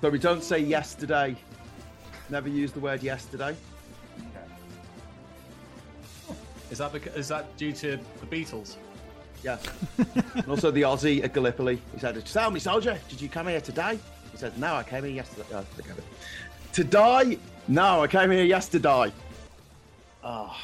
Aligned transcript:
So 0.00 0.08
we 0.08 0.18
don't 0.18 0.44
say 0.44 0.60
yesterday. 0.60 1.36
Never 2.30 2.48
use 2.48 2.72
the 2.72 2.80
word 2.80 3.02
yesterday. 3.02 3.56
Is 6.70 6.78
that 6.78 6.92
because, 6.92 7.16
is 7.16 7.28
that 7.28 7.56
due 7.56 7.72
to 7.72 7.98
the 8.20 8.26
Beatles? 8.26 8.76
Yeah. 9.42 9.58
and 10.34 10.48
also 10.48 10.70
the 10.70 10.82
Aussie 10.82 11.24
at 11.24 11.32
Gallipoli. 11.32 11.80
He 11.94 12.00
said, 12.00 12.24
Tell 12.26 12.50
me, 12.50 12.60
soldier, 12.60 12.98
did 13.08 13.20
you 13.20 13.28
come 13.28 13.48
here 13.48 13.60
today? 13.60 13.98
He 14.30 14.38
said, 14.38 14.56
No, 14.58 14.74
I 14.74 14.82
came 14.82 15.04
here 15.04 15.12
yesterday. 15.12 15.46
Oh. 15.52 15.64
To 16.74 16.84
die? 16.84 17.38
No, 17.66 18.02
I 18.02 18.06
came 18.06 18.30
here 18.30 18.44
yesterday. 18.44 19.12
Oh. 20.22 20.56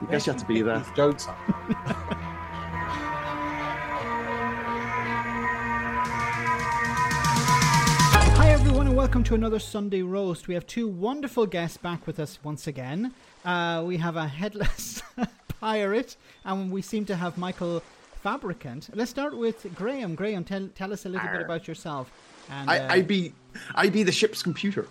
I 0.00 0.10
guess 0.10 0.26
you 0.26 0.32
have 0.32 0.42
to 0.42 0.46
be 0.46 0.62
there. 0.62 0.84
Jokes 0.94 1.26
welcome 9.24 9.40
to 9.40 9.46
another 9.46 9.58
Sunday 9.58 10.02
Roast. 10.02 10.48
We 10.48 10.52
have 10.52 10.66
two 10.66 10.86
wonderful 10.86 11.46
guests 11.46 11.78
back 11.78 12.06
with 12.06 12.20
us 12.20 12.38
once 12.44 12.66
again. 12.66 13.14
Uh, 13.42 13.82
we 13.86 13.96
have 13.96 14.16
a 14.16 14.28
headless 14.28 15.00
pirate, 15.60 16.18
and 16.44 16.70
we 16.70 16.82
seem 16.82 17.06
to 17.06 17.16
have 17.16 17.38
Michael 17.38 17.82
Fabricant. 18.22 18.90
Let's 18.92 19.10
start 19.10 19.34
with 19.34 19.74
Graham. 19.74 20.14
Graham, 20.14 20.44
tell, 20.44 20.68
tell 20.74 20.92
us 20.92 21.06
a 21.06 21.08
little 21.08 21.26
bit 21.28 21.40
about 21.40 21.66
yourself. 21.66 22.12
And, 22.50 22.68
I, 22.68 22.78
uh, 22.80 22.92
I 22.92 23.00
be 23.00 23.32
I 23.74 23.88
be 23.88 24.02
the 24.02 24.12
ship's 24.12 24.42
computer. 24.42 24.86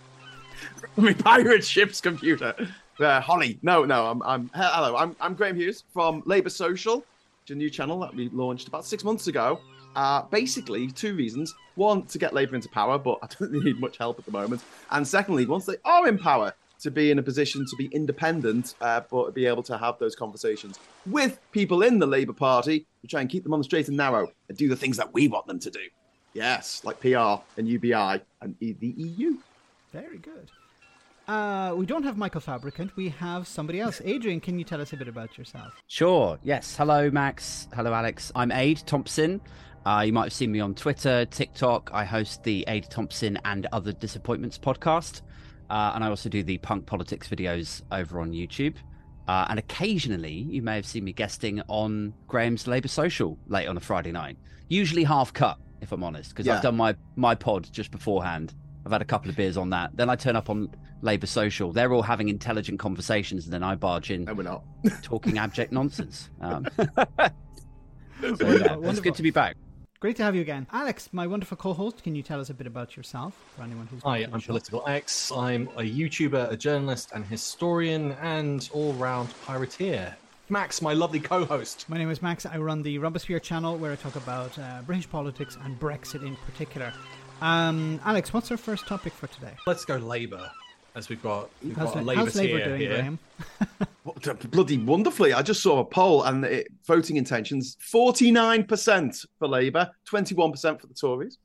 My 0.97 1.13
pirate 1.13 1.63
ship's 1.63 2.01
computer. 2.01 2.55
Uh, 2.99 3.21
Holly, 3.21 3.59
no, 3.61 3.85
no, 3.85 4.07
I'm, 4.07 4.23
I'm 4.23 4.49
hello, 4.55 4.95
I'm, 4.95 5.15
I'm 5.21 5.35
Graham 5.35 5.57
Hughes 5.57 5.83
from 5.93 6.23
Labour 6.25 6.49
Social, 6.49 6.97
which 6.97 7.51
is 7.51 7.51
a 7.51 7.55
new 7.55 7.69
channel 7.69 7.99
that 7.99 8.15
we 8.15 8.29
launched 8.29 8.67
about 8.67 8.83
six 8.83 9.03
months 9.03 9.27
ago. 9.27 9.59
Uh, 9.95 10.23
basically, 10.23 10.87
two 10.91 11.15
reasons: 11.15 11.53
one, 11.75 12.03
to 12.07 12.17
get 12.17 12.33
Labour 12.33 12.55
into 12.55 12.69
power, 12.69 12.97
but 12.97 13.19
I 13.21 13.27
don't 13.27 13.51
really 13.51 13.65
need 13.73 13.79
much 13.79 13.97
help 13.97 14.19
at 14.19 14.25
the 14.25 14.31
moment, 14.31 14.63
and 14.91 15.07
secondly, 15.07 15.45
once 15.45 15.65
they 15.65 15.77
are 15.85 16.07
in 16.07 16.17
power, 16.17 16.53
to 16.83 16.91
be 16.91 17.11
in 17.11 17.19
a 17.19 17.23
position 17.23 17.65
to 17.65 17.75
be 17.77 17.85
independent, 17.87 18.75
uh, 18.81 19.01
but 19.09 19.33
be 19.33 19.45
able 19.45 19.63
to 19.63 19.77
have 19.77 19.97
those 19.99 20.15
conversations 20.15 20.79
with 21.05 21.39
people 21.51 21.81
in 21.81 21.97
the 21.97 22.05
Labour 22.05 22.33
Party 22.33 22.85
to 23.01 23.07
try 23.07 23.21
and 23.21 23.29
keep 23.29 23.43
them 23.43 23.53
on 23.53 23.59
the 23.59 23.63
straight 23.63 23.87
and 23.87 23.95
narrow 23.95 24.29
and 24.49 24.57
do 24.57 24.67
the 24.67 24.75
things 24.75 24.97
that 24.97 25.13
we 25.13 25.27
want 25.29 25.47
them 25.47 25.59
to 25.59 25.71
do. 25.71 25.79
Yes, 26.33 26.81
like 26.83 26.99
PR 26.99 27.41
and 27.57 27.67
UBI 27.67 28.21
and 28.41 28.55
E- 28.59 28.73
the 28.73 28.93
EU. 28.97 29.37
Very 29.93 30.17
good. 30.17 30.49
Uh, 31.27 31.73
we 31.77 31.85
don't 31.85 32.03
have 32.03 32.17
Michael 32.17 32.41
Fabricant. 32.41 32.95
We 32.97 33.09
have 33.09 33.47
somebody 33.47 33.79
else. 33.79 34.01
Adrian, 34.05 34.41
can 34.41 34.59
you 34.59 34.65
tell 34.65 34.81
us 34.81 34.91
a 34.91 34.97
bit 34.97 35.07
about 35.07 35.37
yourself? 35.37 35.73
Sure. 35.87 36.37
Yes. 36.43 36.75
Hello, 36.75 37.09
Max. 37.09 37.67
Hello, 37.73 37.93
Alex. 37.93 38.31
I'm 38.35 38.51
Aid 38.51 38.83
Thompson. 38.85 39.39
Uh, 39.85 40.03
you 40.05 40.13
might 40.13 40.23
have 40.23 40.33
seen 40.33 40.51
me 40.51 40.59
on 40.61 40.73
Twitter, 40.73 41.25
TikTok. 41.25 41.89
I 41.93 42.05
host 42.05 42.43
the 42.43 42.63
Aid 42.67 42.87
Thompson 42.89 43.37
and 43.43 43.67
Other 43.73 43.91
Disappointments 43.91 44.57
podcast. 44.57 45.21
Uh, 45.69 45.91
and 45.95 46.03
I 46.03 46.07
also 46.09 46.29
do 46.29 46.41
the 46.43 46.57
punk 46.59 46.85
politics 46.85 47.27
videos 47.27 47.81
over 47.91 48.21
on 48.21 48.31
YouTube. 48.31 48.75
Uh, 49.27 49.45
and 49.49 49.59
occasionally, 49.59 50.31
you 50.33 50.61
may 50.61 50.75
have 50.75 50.85
seen 50.85 51.03
me 51.03 51.11
guesting 51.13 51.61
on 51.67 52.13
Graham's 52.27 52.67
Labour 52.67 52.87
Social 52.87 53.37
late 53.47 53.67
on 53.67 53.75
a 53.75 53.79
Friday 53.81 54.11
night. 54.11 54.37
Usually 54.69 55.03
half 55.03 55.33
cut, 55.33 55.57
if 55.81 55.91
I'm 55.91 56.03
honest, 56.03 56.29
because 56.29 56.45
Yeah. 56.45 56.55
I've 56.57 56.61
done 56.63 56.75
my, 56.77 56.95
my 57.15 57.35
pod 57.35 57.67
just 57.71 57.91
beforehand. 57.91 58.53
I've 58.85 58.91
had 58.91 59.01
a 59.01 59.05
couple 59.05 59.29
of 59.29 59.35
beers 59.35 59.57
on 59.57 59.69
that. 59.71 59.91
Then 59.95 60.09
I 60.09 60.15
turn 60.15 60.35
up 60.35 60.49
on 60.49 60.69
Labour 61.01 61.27
Social. 61.27 61.71
They're 61.73 61.93
all 61.93 62.01
having 62.03 62.29
intelligent 62.29 62.79
conversations, 62.79 63.45
and 63.45 63.53
then 63.53 63.63
I 63.63 63.75
barge 63.75 64.11
in 64.11 64.25
No, 64.25 64.33
we're 64.33 64.43
not. 64.43 64.63
talking 65.01 65.37
abject 65.37 65.71
nonsense. 65.73 66.29
Um, 66.41 66.67
so, 66.77 66.87
yeah, 68.21 68.77
it's 68.81 68.99
good 68.99 69.15
to 69.15 69.23
be 69.23 69.31
back. 69.31 69.55
Great 70.03 70.17
to 70.17 70.23
have 70.23 70.35
you 70.35 70.41
again. 70.41 70.67
Alex, 70.73 71.07
my 71.13 71.25
wonderful 71.25 71.55
co 71.55 71.71
host, 71.73 72.03
can 72.03 72.13
you 72.13 72.21
tell 72.21 72.41
us 72.41 72.49
a 72.49 72.53
bit 72.53 72.67
about 72.67 72.97
yourself 72.97 73.33
for 73.55 73.63
anyone 73.63 73.87
who's 73.87 74.03
Hi, 74.03 74.17
I'm? 74.17 74.41
Political 74.41 74.83
X. 74.85 75.31
I'm 75.31 75.69
a 75.77 75.81
YouTuber, 75.81 76.51
a 76.51 76.57
journalist, 76.57 77.13
and 77.15 77.23
historian, 77.25 78.11
and 78.21 78.69
all-round 78.73 79.29
pirateer. 79.47 80.13
Max, 80.49 80.81
my 80.81 80.91
lovely 80.91 81.21
co-host. 81.21 81.85
My 81.87 81.97
name 81.97 82.09
is 82.09 82.21
Max. 82.21 82.45
I 82.45 82.57
run 82.57 82.83
the 82.83 82.97
Robespierre 82.97 83.39
channel 83.39 83.77
where 83.77 83.93
I 83.93 83.95
talk 83.95 84.17
about 84.17 84.59
uh, 84.59 84.81
British 84.85 85.09
politics 85.09 85.57
and 85.63 85.79
Brexit 85.79 86.27
in 86.27 86.35
particular. 86.35 86.91
Um, 87.41 88.01
Alex, 88.03 88.33
what's 88.33 88.51
our 88.51 88.57
first 88.57 88.85
topic 88.85 89.13
for 89.13 89.27
today? 89.27 89.53
Let's 89.65 89.85
go 89.85 89.95
Labour, 89.95 90.51
as 90.95 91.09
we've 91.09 91.21
got, 91.21 91.49
we've 91.63 91.75
How's, 91.75 91.93
got 91.93 92.05
Labour 92.05 92.21
how's 92.21 92.35
Labour 92.35 92.57
tier 92.57 92.65
doing, 92.67 92.79
here. 92.79 92.89
Graham? 92.89 93.19
What- 94.03 94.51
Bloody 94.51 94.77
wonderfully. 94.77 95.33
I 95.33 95.41
just 95.41 95.61
saw 95.63 95.79
a 95.79 95.85
poll 95.85 96.23
and 96.23 96.43
it, 96.43 96.67
voting 96.85 97.15
intentions 97.15 97.77
49% 97.89 99.25
for 99.39 99.47
Labour, 99.47 99.89
21% 100.09 100.81
for 100.81 100.87
the 100.87 100.93
Tories. 100.93 101.37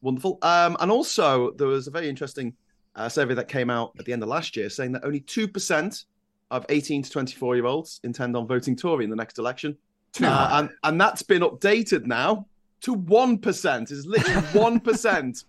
Wonderful. 0.00 0.38
Um, 0.42 0.76
and 0.80 0.90
also, 0.90 1.52
there 1.52 1.66
was 1.66 1.86
a 1.86 1.90
very 1.90 2.08
interesting 2.08 2.54
uh, 2.96 3.08
survey 3.08 3.34
that 3.34 3.48
came 3.48 3.68
out 3.70 3.92
at 3.98 4.04
the 4.04 4.12
end 4.12 4.22
of 4.22 4.28
last 4.28 4.56
year 4.56 4.70
saying 4.70 4.92
that 4.92 5.04
only 5.04 5.20
2% 5.20 6.04
of 6.50 6.64
18 6.68 7.02
to 7.02 7.10
24 7.10 7.56
year 7.56 7.66
olds 7.66 8.00
intend 8.04 8.36
on 8.36 8.46
voting 8.46 8.74
Tory 8.74 9.04
in 9.04 9.10
the 9.10 9.16
next 9.16 9.38
election. 9.38 9.76
Uh, 10.22 10.48
and, 10.52 10.70
and 10.84 11.00
that's 11.00 11.22
been 11.22 11.42
updated 11.42 12.06
now 12.06 12.46
to 12.80 12.96
1%. 12.96 13.92
Is 13.92 14.06
literally 14.06 14.40
1% 14.80 15.44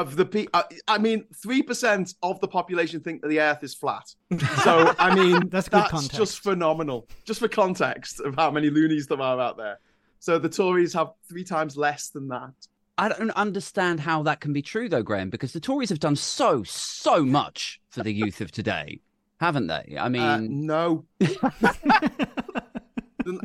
of 0.00 0.16
the 0.16 0.24
people. 0.24 0.50
I, 0.54 0.64
I 0.86 0.98
mean, 0.98 1.24
3% 1.44 2.14
of 2.22 2.40
the 2.40 2.48
population 2.48 3.00
think 3.00 3.22
that 3.22 3.28
the 3.28 3.40
earth 3.40 3.62
is 3.62 3.74
flat. 3.74 4.14
So, 4.64 4.94
I 4.98 5.14
mean, 5.14 5.48
That's 5.48 5.68
that's, 5.68 5.90
context. 5.90 6.16
just 6.16 6.40
phenomenal. 6.40 7.08
Just 7.24 7.40
for 7.40 7.48
context 7.48 8.20
of 8.20 8.34
how 8.36 8.50
many 8.50 8.70
loonies 8.70 9.06
there 9.06 9.20
are 9.20 9.40
out 9.40 9.56
there. 9.56 9.78
So 10.20 10.38
the 10.38 10.48
Tories 10.48 10.92
have 10.94 11.12
three 11.28 11.44
times 11.44 11.76
less 11.76 12.08
than 12.10 12.28
that. 12.28 12.52
I 12.96 13.08
don't 13.08 13.30
understand 13.30 14.00
how 14.00 14.22
that 14.24 14.40
can 14.40 14.52
be 14.52 14.62
true, 14.62 14.88
though, 14.88 15.02
Graham, 15.04 15.30
because 15.30 15.52
the 15.52 15.60
Tories 15.60 15.88
have 15.90 16.00
done 16.00 16.16
so, 16.16 16.64
so 16.64 17.24
much 17.24 17.80
for 17.90 18.02
the 18.02 18.12
youth 18.12 18.40
of 18.40 18.50
today, 18.50 19.00
haven't 19.40 19.68
they? 19.68 19.96
I 19.98 20.08
mean, 20.08 20.22
Uh, 20.22 20.40
no. 20.42 21.04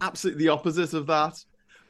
Absolutely 0.01 0.45
the 0.45 0.49
opposite 0.49 0.93
of 0.93 1.07
that. 1.07 1.43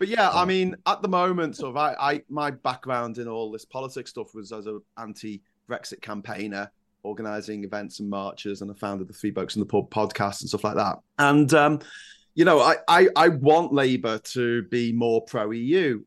But 0.04 0.10
yeah, 0.10 0.32
I 0.32 0.44
mean, 0.44 0.76
at 0.86 1.02
the 1.02 1.08
moment, 1.08 1.56
sort 1.56 1.70
of, 1.70 1.78
I, 1.78 1.96
I 1.98 2.22
my 2.28 2.52
background 2.52 3.20
in 3.20 3.30
all 3.30 3.50
this 3.50 3.64
politics 3.64 4.10
stuff 4.10 4.36
was 4.36 4.52
as 4.52 4.66
an 4.66 4.82
anti-Brexit 4.98 6.02
campaigner, 6.02 6.70
organising 7.04 7.64
events 7.64 8.02
and 8.02 8.10
marches, 8.10 8.62
and 8.62 8.70
I 8.70 8.74
founded 8.74 9.08
the 9.08 9.14
Three 9.14 9.32
Blokes 9.32 9.56
in 9.56 9.62
the 9.62 9.66
Pub 9.66 9.90
podcast 9.90 10.42
and 10.42 10.50
stuff 10.50 10.66
like 10.66 10.76
that. 10.76 10.98
And 11.20 11.54
um, 11.54 11.80
you 12.36 12.44
know, 12.44 12.60
I, 12.60 12.76
I 12.90 13.08
I 13.16 13.30
want 13.30 13.72
Labour 13.72 14.18
to 14.18 14.64
be 14.64 14.92
more 14.92 15.22
pro-EU, 15.22 16.04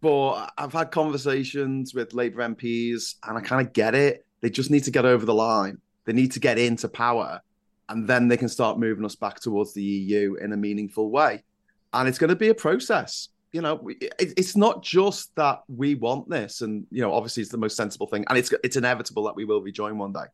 but 0.00 0.50
I've 0.56 0.72
had 0.72 0.90
conversations 0.90 1.92
with 1.92 2.14
Labour 2.14 2.48
MPs, 2.48 3.16
and 3.28 3.36
I 3.36 3.42
kind 3.42 3.66
of 3.66 3.74
get 3.74 3.94
it. 3.94 4.24
They 4.40 4.48
just 4.48 4.70
need 4.70 4.84
to 4.84 4.90
get 4.90 5.04
over 5.04 5.26
the 5.26 5.34
line. 5.34 5.82
They 6.06 6.14
need 6.14 6.32
to 6.32 6.40
get 6.40 6.56
into 6.56 6.88
power 6.88 7.42
and 7.90 8.08
then 8.08 8.28
they 8.28 8.38
can 8.38 8.48
start 8.48 8.78
moving 8.78 9.04
us 9.04 9.16
back 9.16 9.38
towards 9.38 9.74
the 9.74 9.82
EU 9.82 10.36
in 10.36 10.54
a 10.54 10.56
meaningful 10.56 11.10
way. 11.10 11.44
And 11.92 12.08
it's 12.08 12.16
going 12.16 12.30
to 12.30 12.36
be 12.36 12.48
a 12.48 12.54
process. 12.54 13.28
You 13.54 13.62
know, 13.62 13.88
it's 14.18 14.56
not 14.56 14.82
just 14.82 15.32
that 15.36 15.62
we 15.68 15.94
want 15.94 16.28
this, 16.28 16.60
and 16.60 16.84
you 16.90 17.02
know, 17.02 17.12
obviously 17.12 17.40
it's 17.42 17.52
the 17.52 17.56
most 17.56 17.76
sensible 17.76 18.08
thing, 18.08 18.24
and 18.28 18.36
it's 18.36 18.52
it's 18.64 18.74
inevitable 18.76 19.22
that 19.26 19.36
we 19.36 19.44
will 19.44 19.62
rejoin 19.62 19.96
one 19.96 20.12
day. 20.12 20.26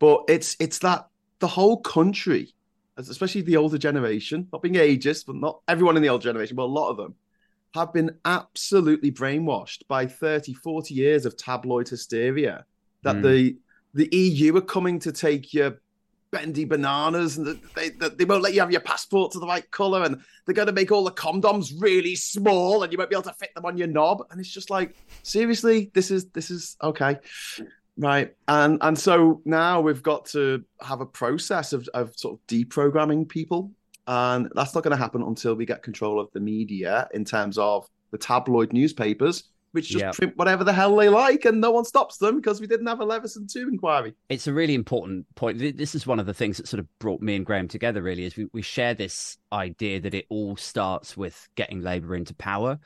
But 0.00 0.24
it's 0.28 0.56
it's 0.58 0.80
that 0.80 1.06
the 1.38 1.46
whole 1.46 1.78
country, 1.80 2.52
especially 2.96 3.42
the 3.42 3.56
older 3.56 3.78
generation, 3.78 4.48
not 4.52 4.62
being 4.62 4.74
ageist, 4.74 5.26
but 5.26 5.36
not 5.36 5.60
everyone 5.68 5.96
in 5.96 6.02
the 6.02 6.08
old 6.08 6.22
generation, 6.22 6.56
but 6.56 6.64
a 6.64 6.76
lot 6.80 6.90
of 6.90 6.96
them 6.96 7.14
have 7.74 7.92
been 7.92 8.10
absolutely 8.24 9.12
brainwashed 9.12 9.86
by 9.86 10.06
30, 10.06 10.54
40 10.54 10.92
years 10.92 11.24
of 11.24 11.36
tabloid 11.36 11.88
hysteria 11.88 12.64
that 13.04 13.16
Mm. 13.16 13.22
the 13.22 13.56
the 13.94 14.08
EU 14.16 14.56
are 14.56 14.60
coming 14.60 14.98
to 14.98 15.12
take 15.12 15.54
your 15.54 15.80
bendy 16.36 16.66
bananas 16.66 17.38
and 17.38 17.46
that 17.46 17.74
they, 17.74 17.88
they 17.88 18.24
won't 18.26 18.42
let 18.42 18.52
you 18.52 18.60
have 18.60 18.70
your 18.70 18.80
passport 18.82 19.32
to 19.32 19.38
the 19.38 19.46
right 19.46 19.70
color 19.70 20.02
and 20.02 20.20
they're 20.44 20.54
going 20.54 20.66
to 20.66 20.72
make 20.72 20.92
all 20.92 21.02
the 21.02 21.10
condoms 21.10 21.72
really 21.78 22.14
small 22.14 22.82
and 22.82 22.92
you 22.92 22.98
won't 22.98 23.08
be 23.08 23.16
able 23.16 23.22
to 23.22 23.32
fit 23.32 23.54
them 23.54 23.64
on 23.64 23.78
your 23.78 23.86
knob. 23.86 24.22
And 24.30 24.38
it's 24.38 24.50
just 24.50 24.68
like 24.68 24.94
seriously 25.22 25.90
this 25.94 26.10
is 26.10 26.28
this 26.30 26.50
is 26.50 26.76
okay. 26.82 27.18
Right. 27.96 28.34
And 28.48 28.78
and 28.82 28.98
so 28.98 29.40
now 29.46 29.80
we've 29.80 30.02
got 30.02 30.26
to 30.26 30.62
have 30.82 31.00
a 31.00 31.06
process 31.06 31.72
of, 31.72 31.88
of 31.94 32.12
sort 32.16 32.34
of 32.34 32.46
deprogramming 32.46 33.28
people. 33.28 33.72
And 34.06 34.50
that's 34.54 34.74
not 34.74 34.84
going 34.84 34.96
to 34.96 35.02
happen 35.02 35.22
until 35.22 35.54
we 35.54 35.64
get 35.64 35.82
control 35.82 36.20
of 36.20 36.28
the 36.32 36.40
media 36.40 37.08
in 37.14 37.24
terms 37.24 37.56
of 37.56 37.88
the 38.10 38.18
tabloid 38.18 38.72
newspapers 38.72 39.44
which 39.72 39.88
just 39.88 40.02
Yeah. 40.02 40.10
print 40.12 40.36
whatever 40.36 40.64
the 40.64 40.72
hell 40.72 40.96
they 40.96 41.08
like 41.08 41.44
and 41.44 41.60
no 41.60 41.70
one 41.70 41.84
stops 41.84 42.16
them 42.18 42.36
because 42.36 42.60
we 42.60 42.66
didn't 42.66 42.86
have 42.86 43.00
a 43.00 43.04
Leveson 43.04 43.46
2 43.46 43.68
inquiry 43.68 44.14
it's 44.28 44.46
a 44.46 44.52
really 44.52 44.74
important 44.74 45.26
point. 45.34 45.58
This 45.58 45.94
is 45.94 46.06
one 46.06 46.18
of 46.18 46.26
the 46.26 46.34
things 46.34 46.56
that 46.56 46.68
sort 46.68 46.80
of 46.80 46.98
brought 46.98 47.20
me 47.20 47.36
and 47.36 47.44
Graham 47.46 47.68
together. 47.68 48.02
Really, 48.02 48.24
is 48.24 48.36
we, 48.36 48.46
we 48.52 48.62
share 48.62 48.94
this 48.94 49.38
idea 49.52 50.00
that 50.00 50.14
it 50.14 50.26
all 50.28 50.56
starts 50.56 51.16
with 51.16 51.48
getting 51.54 51.80
Labour 51.82 52.14
into 52.16 52.34
power. 52.34 52.78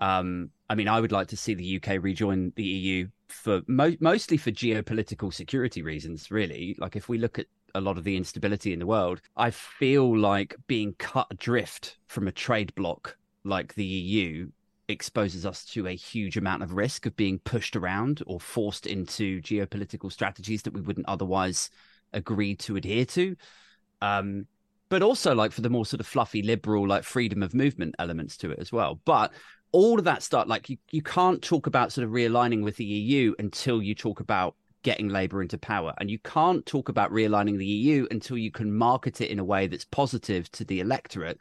Um, 0.00 0.50
I 0.68 0.74
mean, 0.74 0.88
I 0.88 1.00
would 1.00 1.12
like 1.12 1.28
to 1.28 1.36
see 1.36 1.54
the 1.54 1.76
UK 1.76 2.02
rejoin 2.02 2.52
the 2.56 2.64
EU 2.64 3.08
for 3.28 3.62
mo- 3.66 3.96
mostly 4.00 4.36
for 4.36 4.50
geopolitical 4.50 5.32
security 5.32 5.82
reasons. 5.82 6.30
Really, 6.30 6.76
like 6.78 6.96
if 6.96 7.08
we 7.08 7.18
look 7.18 7.38
at 7.38 7.46
a 7.74 7.80
lot 7.80 7.98
of 7.98 8.04
the 8.04 8.16
instability 8.16 8.72
in 8.72 8.78
the 8.78 8.86
world, 8.86 9.20
I 9.36 9.50
feel 9.50 10.16
like 10.16 10.54
being 10.66 10.94
cut 10.98 11.26
adrift 11.30 11.98
from 12.06 12.28
a 12.28 12.32
trade 12.32 12.74
bloc 12.74 13.16
like 13.44 13.74
the 13.74 13.84
EU 13.84 14.48
exposes 14.88 15.44
us 15.44 15.64
to 15.64 15.86
a 15.86 15.96
huge 15.96 16.36
amount 16.36 16.62
of 16.62 16.72
risk 16.72 17.06
of 17.06 17.16
being 17.16 17.38
pushed 17.40 17.76
around 17.76 18.22
or 18.26 18.40
forced 18.40 18.86
into 18.86 19.40
geopolitical 19.42 20.12
strategies 20.12 20.62
that 20.62 20.72
we 20.72 20.80
wouldn't 20.80 21.08
otherwise 21.08 21.70
agree 22.12 22.54
to 22.54 22.76
adhere 22.76 23.04
to. 23.04 23.36
Um, 24.00 24.46
but 24.88 25.02
also 25.02 25.34
like 25.34 25.52
for 25.52 25.62
the 25.62 25.70
more 25.70 25.84
sort 25.84 26.00
of 26.00 26.06
fluffy 26.06 26.42
liberal 26.42 26.86
like 26.86 27.02
freedom 27.02 27.42
of 27.42 27.54
movement 27.54 27.94
elements 27.98 28.36
to 28.38 28.50
it 28.50 28.58
as 28.60 28.70
well. 28.70 29.00
But 29.04 29.32
all 29.72 29.98
of 29.98 30.04
that 30.04 30.22
stuff, 30.22 30.46
like 30.46 30.70
you, 30.70 30.76
you 30.90 31.02
can't 31.02 31.42
talk 31.42 31.66
about 31.66 31.92
sort 31.92 32.06
of 32.06 32.12
realigning 32.12 32.62
with 32.62 32.76
the 32.76 32.84
EU 32.84 33.34
until 33.38 33.82
you 33.82 33.94
talk 33.94 34.20
about 34.20 34.54
getting 34.82 35.08
Labour 35.08 35.42
into 35.42 35.58
power. 35.58 35.92
And 35.98 36.08
you 36.08 36.20
can't 36.20 36.64
talk 36.64 36.88
about 36.88 37.10
realigning 37.10 37.58
the 37.58 37.66
EU 37.66 38.06
until 38.12 38.38
you 38.38 38.52
can 38.52 38.72
market 38.72 39.20
it 39.20 39.30
in 39.30 39.40
a 39.40 39.44
way 39.44 39.66
that's 39.66 39.84
positive 39.84 40.50
to 40.52 40.64
the 40.64 40.78
electorate. 40.78 41.38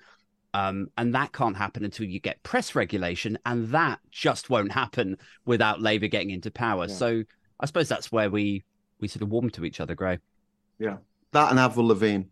Um, 0.56 0.90
and 0.98 1.13
that 1.13 1.34
can't 1.34 1.57
happen 1.57 1.84
until 1.84 2.06
you 2.06 2.22
get 2.22 2.42
press 2.44 2.75
regulation, 2.75 3.38
and 3.46 3.68
that 3.69 4.00
just 4.10 4.50
won't 4.50 4.72
happen 4.72 5.18
without 5.46 5.81
Labour 5.81 6.07
getting 6.07 6.30
into 6.30 6.50
power. 6.50 6.86
Yeah. 6.88 6.96
So 6.96 7.24
I 7.60 7.66
suppose 7.66 7.90
that's 7.90 8.10
where 8.10 8.30
we 8.30 8.63
we 9.02 9.10
sort 9.10 9.22
of 9.22 9.30
warm 9.30 9.50
to 9.50 9.66
each 9.66 9.81
other, 9.81 9.96
Gray. 9.96 10.19
Yeah, 10.80 10.98
that 11.34 11.52
and 11.52 11.60
Avril 11.60 11.88
Lavigne. 11.88 12.24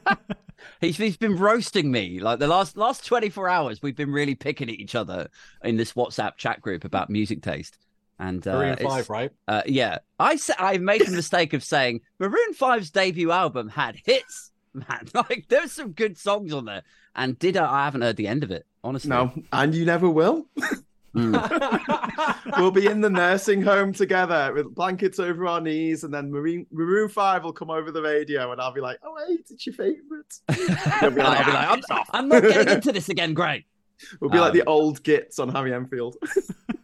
he's, 0.80 0.96
he's 0.96 1.18
been 1.18 1.36
roasting 1.36 1.90
me 1.90 2.20
like 2.20 2.38
the 2.38 2.46
last 2.46 2.78
last 2.78 3.04
24 3.04 3.50
hours 3.50 3.82
we've 3.82 3.96
been 3.96 4.12
really 4.12 4.34
picking 4.34 4.70
at 4.70 4.76
each 4.76 4.94
other 4.94 5.28
in 5.62 5.76
this 5.76 5.92
whatsapp 5.92 6.36
chat 6.38 6.62
group 6.62 6.84
about 6.84 7.10
music 7.10 7.42
taste 7.42 7.76
and 8.18 8.46
uh, 8.48 8.52
Maroon 8.52 8.76
Five, 8.76 9.10
right? 9.10 9.30
Uh, 9.46 9.62
yeah, 9.66 9.98
I 10.18 10.38
I've 10.58 10.80
made 10.80 11.04
the 11.04 11.10
mistake 11.10 11.52
of 11.52 11.62
saying 11.62 12.00
Maroon 12.18 12.54
5's 12.54 12.90
debut 12.90 13.30
album 13.30 13.68
had 13.68 13.96
hits, 14.06 14.51
man. 14.74 15.08
Like 15.14 15.46
there's 15.48 15.72
some 15.72 15.92
good 15.92 16.18
songs 16.18 16.52
on 16.52 16.64
there, 16.64 16.82
and 17.14 17.38
did 17.38 17.56
I? 17.56 17.82
I 17.82 17.84
haven't 17.84 18.02
heard 18.02 18.16
the 18.16 18.26
end 18.26 18.44
of 18.44 18.50
it, 18.50 18.66
honestly. 18.82 19.10
No, 19.10 19.32
and 19.52 19.74
you 19.74 19.84
never 19.84 20.08
will. 20.08 20.46
mm. 21.14 22.56
we'll 22.58 22.70
be 22.70 22.86
in 22.86 23.00
the 23.00 23.10
nursing 23.10 23.62
home 23.62 23.92
together 23.92 24.52
with 24.54 24.74
blankets 24.74 25.18
over 25.18 25.46
our 25.46 25.60
knees, 25.60 26.04
and 26.04 26.12
then 26.12 26.30
Maroon, 26.30 26.66
Maroon 26.72 27.08
Five 27.08 27.44
will 27.44 27.52
come 27.52 27.70
over 27.70 27.92
the 27.92 28.02
radio, 28.02 28.52
and 28.52 28.60
I'll 28.60 28.72
be 28.72 28.80
like, 28.80 28.98
"Oh 29.02 29.14
wait, 29.28 29.46
it's 29.50 29.66
your 29.66 29.74
favorite." 29.74 30.40
I'll 31.02 31.10
be 31.10 31.22
like, 31.22 31.46
I'm, 31.46 31.82
I'm, 32.10 32.28
not 32.28 32.42
getting 32.42 32.74
into 32.74 32.92
this 32.92 33.08
again. 33.08 33.34
Great. 33.34 33.64
We'll 34.20 34.30
be 34.30 34.38
um, 34.38 34.44
like 34.44 34.52
the 34.52 34.64
old 34.64 35.02
gits 35.02 35.38
on 35.38 35.50
Harry 35.50 35.72
Enfield. 35.72 36.16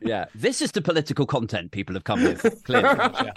yeah, 0.01 0.27
this 0.35 0.63
is 0.63 0.73
the 0.73 0.83
political 0.83 1.27
content 1.27 1.73
people 1.73 1.95
have 1.95 2.05
come 2.05 2.23
with. 2.23 2.63
Clearly, 2.65 2.87
yeah. 2.87 3.33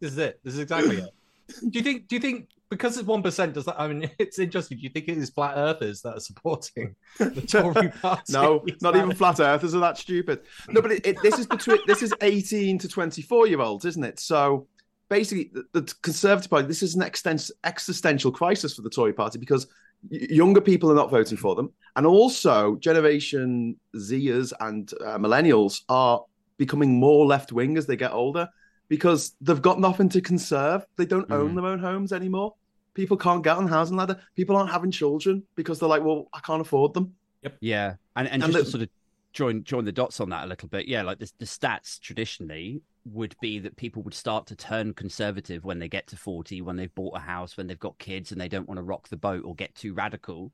this 0.00 0.12
is 0.12 0.18
it. 0.18 0.40
This 0.44 0.54
is 0.54 0.60
exactly 0.60 0.98
it. 0.98 1.10
Do 1.48 1.78
you 1.78 1.82
think? 1.82 2.08
Do 2.08 2.16
you 2.16 2.20
think 2.20 2.48
because 2.70 2.96
it's 2.96 3.06
one 3.06 3.22
percent? 3.22 3.54
Does 3.54 3.64
that? 3.66 3.80
I 3.80 3.88
mean, 3.88 4.10
it's 4.18 4.38
interesting. 4.38 4.78
Do 4.78 4.84
you 4.84 4.90
think 4.90 5.08
it 5.08 5.18
is 5.18 5.30
flat 5.30 5.56
earthers 5.56 6.02
that 6.02 6.16
are 6.16 6.20
supporting 6.20 6.94
the 7.18 7.40
Tory 7.48 7.90
party? 7.90 8.32
no, 8.32 8.64
not 8.80 8.96
even 8.96 9.14
flat 9.14 9.40
earthers 9.40 9.74
are 9.74 9.80
that 9.80 9.98
stupid. 9.98 10.40
No, 10.68 10.80
but 10.82 10.92
it, 10.92 11.06
it, 11.06 11.22
this 11.22 11.38
is 11.38 11.46
between 11.46 11.78
this 11.86 12.02
is 12.02 12.14
eighteen 12.20 12.78
to 12.78 12.88
twenty 12.88 13.22
four 13.22 13.46
year 13.46 13.60
olds, 13.60 13.84
isn't 13.84 14.04
it? 14.04 14.20
So 14.20 14.66
basically, 15.08 15.50
the, 15.52 15.80
the 15.80 15.94
Conservative 16.02 16.50
Party. 16.50 16.66
This 16.66 16.82
is 16.82 16.94
an 16.94 17.02
extens- 17.02 17.50
existential 17.64 18.32
crisis 18.32 18.74
for 18.74 18.82
the 18.82 18.90
Tory 18.90 19.12
Party 19.12 19.38
because 19.38 19.66
younger 20.10 20.60
people 20.60 20.90
are 20.90 20.96
not 20.96 21.10
voting 21.10 21.38
for 21.38 21.54
them, 21.54 21.72
and 21.96 22.06
also 22.06 22.76
Generation 22.76 23.76
Zers 23.96 24.52
and 24.60 24.92
uh, 25.00 25.18
Millennials 25.18 25.82
are 25.88 26.24
becoming 26.56 26.98
more 26.98 27.26
left 27.26 27.52
wing 27.52 27.76
as 27.76 27.86
they 27.86 27.96
get 27.96 28.12
older 28.12 28.48
because 28.88 29.34
they've 29.40 29.62
got 29.62 29.80
nothing 29.80 30.08
to 30.10 30.20
conserve. 30.20 30.84
They 30.96 31.06
don't 31.06 31.28
mm. 31.28 31.34
own 31.34 31.54
their 31.54 31.66
own 31.66 31.78
homes 31.78 32.12
anymore. 32.12 32.54
People 32.94 33.16
can't 33.16 33.42
get 33.42 33.56
on 33.56 33.66
housing 33.66 33.96
ladder. 33.96 34.20
People 34.36 34.56
aren't 34.56 34.70
having 34.70 34.90
children 34.90 35.42
because 35.56 35.78
they're 35.80 35.88
like, 35.88 36.04
well, 36.04 36.28
I 36.32 36.40
can't 36.40 36.60
afford 36.60 36.94
them. 36.94 37.14
Yep. 37.42 37.56
Yeah, 37.60 37.94
and 38.16 38.28
and, 38.28 38.42
and 38.42 38.52
just 38.52 38.58
the, 38.58 38.64
to 38.64 38.70
sort 38.70 38.82
of 38.82 38.88
join 39.32 39.64
join 39.64 39.84
the 39.84 39.92
dots 39.92 40.20
on 40.20 40.30
that 40.30 40.44
a 40.44 40.46
little 40.46 40.68
bit. 40.68 40.86
Yeah, 40.86 41.02
like 41.02 41.18
the, 41.18 41.30
the 41.38 41.44
stats 41.44 42.00
traditionally 42.00 42.82
would 43.04 43.34
be 43.40 43.58
that 43.58 43.76
people 43.76 44.02
would 44.02 44.14
start 44.14 44.46
to 44.46 44.56
turn 44.56 44.94
conservative 44.94 45.64
when 45.64 45.78
they 45.78 45.88
get 45.88 46.06
to 46.06 46.16
40, 46.16 46.62
when 46.62 46.76
they've 46.76 46.94
bought 46.94 47.16
a 47.16 47.20
house, 47.20 47.56
when 47.56 47.66
they've 47.66 47.78
got 47.78 47.98
kids 47.98 48.32
and 48.32 48.40
they 48.40 48.48
don't 48.48 48.66
want 48.66 48.78
to 48.78 48.82
rock 48.82 49.08
the 49.08 49.16
boat 49.16 49.44
or 49.44 49.54
get 49.54 49.74
too 49.74 49.92
radical. 49.92 50.52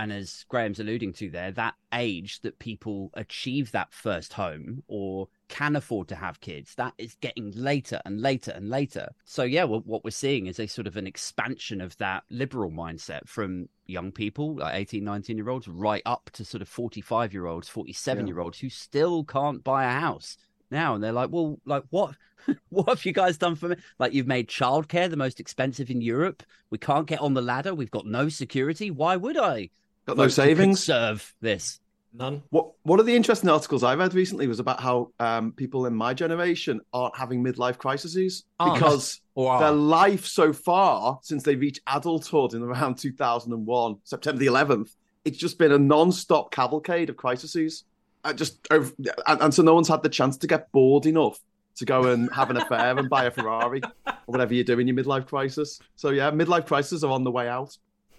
And 0.00 0.14
as 0.14 0.46
Graham's 0.48 0.80
alluding 0.80 1.12
to 1.14 1.28
there, 1.28 1.52
that 1.52 1.74
age 1.92 2.40
that 2.40 2.58
people 2.58 3.10
achieve 3.12 3.70
that 3.72 3.92
first 3.92 4.32
home 4.32 4.82
or 4.88 5.28
can 5.48 5.76
afford 5.76 6.08
to 6.08 6.14
have 6.14 6.40
kids, 6.40 6.74
that 6.76 6.94
is 6.96 7.16
getting 7.16 7.52
later 7.54 8.00
and 8.06 8.18
later 8.18 8.50
and 8.52 8.70
later. 8.70 9.10
So, 9.26 9.42
yeah, 9.42 9.64
what 9.64 10.02
we're 10.02 10.10
seeing 10.10 10.46
is 10.46 10.58
a 10.58 10.66
sort 10.66 10.86
of 10.86 10.96
an 10.96 11.06
expansion 11.06 11.82
of 11.82 11.98
that 11.98 12.22
liberal 12.30 12.70
mindset 12.70 13.28
from 13.28 13.68
young 13.84 14.10
people, 14.10 14.56
like 14.56 14.74
18, 14.74 15.04
19 15.04 15.36
year 15.36 15.50
olds, 15.50 15.68
right 15.68 16.02
up 16.06 16.30
to 16.32 16.46
sort 16.46 16.62
of 16.62 16.68
45 16.70 17.34
year 17.34 17.44
olds, 17.44 17.68
47 17.68 18.26
year 18.26 18.40
olds 18.40 18.58
who 18.58 18.70
still 18.70 19.22
can't 19.22 19.62
buy 19.62 19.84
a 19.84 20.00
house 20.00 20.38
now. 20.70 20.94
And 20.94 21.04
they're 21.04 21.12
like 21.12 21.28
well 21.30 21.60
like 21.66 21.82
what 21.90 22.14
what 22.70 22.88
have 22.88 23.04
you 23.04 23.12
guys 23.12 23.36
done 23.36 23.54
for 23.54 23.68
me? 23.68 23.76
Like 23.98 24.14
you've 24.14 24.26
made 24.26 24.48
childcare 24.48 25.10
the 25.10 25.16
most 25.18 25.40
expensive 25.40 25.90
in 25.90 26.00
europe. 26.00 26.42
We 26.70 26.78
can't 26.78 27.06
get 27.06 27.20
on 27.20 27.34
the 27.34 27.42
ladder. 27.42 27.74
We've 27.74 27.90
got 27.90 28.06
no 28.06 28.30
security. 28.30 28.90
Why 28.90 29.16
would 29.16 29.36
i 29.36 29.68
got 30.06 30.16
no 30.16 30.28
savings 30.28 30.82
serve 30.82 31.34
this 31.40 31.80
none 32.12 32.42
what 32.50 32.72
one 32.82 32.98
of 32.98 33.06
the 33.06 33.14
interesting 33.14 33.48
articles 33.48 33.84
I've 33.84 33.98
read 33.98 34.14
recently 34.14 34.46
was 34.48 34.58
about 34.58 34.80
how 34.80 35.10
um, 35.20 35.52
people 35.52 35.86
in 35.86 35.94
my 35.94 36.12
generation 36.12 36.80
aren't 36.92 37.16
having 37.16 37.44
midlife 37.44 37.78
crises 37.78 38.44
oh, 38.58 38.74
because 38.74 39.20
wow. 39.34 39.60
their 39.60 39.70
life 39.70 40.26
so 40.26 40.52
far 40.52 41.20
since 41.22 41.44
they 41.44 41.54
reached 41.54 41.80
adulthood 41.86 42.54
in 42.54 42.62
around 42.62 42.94
2001 42.98 43.96
september 44.04 44.38
the 44.38 44.46
11th 44.46 44.90
it's 45.24 45.38
just 45.38 45.58
been 45.58 45.72
a 45.72 45.78
non-stop 45.78 46.50
cavalcade 46.50 47.10
of 47.10 47.16
crises 47.16 47.84
I 48.24 48.32
just 48.32 48.66
and, 48.70 48.92
and 49.26 49.54
so 49.54 49.62
no 49.62 49.74
one's 49.74 49.88
had 49.88 50.02
the 50.02 50.08
chance 50.08 50.36
to 50.38 50.46
get 50.46 50.70
bored 50.72 51.06
enough 51.06 51.38
to 51.76 51.84
go 51.84 52.10
and 52.10 52.32
have 52.34 52.50
an 52.50 52.58
affair 52.58 52.98
and 52.98 53.08
buy 53.08 53.24
a 53.24 53.30
Ferrari 53.30 53.80
or 54.06 54.14
whatever 54.26 54.52
you 54.52 54.64
do 54.64 54.78
in 54.78 54.86
your 54.86 54.96
midlife 54.96 55.26
crisis. 55.26 55.80
So 55.96 56.10
yeah, 56.10 56.30
midlife 56.30 56.66
crises 56.66 57.02
are 57.04 57.10
on 57.10 57.24
the 57.24 57.30
way 57.30 57.48
out, 57.48 57.76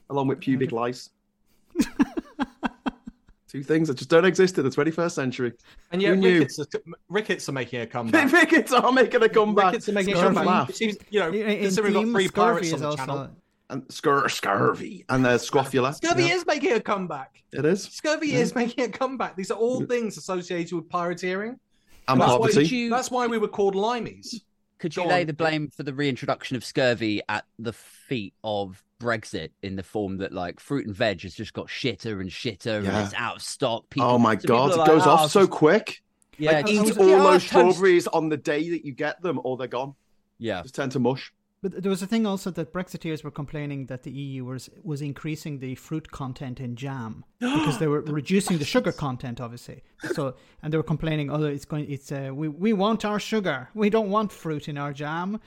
along 0.10 0.28
with 0.28 0.40
pubic 0.40 0.72
lice. 0.72 1.10
Two 3.48 3.64
things 3.64 3.90
that 3.90 3.98
just 3.98 4.10
don't 4.10 4.24
exist 4.24 4.58
in 4.58 4.64
the 4.64 4.70
21st 4.70 5.12
century. 5.12 5.52
And 5.92 6.02
yeah, 6.02 6.12
rickets 6.12 6.58
are, 6.58 6.66
rickets 7.10 7.50
are 7.50 7.52
making 7.52 7.82
a 7.82 7.88
comeback. 7.88 8.32
rickets 8.34 8.72
are 8.72 8.92
making 8.94 9.22
a 9.22 9.28
comeback. 9.28 9.66
Rickets 9.66 9.90
are 9.90 9.92
making 9.92 10.16
a 10.16 10.22
comeback. 10.22 10.80
You 10.80 11.20
know, 11.20 11.32
considering 11.32 12.14
we've 12.14 12.32
got 12.32 12.54
three 12.54 12.70
pirates 12.70 12.74
on 12.74 12.80
the 12.80 12.86
also... 12.86 12.98
channel 12.98 13.30
and 13.72 13.88
scur- 13.88 14.30
scurvy 14.30 15.06
and 15.10 15.26
the 15.26 15.38
scrofula. 15.38 15.94
Scurvy 15.94 16.30
is 16.30 16.46
making 16.46 16.74
a 16.74 16.80
comeback. 16.80 17.44
It 17.52 17.66
is. 17.66 17.84
Scurvy 17.84 18.30
yeah. 18.30 18.40
is 18.40 18.54
making 18.54 18.86
a 18.86 18.90
comeback. 18.90 19.36
These 19.36 19.50
are 19.50 19.58
all 19.58 19.84
things 19.86 20.18
associated 20.18 20.76
with 20.76 20.90
pirateering. 20.90 21.58
And 22.08 22.22
that's 22.22 22.32
poverty. 22.32 22.56
Why 22.56 22.62
you, 22.64 22.90
that's 22.90 23.12
why 23.12 23.28
we 23.28 23.38
were 23.38 23.48
called 23.48 23.76
limeys. 23.76 24.36
Could 24.80 24.96
you 24.96 25.04
Go 25.04 25.10
lay 25.10 25.22
on. 25.22 25.28
the 25.28 25.34
blame 25.34 25.70
for 25.70 25.84
the 25.84 25.94
reintroduction 25.94 26.58
of 26.58 26.66
scurvy 26.66 27.22
at 27.30 27.46
the 27.60 27.74
feet 27.74 28.34
of 28.44 28.84
Brexit 29.02 29.50
in 29.62 29.76
the 29.76 29.84
form 29.84 30.18
that 30.18 30.32
like 30.32 30.60
fruit 30.60 30.86
and 30.86 30.96
veg 30.96 31.22
has 31.22 31.34
just 31.34 31.54
got 31.54 31.68
shitter 31.68 32.22
and 32.22 32.30
shitter 32.30 32.84
yeah. 32.84 32.90
and 32.90 33.06
it's 33.06 33.14
out 33.16 33.38
of 33.38 33.42
stock? 33.42 33.90
People, 33.90 34.10
oh 34.10 34.18
my 34.18 34.36
god, 34.36 34.72
it 34.72 34.78
like, 34.78 34.88
goes 34.88 35.06
oh, 35.06 35.12
off 35.12 35.32
so 35.32 35.42
just... 35.42 35.52
quick. 35.52 36.02
Yeah, 36.38 36.54
like, 36.54 36.70
eat 36.70 36.98
all 36.98 37.06
those 37.06 37.44
strawberries 37.44 38.08
on 38.08 38.30
the 38.30 38.38
day 38.38 38.70
that 38.70 38.86
you 38.86 38.94
get 38.94 39.22
them, 39.22 39.40
or 39.44 39.58
they're 39.58 39.68
gone. 39.68 39.96
Yeah, 40.40 40.62
just 40.62 40.76
tend 40.76 40.92
to 40.94 41.00
mush. 41.00 41.32
But 41.62 41.84
there 41.84 41.92
was 41.92 42.02
a 42.02 42.08
thing 42.08 42.26
also 42.26 42.50
that 42.52 42.74
Brexiteers 42.74 43.24
were 43.24 43.30
complaining 43.30 43.86
that 43.86 44.02
the 44.02 44.12
EU 44.12 44.46
was 44.46 44.70
was 44.84 45.02
increasing 45.02 45.60
the 45.60 45.76
fruit 45.76 46.10
content 46.12 46.60
in 46.60 46.76
jam 46.76 47.24
because 47.40 47.78
they 47.78 47.88
were 47.88 48.02
reducing 48.02 48.58
the 48.58 48.66
sugar 48.66 48.92
content, 48.92 49.40
obviously. 49.40 49.84
So 50.14 50.36
and 50.64 50.74
they 50.74 50.78
were 50.78 50.84
complaining, 50.84 51.30
oh, 51.30 51.44
it's 51.44 51.66
going, 51.66 51.90
it's 51.90 52.12
uh, 52.12 52.32
we 52.34 52.48
we 52.48 52.74
want 52.74 53.06
our 53.06 53.20
sugar, 53.20 53.70
we 53.76 53.92
don't 53.92 54.10
want 54.10 54.32
fruit 54.32 54.68
in 54.68 54.78
our 54.78 54.92
jam. 54.92 55.40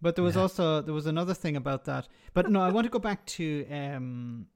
But 0.00 0.14
there 0.16 0.24
was 0.24 0.36
yeah. 0.36 0.42
also 0.42 0.82
there 0.82 0.94
was 0.94 1.06
another 1.06 1.34
thing 1.34 1.56
about 1.56 1.84
that. 1.86 2.08
But 2.34 2.50
no, 2.50 2.60
I 2.60 2.70
want 2.70 2.84
to 2.84 2.90
go 2.90 2.98
back 2.98 3.24
to 3.26 3.66
um, 3.70 4.46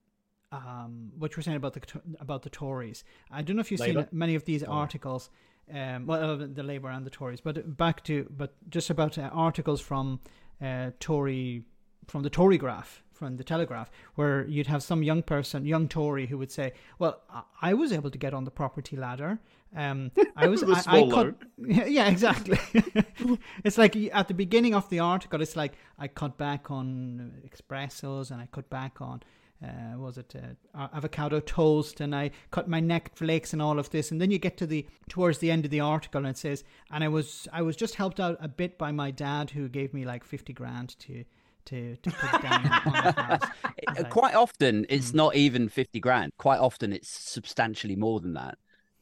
um, 0.53 1.13
what 1.19 1.33
you 1.33 1.37
were 1.37 1.43
saying 1.43 1.57
about 1.57 1.75
the 1.75 1.83
about 2.21 2.43
the 2.43 2.51
Tories. 2.51 3.05
I 3.31 3.43
don't 3.43 3.57
know 3.57 3.61
if 3.61 3.71
you've 3.71 3.81
Labour? 3.81 4.01
seen 4.03 4.09
many 4.13 4.35
of 4.35 4.45
these 4.45 4.63
oh. 4.65 4.73
articles. 4.73 5.31
Um, 5.73 6.07
well, 6.07 6.33
uh, 6.33 6.47
the 6.53 6.65
Labour 6.65 6.89
and 6.89 7.07
the 7.07 7.11
Tories, 7.11 7.41
but 7.41 7.77
back 7.77 8.03
to 8.05 8.27
but 8.37 8.55
just 8.71 8.91
about 8.91 9.19
uh, 9.19 9.31
articles 9.33 9.81
from 9.81 10.21
uh, 10.61 10.91
Tory 10.99 11.65
from 12.07 12.23
the 12.23 12.31
Tory 12.31 12.59
graph 12.59 13.03
from 13.21 13.37
the 13.37 13.45
Telegraph, 13.45 13.91
where 14.15 14.47
you'd 14.47 14.67
have 14.67 14.83
some 14.83 15.03
young 15.03 15.23
person, 15.23 15.67
young 15.67 15.89
Tory, 15.89 16.27
who 16.27 16.39
would 16.39 16.51
say, 16.51 16.73
"Well, 16.99 17.21
I 17.61 17.75
was 17.75 17.93
able 17.93 18.11
to 18.11 18.19
get 18.19 18.33
on 18.33 18.45
the 18.45 18.51
property 18.51 18.97
ladder. 18.97 19.39
Um, 19.77 20.11
I 20.35 20.49
was, 20.49 20.63
I, 20.87 21.03
I 21.03 21.09
cut, 21.09 21.35
yeah, 21.59 22.09
exactly. 22.09 22.59
it's 23.63 23.77
like 23.77 23.95
at 23.95 24.27
the 24.29 24.35
beginning 24.35 24.75
of 24.75 24.89
the 24.89 25.01
article, 25.01 25.43
it's 25.43 25.55
like 25.55 25.75
I 25.99 26.09
cut 26.09 26.39
back 26.39 26.71
on 26.71 27.33
espressos 27.47 28.31
and 28.33 28.41
I 28.41 28.49
cut 28.51 28.69
back 28.71 29.01
on." 29.01 29.23
Uh, 29.63 29.99
was 29.99 30.17
it 30.17 30.35
uh, 30.35 30.89
avocado 30.95 31.39
toast 31.39 32.01
and 32.01 32.15
I 32.17 32.31
cut 32.51 32.67
my 32.67 32.81
Netflix 32.81 33.53
and 33.53 33.61
all 33.61 33.79
of 33.79 33.91
this 33.91 34.11
and 34.11 34.19
then 34.19 34.31
you 34.31 34.39
get 34.39 34.57
to 34.57 34.67
the 34.67 34.87
towards 35.11 35.37
the 35.37 35.51
end 35.51 35.67
of 35.67 35.71
the 35.71 35.81
article 35.81 36.21
and 36.21 36.29
it 36.29 36.39
says 36.39 36.65
and 36.91 37.05
I 37.05 37.09
was 37.09 37.47
I 37.53 37.61
was 37.61 37.77
just 37.77 37.97
helped 37.97 38.19
out 38.21 38.39
a 38.41 38.49
bit 38.49 38.79
by 38.79 38.91
my 38.91 39.11
dad 39.11 39.51
who 39.51 39.69
gave 39.69 39.93
me 39.93 40.07
like 40.07 40.25
50 40.25 40.55
grand 40.55 40.99
to 41.01 41.25
to, 41.67 41.97
to 41.97 42.11
put 42.11 42.43
down 42.43 42.67
on 42.67 42.93
the 42.93 43.13
house. 43.23 44.11
Quite 44.11 44.35
often 44.35 44.87
it's 44.89 45.13
mm. 45.13 45.15
not 45.15 45.37
even 45.37 45.69
50 45.69 46.01
grand. 46.01 46.33
Quite 46.39 46.59
often 46.59 46.93
it's 46.93 47.09
substantially 47.09 47.97
more 47.97 48.21
than 48.21 48.35
that. 48.35 48.59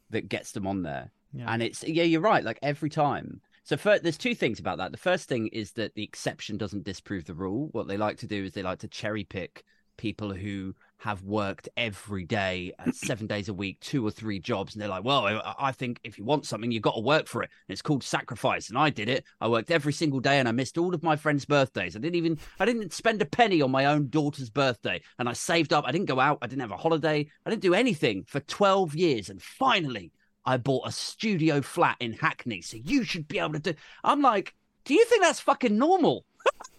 that 0.09 0.29
gets 0.29 0.51
them 0.51 0.67
on 0.67 0.83
there. 0.83 1.11
Yeah. 1.33 1.45
And 1.47 1.61
it's 1.61 1.83
yeah, 1.83 2.03
you're 2.03 2.21
right. 2.21 2.43
Like 2.43 2.59
every 2.61 2.89
time. 2.89 3.41
So 3.63 3.75
there's 3.75 4.17
two 4.17 4.33
things 4.33 4.59
about 4.59 4.79
that. 4.79 4.91
The 4.91 4.97
first 4.97 5.29
thing 5.29 5.47
is 5.47 5.73
that 5.73 5.93
the 5.93 6.03
exception 6.03 6.57
doesn't 6.57 6.85
disprove 6.85 7.25
the 7.25 7.35
rule. 7.35 7.69
What 7.71 7.87
they 7.87 7.97
like 7.97 8.17
to 8.17 8.27
do 8.27 8.43
is 8.43 8.53
they 8.53 8.63
like 8.63 8.79
to 8.79 8.87
cherry 8.87 9.23
pick 9.23 9.63
people 9.95 10.33
who 10.33 10.73
have 10.99 11.23
worked 11.23 11.69
every 11.77 12.25
day, 12.25 12.73
uh, 12.77 12.91
seven 12.93 13.25
days 13.25 13.49
a 13.49 13.53
week, 13.53 13.79
two 13.79 14.05
or 14.05 14.11
three 14.11 14.39
jobs, 14.39 14.73
and 14.73 14.81
they're 14.81 14.89
like, 14.89 15.03
"Well, 15.03 15.25
I, 15.25 15.55
I 15.57 15.71
think 15.71 15.99
if 16.03 16.17
you 16.17 16.25
want 16.25 16.45
something, 16.45 16.71
you've 16.71 16.83
got 16.83 16.95
to 16.95 17.01
work 17.01 17.27
for 17.27 17.41
it." 17.41 17.49
And 17.67 17.73
it's 17.73 17.81
called 17.81 18.03
sacrifice. 18.03 18.69
And 18.69 18.77
I 18.77 18.89
did 18.89 19.09
it. 19.09 19.23
I 19.41 19.47
worked 19.47 19.71
every 19.71 19.93
single 19.93 20.19
day, 20.19 20.39
and 20.39 20.47
I 20.47 20.51
missed 20.51 20.77
all 20.77 20.93
of 20.93 21.01
my 21.01 21.15
friends' 21.15 21.45
birthdays. 21.45 21.95
I 21.95 21.99
didn't 21.99 22.15
even, 22.15 22.37
I 22.59 22.65
didn't 22.65 22.93
spend 22.93 23.21
a 23.21 23.25
penny 23.25 23.61
on 23.61 23.71
my 23.71 23.85
own 23.85 24.09
daughter's 24.09 24.49
birthday, 24.49 25.01
and 25.17 25.29
I 25.29 25.33
saved 25.33 25.73
up. 25.73 25.85
I 25.87 25.91
didn't 25.91 26.07
go 26.07 26.19
out. 26.19 26.39
I 26.41 26.47
didn't 26.47 26.61
have 26.61 26.71
a 26.71 26.77
holiday. 26.77 27.27
I 27.45 27.49
didn't 27.49 27.61
do 27.61 27.73
anything 27.73 28.25
for 28.27 28.39
twelve 28.41 28.95
years, 28.95 29.29
and 29.29 29.41
finally. 29.41 30.11
I 30.45 30.57
bought 30.57 30.87
a 30.87 30.91
studio 30.91 31.61
flat 31.61 31.97
in 31.99 32.13
Hackney, 32.13 32.61
so 32.61 32.77
you 32.83 33.03
should 33.03 33.27
be 33.27 33.37
able 33.37 33.53
to 33.53 33.59
do. 33.59 33.73
I'm 34.03 34.21
like, 34.21 34.55
do 34.85 34.95
you 34.95 35.05
think 35.05 35.21
that's 35.21 35.41
fucking 35.41 35.77
normal? 35.77 36.25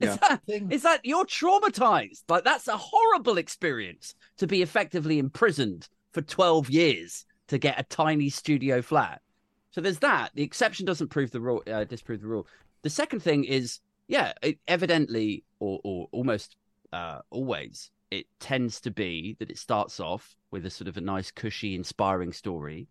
is, 0.00 0.08
Yeah. 0.08 0.16
that, 0.28 0.40
is 0.70 0.82
that 0.82 1.00
you're 1.04 1.24
traumatized? 1.24 2.22
Like 2.28 2.44
that's 2.44 2.68
a 2.68 2.76
horrible 2.76 3.38
experience 3.38 4.14
to 4.38 4.46
be 4.46 4.62
effectively 4.62 5.18
imprisoned 5.18 5.88
for 6.12 6.22
12 6.22 6.70
years 6.70 7.24
to 7.48 7.58
get 7.58 7.78
a 7.78 7.82
tiny 7.84 8.28
studio 8.28 8.82
flat. 8.82 9.22
So 9.70 9.80
there's 9.80 9.98
that. 9.98 10.30
The 10.34 10.42
exception 10.42 10.86
doesn't 10.86 11.08
prove 11.08 11.30
the 11.30 11.40
rule, 11.40 11.62
uh, 11.66 11.84
disprove 11.84 12.20
the 12.20 12.26
rule. 12.26 12.46
The 12.82 12.90
second 12.90 13.20
thing 13.20 13.44
is, 13.44 13.80
yeah, 14.08 14.32
it, 14.42 14.58
evidently 14.68 15.44
or, 15.60 15.80
or 15.84 16.08
almost 16.12 16.56
uh, 16.92 17.20
always, 17.30 17.90
it 18.10 18.26
tends 18.40 18.80
to 18.82 18.90
be 18.90 19.36
that 19.38 19.50
it 19.50 19.58
starts 19.58 20.00
off 20.00 20.36
with 20.50 20.64
a 20.64 20.70
sort 20.70 20.88
of 20.88 20.96
a 20.96 21.00
nice, 21.00 21.30
cushy, 21.30 21.74
inspiring 21.74 22.32
story. 22.32 22.86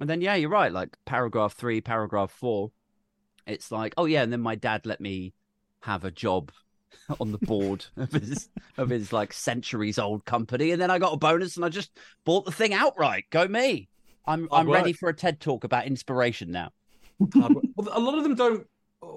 And 0.00 0.08
then, 0.08 0.20
yeah, 0.22 0.34
you're 0.36 0.48
right. 0.48 0.72
Like 0.72 0.96
paragraph 1.04 1.54
three, 1.54 1.80
paragraph 1.80 2.30
four, 2.30 2.70
it's 3.46 3.70
like, 3.70 3.92
oh, 3.96 4.06
yeah. 4.06 4.22
And 4.22 4.32
then 4.32 4.40
my 4.40 4.54
dad 4.54 4.86
let 4.86 5.00
me 5.00 5.34
have 5.80 6.04
a 6.04 6.10
job 6.10 6.52
on 7.20 7.32
the 7.32 7.38
board 7.38 7.84
of 7.96 8.12
his, 8.12 8.48
of 8.76 8.90
his 8.90 9.12
like 9.12 9.32
centuries 9.32 9.98
old 9.98 10.24
company. 10.24 10.70
And 10.72 10.80
then 10.80 10.90
I 10.90 10.98
got 10.98 11.12
a 11.12 11.16
bonus 11.16 11.56
and 11.56 11.64
I 11.64 11.68
just 11.68 11.90
bought 12.24 12.44
the 12.44 12.52
thing 12.52 12.72
outright. 12.74 13.24
Go 13.30 13.46
me. 13.48 13.88
I'm, 14.26 14.48
Hard 14.48 14.66
I'm 14.66 14.72
ready 14.72 14.92
for 14.92 15.08
a 15.08 15.14
TED 15.14 15.40
talk 15.40 15.64
about 15.64 15.86
inspiration 15.86 16.50
now. 16.50 16.70
well, 17.34 17.60
a 17.92 18.00
lot 18.00 18.16
of 18.16 18.22
them 18.22 18.34
don't. 18.34 18.66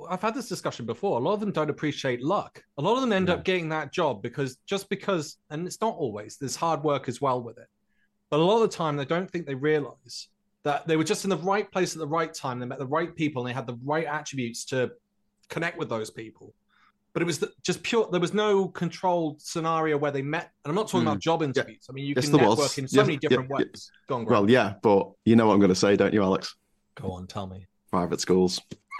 I've 0.09 0.21
had 0.21 0.33
this 0.33 0.47
discussion 0.47 0.85
before. 0.85 1.19
A 1.19 1.21
lot 1.21 1.33
of 1.33 1.39
them 1.41 1.51
don't 1.51 1.69
appreciate 1.69 2.23
luck. 2.23 2.63
A 2.77 2.81
lot 2.81 2.95
of 2.95 3.01
them 3.01 3.11
end 3.11 3.27
Yeah. 3.27 3.35
up 3.35 3.43
getting 3.43 3.67
that 3.69 3.91
job 3.91 4.21
because 4.21 4.57
just 4.65 4.89
because, 4.89 5.37
and 5.49 5.67
it's 5.67 5.81
not 5.81 5.95
always. 5.95 6.37
There's 6.37 6.55
hard 6.55 6.83
work 6.83 7.09
as 7.09 7.19
well 7.19 7.41
with 7.41 7.57
it, 7.57 7.67
but 8.29 8.39
a 8.39 8.43
lot 8.43 8.55
of 8.55 8.61
the 8.69 8.75
time 8.75 8.95
they 8.95 9.05
don't 9.05 9.29
think 9.29 9.45
they 9.45 9.55
realize 9.55 10.29
that 10.63 10.87
they 10.87 10.95
were 10.95 11.03
just 11.03 11.25
in 11.25 11.29
the 11.29 11.37
right 11.37 11.69
place 11.69 11.93
at 11.93 11.99
the 11.99 12.07
right 12.07 12.33
time. 12.33 12.59
They 12.59 12.65
met 12.65 12.79
the 12.79 12.87
right 12.87 13.13
people 13.13 13.43
and 13.43 13.49
they 13.49 13.53
had 13.53 13.67
the 13.67 13.77
right 13.83 14.05
attributes 14.05 14.63
to 14.65 14.91
connect 15.53 15.77
with 15.77 15.89
those 15.89 16.09
people. 16.09 16.53
But 17.13 17.21
it 17.21 17.25
was 17.25 17.37
the, 17.37 17.51
just 17.61 17.83
pure. 17.83 18.07
There 18.11 18.19
was 18.19 18.33
no 18.33 18.67
controlled 18.69 19.39
scenario 19.39 19.97
where 19.97 20.09
they 20.11 20.23
met. 20.23 20.51
And 20.65 20.71
I'm 20.71 20.75
not 20.75 20.87
talking 20.87 21.05
Mm. 21.05 21.11
about 21.11 21.19
job 21.19 21.43
interviews. 21.43 21.85
I 21.87 21.93
mean, 21.93 22.05
you 22.05 22.15
Yes, 22.15 22.25
can 22.25 22.37
there 22.37 22.47
was. 22.49 22.57
network 22.57 22.77
in 22.79 22.87
so 22.87 22.97
Yes, 23.01 23.05
many 23.07 23.17
different 23.17 23.49
yeah. 23.51 23.55
ways. 23.57 23.91
Go 24.07 24.15
on, 24.15 24.25
Well, 24.25 24.49
yeah, 24.49 24.73
but 24.81 25.11
you 25.23 25.35
know 25.35 25.45
what 25.47 25.53
I'm 25.53 25.59
going 25.59 25.69
to 25.69 25.75
say, 25.85 25.95
don't 25.95 26.13
you, 26.13 26.23
Alex? 26.23 26.55
Go 26.95 27.11
on, 27.11 27.27
tell 27.27 27.45
me. 27.45 27.67
Private 27.91 28.19
schools, 28.19 28.59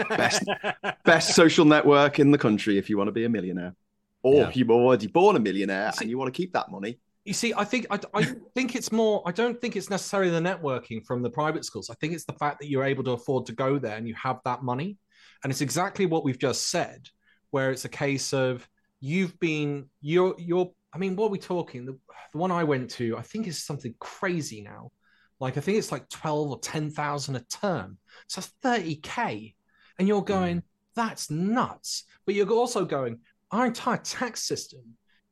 best 0.09 0.43
best 1.05 1.33
social 1.35 1.65
network 1.65 2.19
in 2.19 2.29
the 2.29 2.37
country 2.37 2.77
if 2.77 2.87
you 2.89 2.97
want 2.99 3.07
to 3.07 3.11
be 3.11 3.25
a 3.25 3.29
millionaire, 3.29 3.73
or 4.21 4.35
Yeah. 4.35 4.51
you're 4.53 4.69
already 4.71 5.07
born 5.07 5.35
a 5.35 5.39
millionaire 5.39 5.91
See- 5.93 6.03
and 6.03 6.09
you 6.11 6.17
want 6.19 6.31
to 6.31 6.37
keep 6.41 6.53
that 6.53 6.69
money. 6.69 6.99
You 7.25 7.33
see, 7.33 7.53
I 7.55 7.63
think 7.63 7.87
I, 7.89 7.99
I 8.13 8.23
think 8.53 8.75
it's 8.75 8.91
more. 8.91 9.23
I 9.25 9.31
don't 9.31 9.59
think 9.59 9.75
it's 9.75 9.89
necessarily 9.89 10.29
the 10.29 10.41
networking 10.41 11.03
from 11.03 11.23
the 11.23 11.29
private 11.29 11.63
schools. 11.65 11.89
I 11.89 11.95
think 11.95 12.13
it's 12.13 12.25
the 12.25 12.33
fact 12.33 12.59
that 12.59 12.67
you're 12.69 12.83
able 12.83 13.03
to 13.05 13.11
afford 13.11 13.45
to 13.47 13.53
go 13.53 13.79
there 13.79 13.95
and 13.97 14.05
you 14.07 14.13
have 14.13 14.39
that 14.45 14.61
money, 14.61 14.97
and 15.43 15.51
it's 15.51 15.61
exactly 15.61 16.05
what 16.05 16.23
we've 16.23 16.39
just 16.39 16.69
said, 16.69 17.09
where 17.51 17.71
it's 17.71 17.85
a 17.85 17.89
case 17.89 18.33
of 18.33 18.67
you've 18.99 19.39
been 19.39 19.87
you're 20.01 20.35
you're. 20.37 20.71
I 20.93 20.97
mean, 20.97 21.15
what 21.15 21.27
are 21.27 21.31
we 21.31 21.39
talking? 21.39 21.85
The, 21.85 21.97
the 22.31 22.37
one 22.37 22.51
I 22.51 22.63
went 22.63 22.91
to, 22.91 23.17
I 23.17 23.21
think, 23.21 23.47
is 23.47 23.63
something 23.63 23.95
crazy 23.99 24.61
now. 24.61 24.91
Like 25.39 25.57
I 25.57 25.61
think 25.61 25.77
it's 25.77 25.91
like 25.91 26.07
twelve 26.09 26.49
or 26.49 26.59
ten 26.59 26.89
thousand 26.89 27.35
a 27.35 27.41
term, 27.41 27.97
so 28.27 28.41
that's 28.41 28.53
thirty 28.61 28.95
k, 28.95 29.55
and 29.99 30.07
you're 30.07 30.21
hmm. 30.21 30.25
going, 30.25 30.63
that's 30.95 31.29
nuts. 31.29 32.05
But 32.25 32.35
you're 32.35 32.49
also 32.49 32.85
going, 32.85 33.19
our 33.51 33.65
entire 33.65 33.97
tax 33.97 34.43
system 34.43 34.81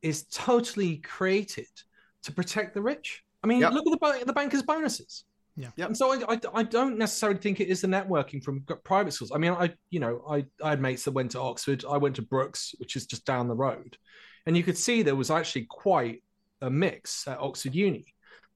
is 0.01 0.25
totally 0.25 0.97
created 0.97 1.67
to 2.23 2.31
protect 2.31 2.73
the 2.73 2.81
rich. 2.81 3.23
I 3.43 3.47
mean, 3.47 3.61
Yep. 3.61 3.73
look 3.73 3.87
at 3.87 4.19
the 4.19 4.25
the 4.25 4.33
bankers' 4.33 4.63
bonuses. 4.63 5.23
Yeah. 5.61 5.69
Yep. 5.77 5.87
And 5.89 5.97
so 5.97 6.11
I, 6.13 6.33
I, 6.33 6.39
I 6.55 6.63
don't 6.63 6.97
necessarily 6.97 7.39
think 7.39 7.59
it 7.59 7.67
is 7.67 7.81
the 7.81 7.87
networking 7.87 8.43
from 8.43 8.61
private 8.83 9.11
schools. 9.13 9.31
I 9.33 9.37
mean, 9.37 9.51
I 9.53 9.73
you 9.89 9.99
know 9.99 10.23
I 10.29 10.45
I 10.63 10.69
had 10.71 10.81
mates 10.81 11.03
that 11.05 11.11
went 11.11 11.31
to 11.31 11.39
Oxford. 11.39 11.83
I 11.89 11.97
went 11.97 12.15
to 12.17 12.21
Brookes, 12.21 12.73
which 12.79 12.95
is 12.95 13.05
just 13.05 13.25
down 13.25 13.47
the 13.47 13.55
road, 13.55 13.97
and 14.45 14.57
you 14.57 14.63
could 14.63 14.77
see 14.77 15.01
there 15.03 15.15
was 15.15 15.29
actually 15.31 15.65
quite 15.69 16.23
a 16.61 16.69
mix 16.69 17.27
at 17.27 17.39
Oxford 17.39 17.75
Uni. 17.75 18.05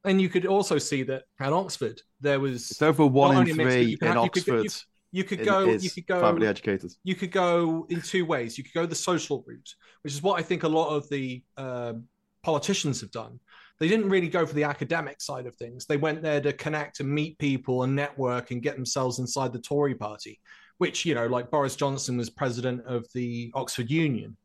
And 0.04 0.22
you 0.22 0.30
could 0.30 0.46
also 0.46 0.78
see 0.78 1.02
that 1.04 1.24
at 1.40 1.52
Oxford 1.54 2.02
there 2.22 2.40
was 2.40 2.70
It's 2.72 2.82
over 2.82 3.06
one 3.08 3.34
Not 3.36 3.48
in 3.48 3.52
only 3.52 3.54
mixed, 3.64 3.74
three 3.76 3.86
you 3.92 3.98
in 4.02 4.08
have- 4.08 4.24
you 4.24 4.30
could- 4.30 4.48
you- 4.48 4.60
Oxford. 4.60 4.84
you 5.12 5.24
could 5.24 5.44
go 5.46 5.60
you 5.66 5.90
could 5.90 6.08
go 6.08 6.20
privately 6.20 6.48
educated. 6.48 6.92
you 7.04 7.16
could 7.16 7.32
go 7.32 7.86
in 7.90 8.02
two 8.02 8.26
ways. 8.26 8.58
You 8.58 8.64
could 8.64 8.74
go 8.74 8.86
the 8.86 8.96
social 8.96 9.44
route, 9.48 9.76
which 10.04 10.14
is 10.14 10.22
what 10.22 10.40
I 10.40 10.44
think 10.44 10.64
a 10.64 10.68
lot 10.80 10.90
of 10.96 11.08
the 11.10 11.44
um 11.58 12.08
politicians 12.44 13.02
have 13.02 13.10
done. 13.12 13.40
They 13.80 13.88
didn't 13.88 14.10
really 14.10 14.30
go 14.30 14.46
for 14.46 14.54
the 14.54 14.64
academic 14.64 15.22
side 15.22 15.46
of 15.46 15.56
things. 15.56 15.86
They 15.86 15.98
went 15.98 16.22
there 16.22 16.40
to 16.42 16.54
connect 16.54 17.00
and 17.00 17.10
meet 17.10 17.38
people 17.40 17.84
and 17.84 17.96
network 17.96 18.52
and 18.52 18.62
get 18.62 18.76
themselves 18.76 19.20
inside 19.20 19.52
the 19.52 19.60
Tory 19.60 19.96
party, 19.96 20.40
which, 20.78 21.06
you 21.06 21.14
know, 21.14 21.28
like 21.28 21.52
Boris 21.52 21.76
Johnson 21.76 22.18
was 22.18 22.30
president 22.30 22.86
of 22.86 23.06
the 23.14 23.52
Oxford 23.54 23.92
Union. 23.92 24.38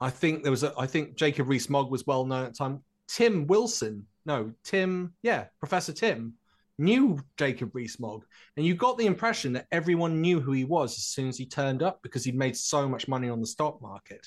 I 0.00 0.10
think 0.10 0.42
there 0.42 0.50
was 0.50 0.62
a, 0.62 0.72
I 0.78 0.86
think 0.86 1.16
Jacob 1.16 1.48
Rees 1.48 1.68
Mogg 1.68 1.90
was 1.90 2.06
well 2.06 2.24
known 2.24 2.46
at 2.46 2.52
the 2.52 2.58
time. 2.58 2.82
Tim 3.08 3.46
Wilson, 3.46 4.06
no, 4.24 4.52
Tim, 4.64 5.14
yeah, 5.22 5.46
Professor 5.60 5.92
Tim 5.92 6.34
knew 6.78 7.20
Jacob 7.36 7.74
Rees 7.74 7.98
Mogg. 7.98 8.24
And 8.56 8.64
you 8.64 8.74
got 8.74 8.98
the 8.98 9.06
impression 9.06 9.52
that 9.54 9.66
everyone 9.72 10.20
knew 10.20 10.40
who 10.40 10.52
he 10.52 10.64
was 10.64 10.96
as 10.96 11.04
soon 11.04 11.28
as 11.28 11.36
he 11.36 11.46
turned 11.46 11.82
up 11.82 12.00
because 12.02 12.24
he'd 12.24 12.36
made 12.36 12.56
so 12.56 12.88
much 12.88 13.08
money 13.08 13.28
on 13.28 13.40
the 13.40 13.46
stock 13.46 13.82
market 13.82 14.26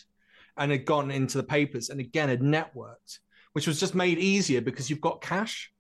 and 0.58 0.72
had 0.72 0.86
gone 0.86 1.12
into 1.12 1.38
the 1.38 1.44
papers 1.44 1.90
and 1.90 2.00
again 2.00 2.30
had 2.30 2.42
networked, 2.42 3.20
which 3.54 3.68
was 3.68 3.80
just 3.80 3.96
made 3.96 4.18
easier 4.18 4.62
because 4.62 4.90
you've 4.90 5.02
got 5.02 5.22
cash. 5.22 5.72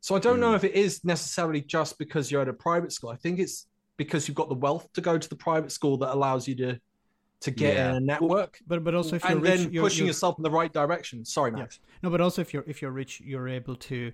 So 0.00 0.14
I 0.16 0.18
don't 0.18 0.40
know 0.40 0.54
if 0.54 0.64
it 0.64 0.74
is 0.74 1.04
necessarily 1.04 1.60
just 1.60 1.98
because 1.98 2.30
you're 2.30 2.42
at 2.42 2.48
a 2.48 2.52
private 2.52 2.92
school. 2.92 3.10
I 3.10 3.16
think 3.16 3.38
it's 3.38 3.66
because 3.96 4.26
you've 4.26 4.34
got 4.34 4.48
the 4.48 4.54
wealth 4.56 4.92
to 4.94 5.00
go 5.00 5.16
to 5.16 5.28
the 5.28 5.36
private 5.36 5.70
school 5.70 5.96
that 5.98 6.12
allows 6.12 6.48
you 6.48 6.54
to 6.56 6.80
to 7.40 7.50
get 7.50 7.74
Yeah. 7.74 7.90
in 7.90 7.96
a 7.96 8.00
network 8.00 8.60
But 8.68 8.84
but 8.84 8.94
also 8.94 9.16
if 9.16 9.24
you're 9.24 9.32
and 9.32 9.42
rich, 9.42 9.60
then 9.60 9.72
you're, 9.72 9.82
pushing 9.82 9.98
you're- 9.98 10.08
yourself 10.08 10.36
in 10.38 10.44
the 10.44 10.50
right 10.50 10.72
direction. 10.72 11.24
Sorry, 11.24 11.50
Max. 11.50 11.80
No, 12.02 12.08
but 12.10 12.20
also 12.20 12.40
if 12.40 12.52
you're 12.54 12.64
if 12.68 12.80
you're 12.80 12.92
rich, 12.92 13.20
you're 13.20 13.48
able 13.48 13.74
to 13.76 14.12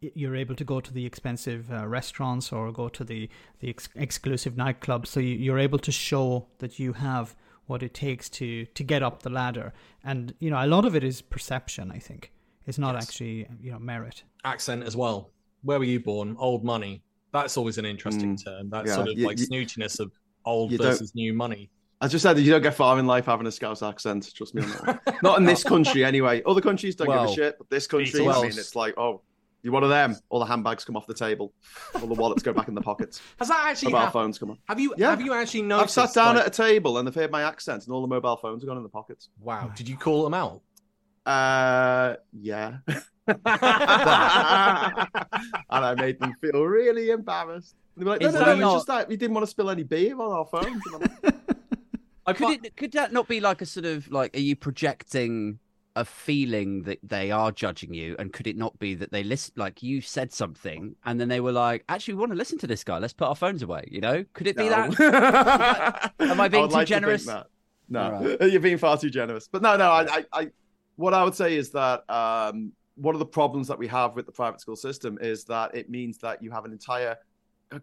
you're 0.00 0.36
able 0.36 0.54
to 0.54 0.64
go 0.64 0.80
to 0.80 0.92
the 0.92 1.04
expensive 1.04 1.72
uh, 1.72 1.86
restaurants 1.88 2.52
or 2.52 2.70
go 2.72 2.88
to 2.88 3.02
the 3.04 3.28
the 3.60 3.68
ex- 3.70 3.88
exclusive 3.96 4.54
nightclubs. 4.54 5.08
So 5.08 5.18
you, 5.20 5.34
you're 5.34 5.58
able 5.58 5.80
to 5.80 5.90
show 5.92 6.46
that 6.58 6.78
you 6.78 6.92
have 6.94 7.34
what 7.66 7.82
it 7.82 7.94
takes 7.94 8.28
to 8.30 8.64
to 8.66 8.82
get 8.84 9.02
up 9.02 9.22
the 9.22 9.30
ladder. 9.30 9.72
And 10.04 10.34
you 10.38 10.50
know, 10.50 10.64
a 10.64 10.66
lot 10.68 10.84
of 10.84 10.94
it 10.94 11.02
is 11.02 11.20
perception. 11.20 11.90
I 11.90 11.98
think 11.98 12.30
it's 12.68 12.78
not 12.78 12.94
Yes. 12.94 13.04
actually 13.08 13.48
you 13.60 13.72
know 13.72 13.78
merit. 13.78 14.22
Accent 14.44 14.84
as 14.84 14.96
well. 14.96 15.30
Where 15.62 15.78
were 15.78 15.84
you 15.84 15.98
born? 16.00 16.36
Old 16.38 16.62
money. 16.64 17.02
That's 17.32 17.56
always 17.56 17.78
an 17.78 17.84
interesting 17.84 18.36
Mm, 18.36 18.44
term. 18.44 18.70
That 18.70 18.86
yeah. 18.86 18.94
sort 18.94 19.08
of 19.08 19.18
You- 19.18 19.26
like 19.26 19.38
you- 19.38 19.46
snootiness 19.48 19.98
of 20.00 20.12
old 20.44 20.72
versus 20.72 21.14
new 21.14 21.34
money. 21.34 21.70
I 22.00 22.06
just 22.06 22.22
said 22.22 22.38
you 22.38 22.50
don't 22.52 22.62
get 22.62 22.74
far 22.74 22.98
in 23.00 23.06
life 23.08 23.26
having 23.26 23.46
a 23.48 23.50
Scouse 23.52 23.82
accent. 23.82 24.32
Trust 24.34 24.54
me 24.54 24.62
on 24.62 24.70
that. 24.86 25.18
Not 25.22 25.38
in 25.38 25.44
this 25.44 25.64
country, 25.74 26.04
anyway. 26.04 26.42
Other 26.46 26.60
countries 26.60 26.94
don't 26.94 27.08
give 27.08 27.16
a 27.30 27.34
shit, 27.34 27.58
but 27.58 27.68
this 27.70 27.86
country, 27.88 28.20
I 28.28 28.40
mean, 28.42 28.46
it's 28.46 28.76
like, 28.76 28.94
oh, 28.96 29.20
you're 29.62 29.72
one 29.72 29.82
of 29.82 29.90
them. 29.90 30.14
All 30.28 30.38
the 30.38 30.46
handbags 30.46 30.84
come 30.84 30.96
off 30.96 31.08
the 31.08 31.12
table, 31.14 31.52
all 31.96 32.06
the 32.06 32.14
wallets 32.14 32.44
go 32.44 32.52
back 32.52 32.68
in 32.68 32.74
the 32.76 32.80
pockets, 32.80 33.20
Has 33.40 33.48
that 33.48 33.66
actually 33.66 33.90
mobile 33.90 33.98
happened? 34.06 34.12
phones 34.12 34.38
come 34.38 34.50
on. 34.52 34.58
Have 34.68 34.78
you 34.78 34.94
Yeah. 34.96 35.10
have 35.10 35.20
you 35.20 35.32
actually 35.34 35.62
noticed? 35.62 35.98
I've 35.98 36.10
sat 36.10 36.14
down 36.14 36.36
like- 36.36 36.46
at 36.46 36.54
a 36.60 36.62
table 36.62 36.98
and 36.98 37.06
they've 37.08 37.14
heard 37.14 37.32
my 37.32 37.42
accent, 37.42 37.84
and 37.84 37.92
all 37.92 38.00
the 38.00 38.06
mobile 38.06 38.36
phones 38.36 38.62
are 38.62 38.66
gone 38.68 38.76
in 38.76 38.84
the 38.84 38.88
pockets. 38.88 39.28
Wow. 39.40 39.72
Did 39.74 39.88
you 39.88 39.96
call 39.96 40.22
them 40.22 40.34
out? 40.34 40.62
Uh, 41.28 42.16
yeah. 42.32 42.78
and 42.88 43.36
I 45.70 45.94
made 45.96 46.18
them 46.20 46.34
feel 46.40 46.64
really 46.64 47.10
embarrassed. 47.10 47.74
They 47.96 48.04
were 48.04 48.12
like, 48.12 48.20
no, 48.22 48.28
Is 48.28 48.34
no, 48.34 48.40
that 48.40 48.46
no, 48.46 48.52
it's 48.52 48.60
not- 48.60 48.74
just 48.76 48.86
that 48.86 49.08
we 49.08 49.16
didn't 49.16 49.34
want 49.34 49.44
to 49.46 49.50
spill 49.50 49.70
any 49.70 49.82
beer 49.82 50.14
on 50.20 50.32
our 50.32 50.46
phones. 50.46 50.80
And 50.92 50.94
I'm 50.94 51.00
like, 51.22 51.34
Could 52.36 52.64
it 52.66 52.76
could 52.76 52.92
that 52.92 53.10
not 53.12 53.26
be 53.26 53.40
like 53.40 53.62
a 53.62 53.66
sort 53.66 53.86
of 53.86 54.10
like 54.10 54.36
are 54.36 54.40
you 54.40 54.54
projecting 54.54 55.58
a 55.96 56.04
feeling 56.04 56.82
that 56.82 56.98
they 57.02 57.30
are 57.30 57.50
judging 57.50 57.94
you 57.94 58.16
and 58.18 58.34
could 58.34 58.46
it 58.46 58.54
not 58.54 58.78
be 58.78 58.94
that 58.96 59.10
they 59.10 59.24
list 59.24 59.56
like 59.56 59.82
you 59.82 60.02
said 60.02 60.30
something 60.30 60.94
and 61.06 61.18
then 61.18 61.28
they 61.28 61.40
were 61.40 61.52
like 61.52 61.84
actually 61.88 62.12
we 62.12 62.20
want 62.20 62.30
to 62.30 62.36
listen 62.36 62.58
to 62.58 62.66
this 62.66 62.84
guy 62.84 62.98
let's 62.98 63.14
put 63.14 63.26
our 63.28 63.34
phones 63.34 63.62
away 63.62 63.82
you 63.90 64.02
know 64.02 64.26
could 64.34 64.46
it 64.46 64.58
be 64.58 64.68
No. 64.68 64.88
that 64.90 66.12
Am 66.20 66.38
I 66.38 66.48
being 66.48 66.64
would 66.64 66.70
too 66.70 66.76
like 66.76 66.86
generous? 66.86 67.24
that. 67.24 67.46
No, 67.88 68.36
All 68.38 68.46
you're 68.46 68.60
being 68.60 68.76
far 68.76 68.98
too 68.98 69.08
generous. 69.08 69.48
But 69.50 69.62
no, 69.62 69.78
no, 69.78 69.90
I, 69.90 70.02
I, 70.18 70.24
I, 70.34 70.48
what 70.98 71.14
I 71.14 71.22
would 71.22 71.34
say 71.34 71.56
is 71.56 71.70
that 71.70 72.02
um, 72.10 72.72
one 72.96 73.14
of 73.14 73.20
the 73.20 73.26
problems 73.26 73.68
that 73.68 73.78
we 73.78 73.86
have 73.86 74.16
with 74.16 74.26
the 74.26 74.32
private 74.32 74.60
school 74.60 74.74
system 74.74 75.16
is 75.20 75.44
that 75.44 75.72
it 75.72 75.88
means 75.88 76.18
that 76.18 76.42
you 76.42 76.50
have 76.50 76.64
an 76.64 76.72
entire 76.72 77.16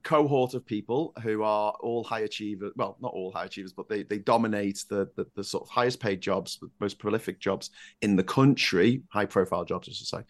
cohort 0.03 0.53
of 0.53 0.65
people 0.65 1.13
who 1.23 1.41
are 1.41 1.71
all 1.79 2.03
high 2.03 2.21
achievers. 2.21 2.73
Well, 2.75 2.97
not 2.99 3.13
all 3.13 3.31
high 3.31 3.45
achievers, 3.45 3.71
but 3.71 3.87
they, 3.87 4.03
they 4.03 4.17
dominate 4.17 4.83
the, 4.89 5.09
the, 5.15 5.25
the 5.33 5.45
sort 5.45 5.63
of 5.63 5.69
highest 5.69 6.01
paid 6.01 6.19
jobs, 6.19 6.57
the 6.59 6.69
most 6.81 6.99
prolific 6.99 7.39
jobs 7.39 7.69
in 8.01 8.17
the 8.17 8.23
country, 8.23 9.01
high 9.07 9.25
profile 9.25 9.63
jobs, 9.63 9.87
I 9.87 9.93
should 9.93 10.07
say. 10.07 10.21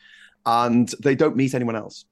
And 0.46 0.88
they 1.02 1.16
don't 1.16 1.36
meet 1.36 1.56
anyone 1.56 1.76
else. 1.76 2.06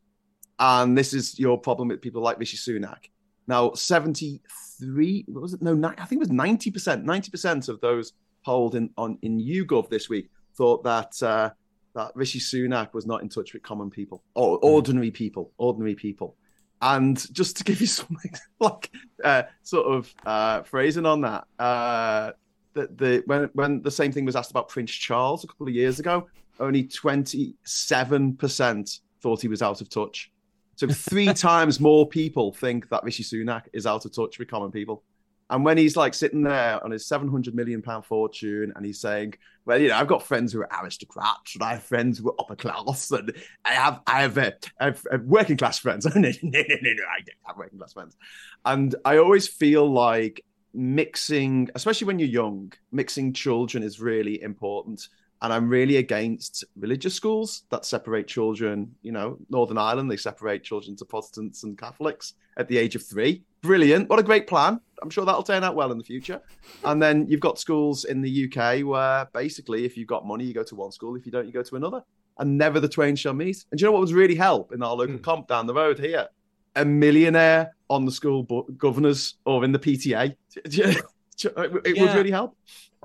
And 0.58 0.98
this 0.98 1.14
is 1.14 1.38
your 1.38 1.60
problem 1.60 1.90
with 1.90 2.02
people 2.02 2.24
like 2.24 2.40
Rishi 2.40 2.58
Sunak. 2.58 3.10
Now, 3.46 3.74
73, 3.74 5.26
what 5.28 5.42
was 5.44 5.54
it? 5.54 5.62
No, 5.62 5.80
I 6.00 6.06
think 6.06 6.20
it 6.20 6.28
was 6.28 6.30
90%. 6.30 7.04
90% 7.04 7.70
of 7.70 7.80
those 7.80 8.14
polled 8.44 8.74
in 8.74 8.90
on 8.98 9.20
in 9.22 9.40
YouGov 9.40 9.90
this 9.90 10.10
week 10.10 10.30
thought 10.56 10.84
that 10.84 11.22
uh, 11.22 11.50
that 11.96 12.12
Rishi 12.16 12.40
Sunak 12.40 12.94
was 12.94 13.06
not 13.06 13.22
in 13.22 13.30
touch 13.30 13.54
with 13.54 13.64
common 13.64 13.90
people 13.90 14.24
or 14.36 14.58
ordinary 14.60 15.12
people, 15.12 15.52
ordinary 15.58 15.96
people. 15.96 16.36
And 16.82 17.32
just 17.34 17.58
to 17.58 17.64
give 17.64 17.80
you 17.80 17.88
something 18.00 18.34
like 18.60 18.92
uh, 19.24 19.44
sort 19.62 19.88
of 19.88 20.14
uh, 20.26 20.64
phrasing 20.64 21.06
on 21.06 21.22
that, 21.22 21.46
uh, 21.60 22.32
the, 22.74 22.88
the 22.96 23.24
when 23.26 23.50
when 23.54 23.82
the 23.82 23.92
same 23.92 24.12
thing 24.12 24.26
was 24.26 24.36
asked 24.36 24.52
about 24.52 24.70
Prince 24.70 24.92
Charles 24.92 25.44
a 25.44 25.48
couple 25.48 25.68
of 25.68 25.74
years 25.74 26.00
ago, 26.00 26.28
only 26.60 26.84
twenty 26.84 27.56
seven 27.64 28.36
percent 28.36 29.00
thought 29.22 29.42
he 29.42 29.48
was 29.48 29.62
out 29.62 29.80
of 29.82 29.90
touch. 29.90 30.32
So 30.76 30.88
three 30.88 31.34
times 31.34 31.80
more 31.80 32.08
people 32.08 32.52
think 32.52 32.90
that 32.90 33.04
Rishi 33.04 33.24
Sunak 33.24 33.64
is 33.74 33.86
out 33.86 34.06
of 34.06 34.14
touch 34.14 34.40
with 34.40 34.50
common 34.50 34.72
people. 34.72 35.04
And 35.50 35.64
when 35.64 35.78
he's 35.78 35.96
like 35.96 36.14
sitting 36.14 36.44
there 36.44 36.84
on 36.84 36.92
his 36.92 37.06
700 37.06 37.54
million 37.54 37.82
pound 37.82 38.06
fortune 38.06 38.74
and 38.76 38.86
he's 38.86 39.00
saying, 39.00 39.36
well, 39.66 39.80
you 39.80 39.90
know, 39.90 39.96
I've 39.96 40.08
got 40.08 40.24
friends 40.24 40.52
who 40.52 40.62
are 40.62 40.70
aristocrats 40.82 41.56
and 41.56 41.64
I 41.64 41.74
have 41.74 41.84
friends 41.84 42.18
who 42.18 42.30
are 42.30 42.36
upper 42.40 42.56
class 42.56 43.12
and 43.12 43.34
I 43.64 43.74
have, 43.74 44.02
I 44.08 44.22
have, 44.22 44.38
uh, 44.38 44.52
I 44.80 44.86
have 44.86 45.06
uh, 45.12 45.18
working 45.24 45.58
class 45.58 45.80
friends. 45.80 46.06
no, 46.16 46.20
no, 46.20 46.30
no, 46.30 46.32
no, 46.42 46.60
no, 46.62 47.04
I 47.04 47.20
don't 47.20 47.38
have 47.44 47.58
working 47.58 47.78
class 47.78 47.94
friends. 47.94 48.18
And 48.66 48.96
I 49.06 49.18
always 49.18 49.48
feel 49.48 49.90
like 49.90 50.44
mixing, 50.74 51.70
especially 51.76 52.08
when 52.08 52.20
you're 52.20 52.30
young, 52.30 52.74
mixing 52.92 53.34
children 53.34 53.84
is 53.84 54.00
really 54.00 54.42
important. 54.42 55.08
And 55.44 55.52
I'm 55.52 55.68
really 55.68 55.98
against 55.98 56.64
religious 56.78 57.14
schools 57.14 57.64
that 57.70 57.84
separate 57.84 58.28
children. 58.28 58.96
You 59.02 59.12
know, 59.12 59.38
Northern 59.50 59.78
Ireland, 59.78 60.10
they 60.10 60.16
separate 60.16 60.64
children 60.64 60.96
to 60.96 61.06
Protestants 61.06 61.64
and 61.64 61.78
Catholics 61.78 62.36
at 62.56 62.70
the 62.70 62.78
age 62.78 62.96
of 62.96 63.06
three. 63.06 63.44
Brilliant. 63.62 64.10
What 64.10 64.20
a 64.20 64.24
great 64.24 64.48
plan. 64.48 64.80
I'm 65.02 65.10
sure 65.10 65.26
that'll 65.26 65.44
turn 65.44 65.66
out 65.66 65.76
well 65.76 65.92
in 65.92 65.98
the 65.98 66.04
future. 66.04 66.42
And 66.86 67.02
then 67.02 67.28
you've 67.28 67.42
got 67.42 67.60
schools 67.60 68.06
in 68.06 68.22
the 68.22 68.46
UK 68.46 68.86
where 68.86 69.28
basically, 69.34 69.84
if 69.84 69.98
you've 69.98 70.08
got 70.08 70.26
money, 70.26 70.46
you 70.46 70.54
go 70.54 70.64
to 70.64 70.76
one 70.76 70.94
school. 70.94 71.18
If 71.18 71.26
you 71.26 71.32
don't, 71.32 71.46
you 71.46 71.52
go 71.52 71.62
to 71.64 71.76
another. 71.76 72.02
And 72.40 72.58
never 72.58 72.80
the 72.80 72.88
twain 72.88 73.18
shall 73.18 73.34
meet. 73.34 73.66
And 73.70 73.78
do 73.78 73.84
you 73.84 73.88
know 73.88 73.92
what 73.92 74.00
would 74.00 74.12
really 74.12 74.36
help 74.36 74.72
in 74.72 74.82
our 74.82 74.96
local 74.96 75.18
mm. 75.18 75.22
comp 75.22 75.50
down 75.50 75.68
the 75.68 75.74
road 75.74 76.00
here? 76.00 76.30
A 76.78 76.86
millionaire 76.86 77.76
on 77.90 78.06
the 78.06 78.12
school 78.14 78.44
governors 78.78 79.36
or 79.46 79.66
in 79.66 79.74
the 79.74 79.80
PTA. 79.80 80.36
it 80.56 80.78
yeah. 80.78 82.02
would 82.02 82.16
really 82.16 82.32
help 82.32 82.56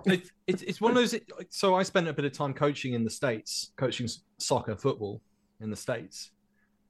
it, 0.07 0.31
it, 0.47 0.63
it's 0.63 0.81
one 0.81 0.91
of 0.91 0.97
those. 0.97 1.15
So 1.51 1.75
I 1.75 1.83
spent 1.83 2.09
a 2.09 2.13
bit 2.13 2.25
of 2.25 2.33
time 2.33 2.55
coaching 2.55 2.95
in 2.95 3.05
the 3.05 3.11
states, 3.11 3.73
coaching 3.77 4.09
soccer, 4.39 4.77
football 4.77 5.21
in 5.61 5.71
the 5.71 5.77
states, 5.77 6.31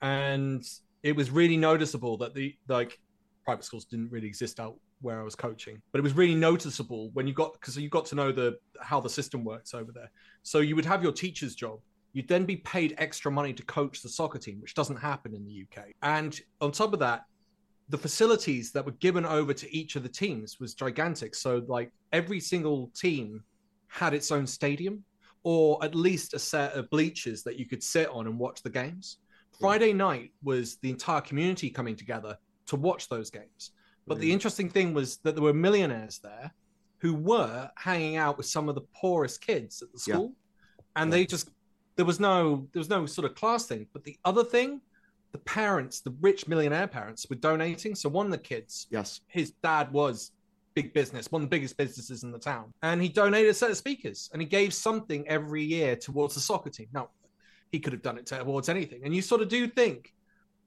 and 0.03 0.65
it 1.03 1.15
was 1.15 1.31
really 1.31 1.57
noticeable 1.57 2.17
that 2.19 2.35
the 2.35 2.57
like 2.69 2.99
private 3.45 3.65
schools 3.65 3.85
didn't 3.85 4.11
really 4.11 4.27
exist 4.27 4.61
out 4.61 4.77
where 5.01 5.21
I 5.21 5.23
was 5.23 5.35
coaching, 5.35 5.81
but 5.93 5.99
it 5.99 6.03
was 6.03 6.15
really 6.15 6.35
noticeable 6.35 7.11
when 7.13 7.27
you 7.27 7.33
got 7.33 7.53
because 7.55 7.77
you 7.77 7.89
got 7.89 8.07
to 8.07 8.15
know 8.15 8.33
the 8.33 8.59
how 8.81 9.01
the 9.01 9.11
system 9.11 9.45
works 9.45 9.75
over 9.75 9.93
there. 9.93 10.11
So 10.43 10.59
you 10.59 10.77
would 10.77 10.85
have 10.85 11.03
your 11.03 11.13
teacher's 11.13 11.55
job. 11.55 11.81
You'd 12.15 12.29
then 12.29 12.45
be 12.45 12.57
paid 12.57 12.95
extra 12.99 13.31
money 13.31 13.53
to 13.53 13.63
coach 13.65 14.03
the 14.03 14.09
soccer 14.09 14.39
team, 14.39 14.61
which 14.61 14.75
doesn't 14.75 14.97
happen 14.97 15.35
in 15.35 15.45
the 15.45 15.65
UK. 15.65 15.89
And 16.03 16.39
on 16.61 16.73
top 16.73 16.93
of 16.93 16.99
that, 17.01 17.25
the 17.89 17.99
facilities 17.99 18.73
that 18.73 18.85
were 18.85 18.93
given 18.93 19.25
over 19.25 19.55
to 19.55 19.75
each 19.75 19.97
of 19.97 20.03
the 20.03 20.09
teams 20.09 20.61
was 20.61 20.75
gigantic. 20.75 21.35
So 21.35 21.63
like 21.67 21.91
every 22.13 22.41
single 22.41 22.91
team 22.95 23.43
had 23.89 24.13
its 24.13 24.31
own 24.31 24.47
stadium 24.47 25.05
or 25.43 25.83
at 25.83 25.95
least 25.95 26.35
a 26.35 26.39
set 26.39 26.75
of 26.75 26.91
bleachers 26.91 27.43
that 27.45 27.59
you 27.59 27.67
could 27.67 27.83
sit 27.83 28.09
on 28.11 28.27
and 28.27 28.39
watch 28.39 28.63
the 28.63 28.71
games. 28.71 29.19
Hmm. 29.57 29.65
Friday 29.65 29.93
night 29.93 30.33
was 30.43 30.77
the 30.77 30.91
entire 30.91 31.23
community 31.23 31.71
coming 31.71 31.97
together 31.97 32.37
to 32.67 32.77
watch 32.77 33.09
those 33.09 33.31
games. 33.31 33.73
But 34.07 34.21
the 34.21 34.29
hmm. 34.29 34.35
interesting 34.35 34.69
thing 34.69 34.93
was 34.93 35.19
that 35.19 35.35
there 35.35 35.45
were 35.45 35.55
millionaires 35.55 36.19
there 36.23 36.53
who 36.99 37.15
were 37.15 37.71
hanging 37.77 38.17
out 38.17 38.37
with 38.37 38.47
some 38.47 38.69
of 38.69 38.75
the 38.75 38.83
poorest 38.95 39.41
kids 39.41 39.81
at 39.83 39.93
the 39.93 39.99
school. 39.99 40.33
Yeah. 40.35 41.03
And 41.03 41.11
yeah. 41.11 41.19
they 41.19 41.27
just 41.27 41.51
there 41.97 42.05
was 42.05 42.21
no 42.21 42.69
there 42.73 42.81
was 42.81 42.89
no 42.91 43.07
sort 43.07 43.25
of 43.25 43.35
class 43.35 43.67
thing. 43.67 43.87
But 43.93 44.05
the 44.05 44.19
other 44.25 44.45
thing 44.45 44.81
the 45.33 45.39
parents, 45.39 46.01
the 46.01 46.15
rich 46.21 46.49
millionaire 46.49 46.87
parents, 46.87 47.27
were 47.29 47.37
donating. 47.37 47.95
So 47.95 48.09
one 48.09 48.27
of 48.27 48.33
the 48.33 48.39
kids, 48.39 48.87
yes, 48.91 49.21
his 49.27 49.53
dad 49.63 49.93
was 49.93 50.33
big 50.75 50.95
business, 50.95 51.31
one 51.31 51.43
of 51.43 51.51
the 51.51 51.55
biggest 51.55 51.77
businesses 51.77 52.23
in 52.23 52.31
the 52.31 52.39
town, 52.39 52.73
and 52.83 53.03
he 53.03 53.09
donated 53.09 53.51
a 53.51 53.55
set 53.55 53.71
of 53.71 53.77
speakers 53.77 54.31
and 54.33 54.41
he 54.41 54.47
gave 54.47 54.73
something 54.73 55.27
every 55.29 55.63
year 55.63 55.97
towards 55.97 56.35
the 56.35 56.41
soccer 56.41 56.71
team. 56.71 56.87
Now, 56.93 57.11
he 57.73 57.79
could 57.81 57.93
have 57.93 58.03
done 58.03 58.17
it 58.17 58.27
towards 58.27 58.69
anything, 58.69 59.03
and 59.05 59.15
you 59.15 59.23
sort 59.23 59.43
of 59.43 59.49
do 59.49 59.67
think 59.69 60.15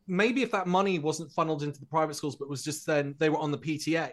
maybe 0.08 0.44
if 0.44 0.52
that 0.52 0.68
money 0.68 1.00
wasn't 1.00 1.32
funneled 1.32 1.64
into 1.64 1.80
the 1.80 1.86
private 1.86 2.16
schools, 2.16 2.36
but 2.36 2.50
was 2.50 2.64
just 2.64 2.86
then 2.86 3.16
they 3.18 3.30
were 3.30 3.40
on 3.40 3.52
the 3.52 3.58
PTA. 3.58 4.12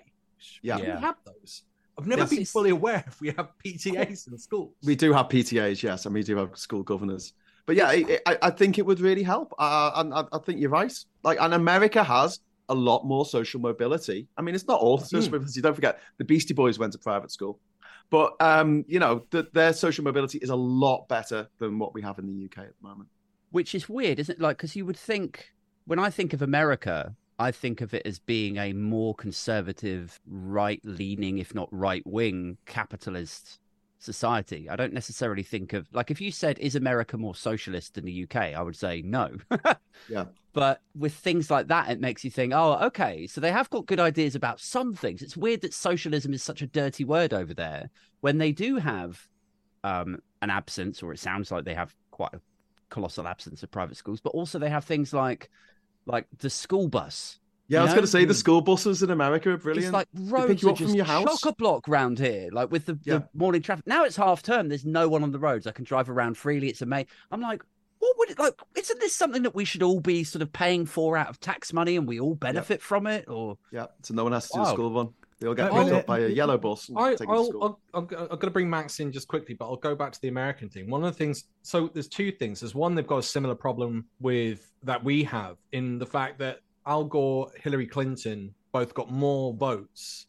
Yeah, 0.63 0.77
we 0.79 0.87
have 0.87 1.17
those. 1.27 1.65
I've 1.99 2.07
never 2.07 2.23
yes, 2.23 2.31
been 2.31 2.45
fully 2.45 2.71
aware 2.71 3.03
if 3.09 3.21
we 3.21 3.29
have 3.37 3.49
PTAs 3.65 4.29
in 4.29 4.39
schools. 4.39 4.73
We 4.85 4.95
do 4.95 5.13
have 5.13 5.29
PTAs, 5.29 5.83
yes, 5.83 6.07
and 6.07 6.15
we 6.15 6.23
do 6.23 6.37
have 6.37 6.57
school 6.57 6.85
governors 6.85 7.33
but 7.69 7.77
yeah, 7.77 7.93
it, 7.93 8.23
I, 8.25 8.39
I, 8.41 8.51
think 8.51 8.79
it 8.79 8.87
would 8.87 8.99
really 8.99 9.23
help. 9.23 9.53
Uh, 9.59 9.91
and 9.97 10.15
I, 10.15 10.25
I, 10.33 10.39
think 10.39 10.59
you're 10.59 10.71
right. 10.71 10.91
Like, 11.23 11.37
and 11.39 11.53
America 11.53 12.03
has 12.03 12.41
a 12.71 12.75
lot 12.75 13.05
more 13.05 13.27
social 13.27 13.61
mobility. 13.61 14.27
I 14.39 14.43
mean, 14.43 14.55
it's 14.55 14.67
not 14.67 14.81
all 14.81 14.97
social 14.97 15.29
mm. 15.29 15.33
mobility. 15.33 15.61
Don't 15.61 15.75
forget, 15.75 16.01
the 16.17 16.25
Beastie 16.25 16.55
Boys 16.55 16.79
went 16.79 16.95
to 16.95 16.99
private 16.99 17.31
school, 17.31 17.61
but 18.09 18.33
um, 18.41 18.87
you 18.89 18.99
know, 18.99 19.27
the, 19.29 19.49
their 19.53 19.75
social 19.75 20.03
mobility 20.03 20.39
is 20.39 20.49
a 20.49 20.57
lot 20.57 21.09
better 21.11 21.47
than 21.59 21.79
what 21.79 21.93
we 21.93 22.01
have 22.01 22.19
in 22.19 22.27
the 22.27 22.47
UK 22.47 22.65
at 22.65 22.73
the 22.81 22.89
moment. 22.89 23.11
Which 23.51 23.75
is 23.75 23.87
weird, 23.87 24.19
isn't 24.19 24.37
it? 24.37 24.41
Like, 24.41 24.57
because 24.57 24.75
you 24.75 24.87
would 24.87 24.97
think 24.97 25.53
when 25.85 25.99
I 25.99 26.09
think 26.09 26.33
of 26.33 26.41
America, 26.41 27.15
I 27.39 27.51
think 27.51 27.83
of 27.83 27.93
it 27.93 28.07
as 28.07 28.19
being 28.19 28.57
a 28.57 28.73
more 28.73 29.15
conservative, 29.15 30.19
right 30.27 30.81
leaning, 30.85 31.37
if 31.37 31.55
not 31.55 31.69
right 31.71 32.07
wing, 32.07 32.57
capitalist 32.65 33.59
society. 33.99 34.69
I 34.69 34.77
don't 34.77 34.93
necessarily 34.93 35.43
think 35.43 35.73
of 35.73 35.89
like 35.93 36.11
if 36.11 36.21
you 36.21 36.31
said 36.31 36.59
is 36.59 36.75
America 36.75 37.17
more 37.17 37.35
socialist 37.35 37.95
than 37.95 38.05
the 38.05 38.25
UK, 38.25 38.37
I 38.37 38.63
would 38.63 38.77
say 38.77 39.03
no. 39.03 39.37
yeah. 40.09 40.27
But 40.53 40.81
with 40.97 41.15
things 41.15 41.51
like 41.51 41.69
that, 41.69 41.91
it 41.91 42.01
makes 42.01 42.25
you 42.25 42.31
think, 42.31 42.53
oh, 42.55 42.75
okay, 42.87 43.27
so 43.27 43.41
they 43.41 43.53
have 43.53 43.71
got 43.71 43.87
good 43.87 44.01
ideas 44.01 44.35
about 44.35 44.61
some 44.61 44.95
things. 44.95 45.23
It's 45.23 45.37
weird 45.37 45.61
that 45.61 45.75
socialism 45.75 46.33
is 46.33 46.43
such 46.43 46.63
a 46.63 46.67
dirty 46.67 47.05
word 47.05 47.33
over 47.33 47.55
there 47.55 47.91
when 48.21 48.39
they 48.39 48.51
do 48.51 48.77
have 48.77 49.29
um, 49.85 50.19
an 50.43 50.51
absence, 50.51 51.03
or 51.03 51.13
it 51.13 51.21
sounds 51.21 51.53
like 51.53 51.65
they 51.65 51.75
have 51.75 51.95
quite 52.11 52.35
a 52.35 52.41
colossal 52.91 53.29
absence 53.29 53.63
of 53.63 53.71
private 53.71 53.97
schools, 53.97 54.21
but 54.21 54.31
also 54.31 54.59
they 54.59 54.71
have 54.71 54.85
things 54.85 55.13
like 55.13 55.51
like 56.07 56.27
the 56.39 56.51
school 56.51 56.89
bus 56.89 57.39
yeah, 57.69 57.81
I 57.81 57.85
was 57.85 57.93
going 57.93 58.03
to 58.03 58.09
say 58.09 58.25
the 58.25 58.35
school 58.35 58.63
buses 58.63 59.03
in 59.03 59.11
America 59.11 59.51
are 59.51 59.59
brilliant. 59.59 59.87
It's 59.87 59.93
like 59.93 60.09
roads 60.15 60.65
are 60.65 60.73
just 60.73 60.97
chock 60.97 61.47
a 61.47 61.53
block 61.55 61.87
round 61.87 62.19
here, 62.19 62.49
like 62.51 62.71
with 62.71 62.87
the, 62.87 62.99
yeah. 63.05 63.19
the, 63.19 63.29
morning 63.35 63.61
traffic. 63.61 63.87
Now 63.87 64.05
it's 64.05 64.17
half 64.17 64.43
term. 64.43 64.69
There's 64.69 64.87
no 64.87 65.09
one 65.09 65.23
on 65.23 65.33
the 65.33 65.39
roads. 65.39 65.67
I 65.67 65.73
can 65.73 65.85
drive 65.85 66.09
around 66.09 66.39
freely. 66.39 66.69
It's 66.69 66.81
amazing. 66.81 67.09
I'm 67.31 67.43
like, 67.43 67.63
what 67.99 68.17
would 68.19 68.31
it 68.31 68.39
like? 68.39 68.55
Isn't 68.75 69.01
this 69.01 69.15
something 69.15 69.43
that 69.43 69.55
we 69.55 69.67
should 69.67 69.83
all 69.83 70.01
be 70.01 70.25
sort 70.25 70.41
of 70.43 70.53
paying 70.53 70.87
for 70.87 71.17
out 71.17 71.29
of 71.29 71.41
tax 71.41 71.73
money, 71.73 71.97
and 71.97 72.09
we 72.09 72.21
all 72.21 72.35
benefit 72.35 72.81
from 72.81 73.07
it? 73.07 73.29
Or 73.29 73.59
yeah, 73.71 73.87
so 74.03 74.15
no 74.15 74.25
one 74.25 74.33
has 74.33 74.49
to 74.49 74.55
do 74.55 74.59
wow. 74.61 74.65
the 74.65 74.73
school 74.73 74.91
one. 74.91 75.09
They 75.41 75.47
all 75.47 75.55
get 75.55 75.71
picked 75.71 75.93
up 75.93 76.07
by 76.07 76.21
a 76.21 76.29
yellow 76.29 76.59
bus. 76.59 76.91
I, 76.97 77.15
will 77.21 77.79
I'm 77.95 78.07
going 78.07 78.39
to 78.41 78.51
bring 78.51 78.69
Max 78.69 78.99
in 78.99 79.13
just 79.13 79.29
quickly, 79.29 79.55
but 79.55 79.67
I'll 79.67 79.77
go 79.77 79.95
back 79.95 80.11
to 80.13 80.21
the 80.21 80.29
American 80.29 80.69
thing. 80.69 80.91
One 80.91 81.05
of 81.05 81.13
the 81.13 81.17
things, 81.17 81.45
so 81.63 81.89
there's 81.95 82.09
two 82.09 82.33
things. 82.33 82.61
There's 82.61 82.75
one, 82.75 82.97
they've 82.97 83.07
got 83.07 83.19
a 83.19 83.23
similar 83.23 83.55
problem 83.55 84.07
with 84.19 84.69
that 84.83 85.05
we 85.05 85.23
have 85.25 85.57
in 85.71 85.99
the 85.99 86.07
fact 86.07 86.41
that 86.41 86.61
Al 86.89 87.05
Gore, 87.05 87.53
Hillary 87.63 87.87
Clinton 87.87 88.55
both 88.73 88.95
got 88.95 89.11
more 89.11 89.53
votes 89.55 90.27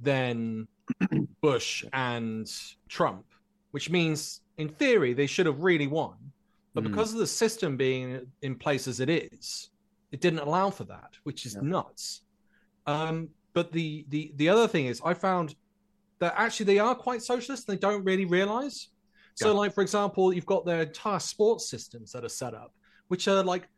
than 0.00 0.68
Bush 1.42 1.84
and 1.92 2.50
Trump, 2.88 3.26
which 3.72 3.90
means, 3.90 4.40
in 4.56 4.68
theory, 4.68 5.12
they 5.12 5.26
should 5.26 5.46
have 5.46 5.60
really 5.60 5.86
won. 5.86 6.14
But 6.74 6.84
mm. 6.84 6.88
because 6.88 7.12
of 7.12 7.18
the 7.18 7.26
system 7.26 7.76
being 7.76 8.26
in 8.42 8.54
place 8.54 8.86
as 8.86 9.00
it 9.00 9.10
is, 9.10 9.70
it 10.12 10.20
didn't 10.20 10.40
allow 10.40 10.70
for 10.70 10.84
that, 10.84 11.10
which 11.24 11.44
is 11.44 11.54
yeah. 11.54 11.68
nuts. 11.68 12.22
Um, 12.86 13.28
but 13.52 13.72
the, 13.72 14.04
the 14.10 14.32
the 14.36 14.48
other 14.48 14.68
thing 14.68 14.86
is, 14.86 15.00
I 15.04 15.14
found 15.14 15.54
that 16.18 16.34
actually 16.36 16.66
they 16.66 16.78
are 16.78 16.94
quite 16.94 17.22
socialist. 17.22 17.66
They 17.66 17.76
don't 17.76 18.04
really 18.04 18.26
realize. 18.26 18.88
So, 19.34 19.48
yeah. 19.48 19.58
like 19.58 19.74
for 19.74 19.82
example, 19.82 20.32
you've 20.32 20.46
got 20.46 20.64
their 20.64 20.82
entire 20.82 21.18
sports 21.18 21.68
systems 21.68 22.12
that 22.12 22.24
are 22.24 22.28
set 22.28 22.54
up, 22.54 22.72
which 23.08 23.28
are 23.28 23.42
like 23.42 23.68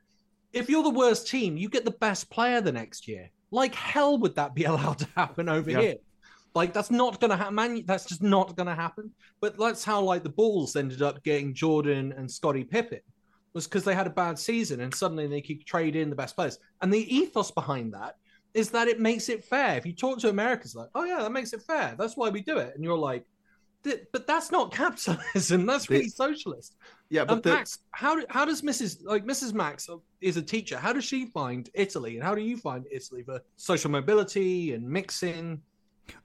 if 0.52 0.68
you're 0.68 0.82
the 0.82 0.90
worst 0.90 1.28
team, 1.28 1.56
you 1.56 1.68
get 1.68 1.84
the 1.84 1.90
best 1.90 2.30
player 2.30 2.60
the 2.60 2.72
next 2.72 3.08
year. 3.08 3.30
Like 3.50 3.74
hell 3.74 4.18
would 4.18 4.36
that 4.36 4.54
be 4.54 4.64
allowed 4.72 4.98
to 4.98 5.08
happen 5.16 5.48
over 5.48 5.70
yeah. 5.70 5.80
here? 5.80 5.96
Like 6.54 6.72
that's 6.72 6.90
not 6.90 7.20
going 7.20 7.30
to 7.30 7.36
happen. 7.36 7.84
That's 7.86 8.06
just 8.06 8.22
not 8.22 8.56
going 8.56 8.66
to 8.66 8.74
happen. 8.74 9.12
But 9.40 9.58
that's 9.58 9.84
how 9.84 10.00
like 10.00 10.22
the 10.22 10.28
Bulls 10.30 10.76
ended 10.76 11.02
up 11.02 11.22
getting 11.22 11.54
Jordan 11.54 12.12
and 12.16 12.30
Scottie 12.30 12.64
Pippen. 12.64 13.00
was 13.52 13.66
because 13.66 13.84
they 13.84 13.94
had 13.94 14.06
a 14.06 14.10
bad 14.10 14.38
season 14.38 14.80
and 14.80 14.94
suddenly 14.94 15.26
they 15.26 15.42
could 15.42 15.64
trade 15.66 15.94
in 15.94 16.10
the 16.10 16.16
best 16.16 16.36
players. 16.36 16.58
And 16.80 16.92
the 16.92 17.14
ethos 17.14 17.50
behind 17.50 17.94
that 17.94 18.16
is 18.54 18.70
that 18.70 18.88
it 18.88 18.98
makes 18.98 19.28
it 19.28 19.44
fair. 19.44 19.76
If 19.76 19.86
you 19.86 19.92
talk 19.92 20.18
to 20.20 20.30
Americans, 20.30 20.74
like, 20.74 20.88
oh 20.94 21.04
yeah, 21.04 21.18
that 21.18 21.32
makes 21.32 21.52
it 21.52 21.62
fair. 21.62 21.94
That's 21.98 22.16
why 22.16 22.30
we 22.30 22.40
do 22.40 22.58
it. 22.58 22.74
And 22.74 22.82
you're 22.82 22.98
like, 22.98 23.24
but 23.82 24.26
that's 24.26 24.50
not 24.50 24.72
capitalism. 24.72 25.66
That's 25.66 25.88
really 25.88 26.08
socialist. 26.08 26.76
Yeah, 27.10 27.24
but 27.24 27.34
um, 27.34 27.40
the... 27.42 27.50
Max, 27.50 27.78
how 27.92 28.20
how 28.28 28.44
does 28.44 28.62
Mrs. 28.62 28.98
like 29.04 29.24
Mrs. 29.24 29.54
Max 29.54 29.88
is 30.20 30.36
a 30.36 30.42
teacher? 30.42 30.78
How 30.78 30.92
does 30.92 31.04
she 31.04 31.26
find 31.26 31.70
Italy, 31.74 32.16
and 32.16 32.24
how 32.24 32.34
do 32.34 32.42
you 32.42 32.56
find 32.56 32.84
Italy 32.90 33.22
for 33.22 33.40
social 33.56 33.90
mobility 33.90 34.74
and 34.74 34.88
mixing? 34.88 35.62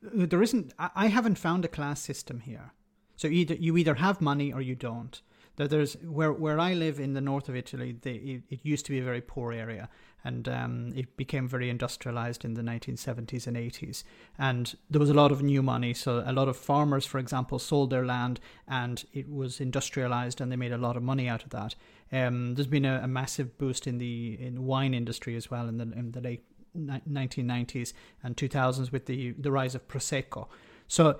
There 0.01 0.41
isn't. 0.41 0.73
I 0.79 1.07
haven't 1.07 1.37
found 1.37 1.65
a 1.65 1.67
class 1.67 2.01
system 2.01 2.39
here. 2.39 2.73
So 3.15 3.27
either 3.27 3.53
you 3.55 3.77
either 3.77 3.95
have 3.95 4.21
money 4.21 4.51
or 4.51 4.61
you 4.61 4.75
don't. 4.75 5.21
There's 5.55 5.93
where 6.03 6.33
where 6.33 6.59
I 6.59 6.73
live 6.73 6.99
in 6.99 7.13
the 7.13 7.21
north 7.21 7.47
of 7.47 7.55
Italy. 7.55 7.95
They, 8.01 8.13
it, 8.13 8.43
it 8.49 8.59
used 8.63 8.85
to 8.87 8.91
be 8.91 8.99
a 8.99 9.03
very 9.03 9.21
poor 9.21 9.53
area, 9.53 9.87
and 10.23 10.47
um, 10.47 10.93
it 10.95 11.17
became 11.17 11.47
very 11.47 11.69
industrialized 11.69 12.45
in 12.45 12.53
the 12.53 12.62
1970s 12.62 13.47
and 13.47 13.57
80s. 13.57 14.03
And 14.38 14.73
there 14.89 14.99
was 14.99 15.09
a 15.09 15.13
lot 15.13 15.31
of 15.31 15.41
new 15.41 15.62
money, 15.62 15.93
so 15.93 16.23
a 16.25 16.31
lot 16.31 16.47
of 16.47 16.55
farmers, 16.55 17.05
for 17.05 17.19
example, 17.19 17.59
sold 17.59 17.89
their 17.89 18.05
land, 18.05 18.39
and 18.67 19.03
it 19.13 19.29
was 19.29 19.59
industrialized, 19.59 20.39
and 20.39 20.51
they 20.51 20.55
made 20.55 20.71
a 20.71 20.77
lot 20.77 20.95
of 20.95 21.03
money 21.03 21.27
out 21.27 21.43
of 21.43 21.49
that. 21.49 21.75
Um, 22.12 22.55
there's 22.55 22.67
been 22.67 22.86
a, 22.86 23.01
a, 23.03 23.07
massive 23.07 23.57
boost 23.57 23.88
in 23.88 23.97
the 23.97 24.38
in 24.39 24.65
wine 24.65 24.93
industry 24.93 25.36
as 25.36 25.49
well 25.49 25.67
in 25.67 25.77
the 25.77 25.91
in 25.97 26.12
the 26.12 26.21
late 26.21 26.43
1990s 26.77 27.93
and 28.23 28.38
2000s 28.38 28.91
with 28.91 29.07
the 29.07 29.31
the 29.31 29.51
rise 29.51 29.73
of 29.73 29.88
prosecco. 29.88 30.47
So 30.88 31.19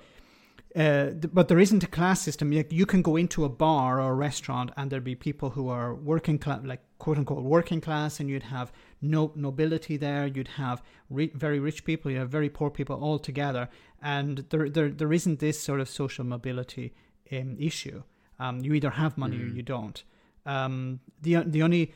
uh, 0.76 1.12
but 1.32 1.50
there 1.50 1.60
isn't 1.60 1.84
a 1.84 1.88
class 1.88 2.22
system. 2.22 2.52
You, 2.52 2.86
can 2.86 3.04
go 3.04 3.16
into 3.16 3.46
a 3.46 3.50
bar 3.50 4.02
or 4.02 4.12
a 4.12 4.16
restaurant, 4.16 4.72
and 4.76 4.90
there'd 4.90 5.04
be 5.04 5.14
people 5.14 5.52
who 5.52 5.70
are 5.70 5.94
working 5.94 6.40
class, 6.40 6.62
like 6.64 6.82
quote 6.98 7.18
unquote 7.18 7.44
working 7.44 7.80
class, 7.80 8.20
and 8.20 8.28
you'd 8.28 8.44
have 8.44 8.72
no 9.00 9.32
nobility 9.36 9.98
there. 9.98 10.26
You'd 10.26 10.48
have 10.48 10.82
re- 11.12 11.32
very 11.36 11.60
rich 11.60 11.86
people, 11.86 12.10
you 12.10 12.18
have 12.18 12.30
very 12.30 12.50
poor 12.50 12.72
people 12.72 12.96
all 12.96 13.20
together, 13.20 13.70
and 14.02 14.46
there 14.50 14.68
there 14.68 14.90
there 14.90 15.14
isn't 15.14 15.40
this 15.40 15.60
sort 15.60 15.80
of 15.80 15.88
social 15.88 16.26
mobility 16.26 16.96
um, 17.32 17.56
issue. 17.60 18.02
Um, 18.40 18.62
you 18.62 18.74
either 18.74 18.90
have 18.90 19.16
money 19.16 19.38
mm. 19.38 19.44
or 19.44 19.56
you 19.56 19.62
don't. 19.62 20.04
Um, 20.48 21.02
the 21.22 21.44
the 21.46 21.62
only 21.62 21.94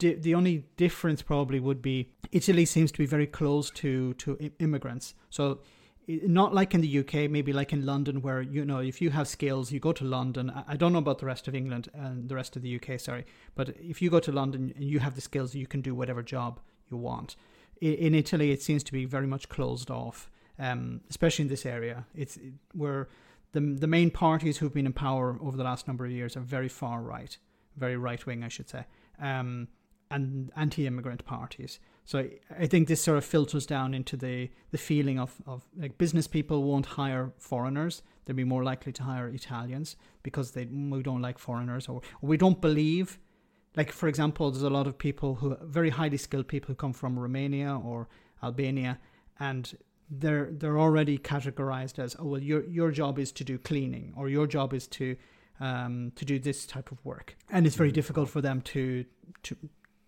the 0.00 0.34
only 0.34 0.64
difference 0.76 1.22
probably 1.22 1.60
would 1.60 1.82
be 1.82 2.10
Italy 2.32 2.64
seems 2.64 2.90
to 2.92 2.98
be 2.98 3.06
very 3.06 3.28
close 3.28 3.70
to 3.70 4.14
to 4.14 4.50
immigrants. 4.58 5.14
So 5.30 5.60
not 6.08 6.54
like 6.54 6.74
in 6.74 6.80
the 6.80 6.98
UK, 7.00 7.30
maybe 7.30 7.52
like 7.52 7.72
in 7.72 7.84
London, 7.84 8.22
where 8.22 8.40
you 8.40 8.64
know 8.64 8.78
if 8.78 9.02
you 9.02 9.10
have 9.10 9.28
skills, 9.28 9.70
you 9.70 9.78
go 9.78 9.92
to 9.92 10.04
London. 10.04 10.50
I 10.66 10.76
don't 10.76 10.92
know 10.92 10.98
about 10.98 11.18
the 11.18 11.26
rest 11.26 11.46
of 11.48 11.54
England 11.54 11.88
and 11.92 12.28
the 12.28 12.34
rest 12.34 12.56
of 12.56 12.62
the 12.62 12.80
UK, 12.80 12.98
sorry, 12.98 13.26
but 13.54 13.70
if 13.78 14.00
you 14.00 14.08
go 14.08 14.20
to 14.20 14.32
London 14.32 14.72
and 14.74 14.84
you 14.84 15.00
have 15.00 15.14
the 15.14 15.20
skills, 15.20 15.54
you 15.54 15.66
can 15.66 15.82
do 15.82 15.94
whatever 15.94 16.22
job 16.22 16.60
you 16.90 16.96
want. 16.96 17.36
In 17.80 18.14
Italy, 18.14 18.50
it 18.50 18.62
seems 18.62 18.82
to 18.84 18.92
be 18.92 19.04
very 19.04 19.26
much 19.26 19.48
closed 19.48 19.90
off, 19.90 20.30
um, 20.58 21.02
especially 21.10 21.44
in 21.44 21.48
this 21.48 21.66
area. 21.66 22.06
It's 22.14 22.38
where 22.72 23.08
the 23.52 23.60
the 23.60 23.86
main 23.86 24.10
parties 24.10 24.58
who've 24.58 24.72
been 24.72 24.86
in 24.86 24.94
power 24.94 25.38
over 25.42 25.56
the 25.56 25.64
last 25.64 25.86
number 25.86 26.06
of 26.06 26.10
years 26.10 26.36
are 26.36 26.40
very 26.40 26.68
far 26.68 27.02
right, 27.02 27.36
very 27.76 27.96
right 27.98 28.24
wing, 28.24 28.42
I 28.42 28.48
should 28.48 28.70
say, 28.70 28.86
um, 29.20 29.68
and 30.10 30.50
anti-immigrant 30.56 31.26
parties. 31.26 31.78
So 32.08 32.26
I 32.58 32.66
think 32.66 32.88
this 32.88 33.02
sort 33.02 33.18
of 33.18 33.24
filters 33.26 33.66
down 33.66 33.92
into 33.92 34.16
the, 34.16 34.48
the 34.70 34.78
feeling 34.78 35.18
of, 35.18 35.34
of 35.46 35.66
like 35.76 35.98
business 35.98 36.26
people 36.26 36.62
won't 36.62 36.86
hire 36.86 37.32
foreigners. 37.36 38.02
They'll 38.24 38.34
be 38.34 38.44
more 38.44 38.64
likely 38.64 38.92
to 38.92 39.02
hire 39.02 39.28
Italians 39.28 39.94
because 40.22 40.52
they 40.52 40.64
we 40.64 41.02
don't 41.02 41.20
like 41.20 41.38
foreigners 41.38 41.86
or, 41.86 41.96
or 42.22 42.28
we 42.30 42.38
don't 42.38 42.62
believe. 42.62 43.18
Like 43.76 43.92
for 43.92 44.08
example, 44.08 44.50
there's 44.50 44.62
a 44.62 44.70
lot 44.70 44.86
of 44.86 44.96
people 44.96 45.34
who 45.34 45.54
very 45.60 45.90
highly 45.90 46.16
skilled 46.16 46.48
people 46.48 46.68
who 46.68 46.76
come 46.76 46.94
from 46.94 47.18
Romania 47.18 47.78
or 47.78 48.08
Albania, 48.42 48.98
and 49.38 49.76
they're 50.08 50.48
they're 50.50 50.78
already 50.78 51.18
categorized 51.18 51.98
as 51.98 52.16
oh 52.18 52.24
well 52.24 52.42
your 52.42 52.64
your 52.64 52.90
job 52.90 53.18
is 53.18 53.30
to 53.32 53.44
do 53.44 53.58
cleaning 53.58 54.14
or 54.16 54.30
your 54.30 54.46
job 54.46 54.72
is 54.72 54.86
to 54.86 55.14
um, 55.60 56.12
to 56.16 56.24
do 56.24 56.38
this 56.38 56.64
type 56.64 56.90
of 56.90 57.04
work, 57.04 57.36
and 57.50 57.66
it's 57.66 57.76
very 57.76 57.90
mm. 57.90 58.00
difficult 58.00 58.30
for 58.30 58.40
them 58.40 58.62
to 58.62 59.04
to 59.42 59.56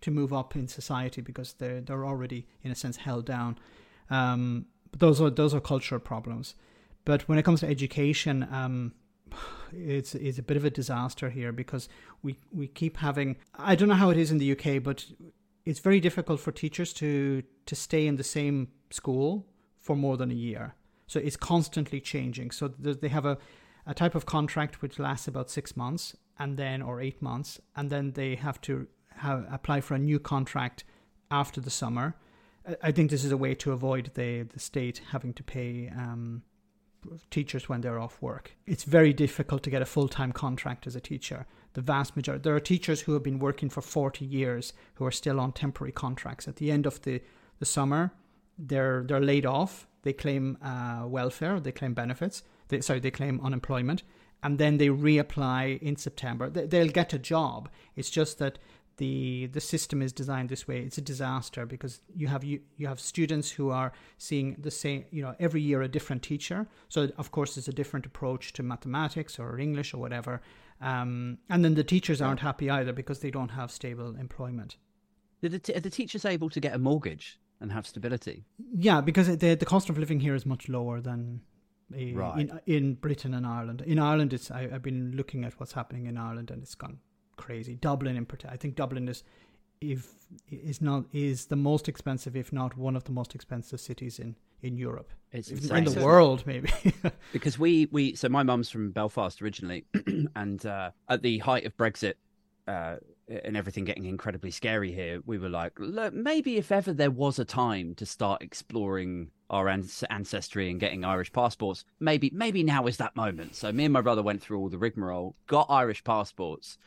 to 0.01 0.11
move 0.11 0.33
up 0.33 0.55
in 0.55 0.67
society 0.67 1.21
because 1.21 1.53
they're 1.53 1.81
they're 1.81 2.05
already 2.05 2.47
in 2.63 2.71
a 2.71 2.75
sense 2.75 2.97
held 2.97 3.25
down. 3.25 3.57
Um, 4.09 4.65
but 4.91 4.99
those 4.99 5.21
are 5.21 5.29
those 5.29 5.53
are 5.53 5.61
cultural 5.61 5.99
problems. 5.99 6.55
But 7.05 7.27
when 7.27 7.37
it 7.37 7.43
comes 7.43 7.61
to 7.61 7.67
education, 7.67 8.47
um, 8.51 8.93
it's 9.73 10.15
it's 10.15 10.39
a 10.39 10.43
bit 10.43 10.57
of 10.57 10.65
a 10.65 10.69
disaster 10.69 11.29
here 11.29 11.51
because 11.51 11.87
we 12.21 12.37
we 12.51 12.67
keep 12.67 12.97
having. 12.97 13.37
I 13.55 13.75
don't 13.75 13.89
know 13.89 13.95
how 13.95 14.09
it 14.09 14.17
is 14.17 14.31
in 14.31 14.37
the 14.37 14.51
UK, 14.51 14.83
but 14.83 15.05
it's 15.65 15.79
very 15.79 15.99
difficult 15.99 16.39
for 16.39 16.51
teachers 16.51 16.93
to 16.93 17.43
to 17.65 17.75
stay 17.75 18.07
in 18.07 18.17
the 18.17 18.23
same 18.23 18.69
school 18.89 19.47
for 19.79 19.95
more 19.95 20.17
than 20.17 20.31
a 20.31 20.35
year. 20.35 20.75
So 21.07 21.19
it's 21.19 21.37
constantly 21.37 21.99
changing. 21.99 22.51
So 22.51 22.67
they 22.67 23.09
have 23.09 23.25
a 23.25 23.37
a 23.85 23.93
type 23.93 24.15
of 24.15 24.25
contract 24.25 24.81
which 24.81 24.99
lasts 24.99 25.27
about 25.27 25.49
six 25.49 25.75
months 25.75 26.15
and 26.37 26.55
then 26.57 26.81
or 26.81 27.01
eight 27.01 27.21
months, 27.21 27.59
and 27.75 27.89
then 27.89 28.11
they 28.11 28.35
have 28.35 28.59
to 28.61 28.87
have, 29.21 29.45
apply 29.51 29.81
for 29.81 29.95
a 29.95 29.99
new 29.99 30.19
contract 30.19 30.83
after 31.29 31.61
the 31.61 31.69
summer. 31.69 32.15
I 32.83 32.91
think 32.91 33.09
this 33.09 33.23
is 33.23 33.31
a 33.31 33.37
way 33.37 33.55
to 33.55 33.71
avoid 33.71 34.11
the, 34.13 34.43
the 34.43 34.59
state 34.59 35.01
having 35.11 35.33
to 35.33 35.43
pay 35.43 35.91
um, 35.95 36.43
teachers 37.31 37.67
when 37.67 37.81
they're 37.81 37.99
off 37.99 38.21
work. 38.21 38.51
It's 38.67 38.83
very 38.83 39.13
difficult 39.13 39.63
to 39.63 39.69
get 39.69 39.81
a 39.81 39.85
full 39.85 40.07
time 40.07 40.31
contract 40.31 40.85
as 40.85 40.95
a 40.95 40.99
teacher. 40.99 41.47
The 41.73 41.81
vast 41.81 42.15
majority, 42.15 42.43
there 42.43 42.55
are 42.55 42.59
teachers 42.59 43.01
who 43.01 43.13
have 43.13 43.23
been 43.23 43.39
working 43.39 43.69
for 43.69 43.81
40 43.81 44.25
years 44.25 44.73
who 44.95 45.05
are 45.05 45.11
still 45.11 45.39
on 45.39 45.53
temporary 45.53 45.91
contracts. 45.91 46.47
At 46.47 46.57
the 46.57 46.71
end 46.71 46.85
of 46.85 47.01
the, 47.01 47.21
the 47.59 47.65
summer, 47.65 48.13
they're, 48.57 49.03
they're 49.03 49.21
laid 49.21 49.45
off. 49.45 49.87
They 50.03 50.13
claim 50.13 50.57
uh, 50.63 51.03
welfare, 51.07 51.59
they 51.59 51.71
claim 51.71 51.93
benefits, 51.93 52.43
they, 52.69 52.81
sorry, 52.81 52.99
they 52.99 53.11
claim 53.11 53.39
unemployment, 53.43 54.01
and 54.41 54.57
then 54.57 54.77
they 54.77 54.87
reapply 54.87 55.79
in 55.79 55.95
September. 55.95 56.49
They, 56.49 56.65
they'll 56.65 56.87
get 56.87 57.13
a 57.13 57.19
job. 57.19 57.69
It's 57.95 58.09
just 58.09 58.39
that 58.39 58.57
the 58.97 59.47
the 59.47 59.61
system 59.61 60.01
is 60.01 60.11
designed 60.11 60.49
this 60.49 60.67
way. 60.67 60.79
It's 60.79 60.97
a 60.97 61.01
disaster 61.01 61.65
because 61.65 62.01
you 62.15 62.27
have 62.27 62.43
you, 62.43 62.61
you 62.77 62.87
have 62.87 62.99
students 62.99 63.51
who 63.51 63.69
are 63.69 63.91
seeing 64.17 64.55
the 64.59 64.71
same 64.71 65.05
you 65.11 65.21
know 65.21 65.35
every 65.39 65.61
year 65.61 65.81
a 65.81 65.87
different 65.87 66.23
teacher. 66.23 66.67
So 66.89 67.09
of 67.17 67.31
course 67.31 67.57
it's 67.57 67.67
a 67.67 67.73
different 67.73 68.05
approach 68.05 68.53
to 68.53 68.63
mathematics 68.63 69.39
or 69.39 69.59
english 69.59 69.93
or 69.93 69.97
whatever. 69.97 70.41
Um, 70.81 71.37
and 71.49 71.63
then 71.63 71.75
the 71.75 71.83
teachers 71.83 72.21
aren't 72.21 72.39
happy 72.39 72.69
either 72.69 72.91
because 72.91 73.19
they 73.19 73.29
don't 73.31 73.49
have 73.49 73.71
stable 73.71 74.15
employment. 74.15 74.77
Are 75.43 75.49
the, 75.49 75.59
t- 75.59 75.75
are 75.75 75.79
the 75.79 75.91
teachers 75.91 76.25
able 76.25 76.49
to 76.49 76.59
get 76.59 76.73
a 76.73 76.79
mortgage 76.79 77.39
and 77.59 77.71
have 77.71 77.85
stability? 77.85 78.45
Yeah 78.73 79.01
because 79.01 79.27
the 79.37 79.55
the 79.55 79.65
cost 79.65 79.89
of 79.89 79.97
living 79.97 80.19
here 80.19 80.35
is 80.35 80.45
much 80.45 80.69
lower 80.69 81.01
than 81.01 81.41
a, 81.93 82.13
right. 82.13 82.39
in, 82.39 82.59
in 82.67 82.93
Britain 82.95 83.33
and 83.33 83.45
Ireland. 83.45 83.81
In 83.81 83.99
Ireland, 83.99 84.33
it's 84.33 84.49
I, 84.51 84.69
I've 84.73 84.83
been 84.83 85.13
looking 85.15 85.43
at 85.43 85.59
what's 85.59 85.73
happening 85.73 86.05
in 86.05 86.17
Ireland, 86.17 86.49
and 86.51 86.63
it's 86.63 86.75
gone 86.75 86.99
crazy. 87.41 87.75
Dublin 87.75 88.15
in 88.15 88.25
particular, 88.25 88.53
I 88.53 88.57
think 88.57 88.75
Dublin 88.75 89.07
is 89.07 89.23
if 89.81 90.13
is 90.49 90.81
not 90.81 91.05
is 91.11 91.47
the 91.47 91.55
most 91.55 91.89
expensive, 91.89 92.35
if 92.35 92.53
not 92.53 92.77
one 92.77 92.95
of 92.95 93.03
the 93.03 93.11
most 93.11 93.35
expensive 93.35 93.79
cities 93.79 94.19
in 94.19 94.35
in 94.61 94.77
Europe. 94.77 95.09
It's 95.31 95.49
in 95.49 95.85
the 95.85 96.01
world, 96.01 96.43
maybe. 96.45 96.71
because 97.33 97.57
we 97.57 97.87
we 97.91 98.15
so 98.15 98.29
my 98.29 98.43
mum's 98.43 98.69
from 98.69 98.91
Belfast 98.91 99.41
originally, 99.41 99.85
and 100.35 100.65
uh, 100.65 100.91
at 101.09 101.21
the 101.21 101.39
height 101.39 101.65
of 101.65 101.75
Brexit. 101.77 102.13
Uh, 102.67 102.97
and 103.43 103.55
everything 103.55 103.85
getting 103.85 104.05
incredibly 104.05 104.51
scary 104.51 104.91
here, 104.91 105.21
we 105.25 105.37
were 105.37 105.49
like, 105.49 105.71
look, 105.79 106.13
maybe 106.13 106.57
if 106.57 106.71
ever 106.71 106.91
there 106.93 107.09
was 107.09 107.39
a 107.39 107.45
time 107.45 107.95
to 107.95 108.05
start 108.05 108.41
exploring 108.41 109.31
our 109.49 109.67
ancestry 109.69 110.69
and 110.69 110.79
getting 110.79 111.03
Irish 111.03 111.31
passports, 111.31 111.85
maybe 111.99 112.29
maybe 112.33 112.61
now 112.61 112.87
is 112.87 112.97
that 112.97 113.15
moment. 113.15 113.55
So 113.55 113.71
me 113.71 113.85
and 113.85 113.93
my 113.93 114.01
brother 114.01 114.21
went 114.21 114.41
through 114.41 114.59
all 114.59 114.69
the 114.69 114.77
rigmarole, 114.77 115.35
got 115.47 115.67
Irish 115.69 116.03
passports, 116.03 116.77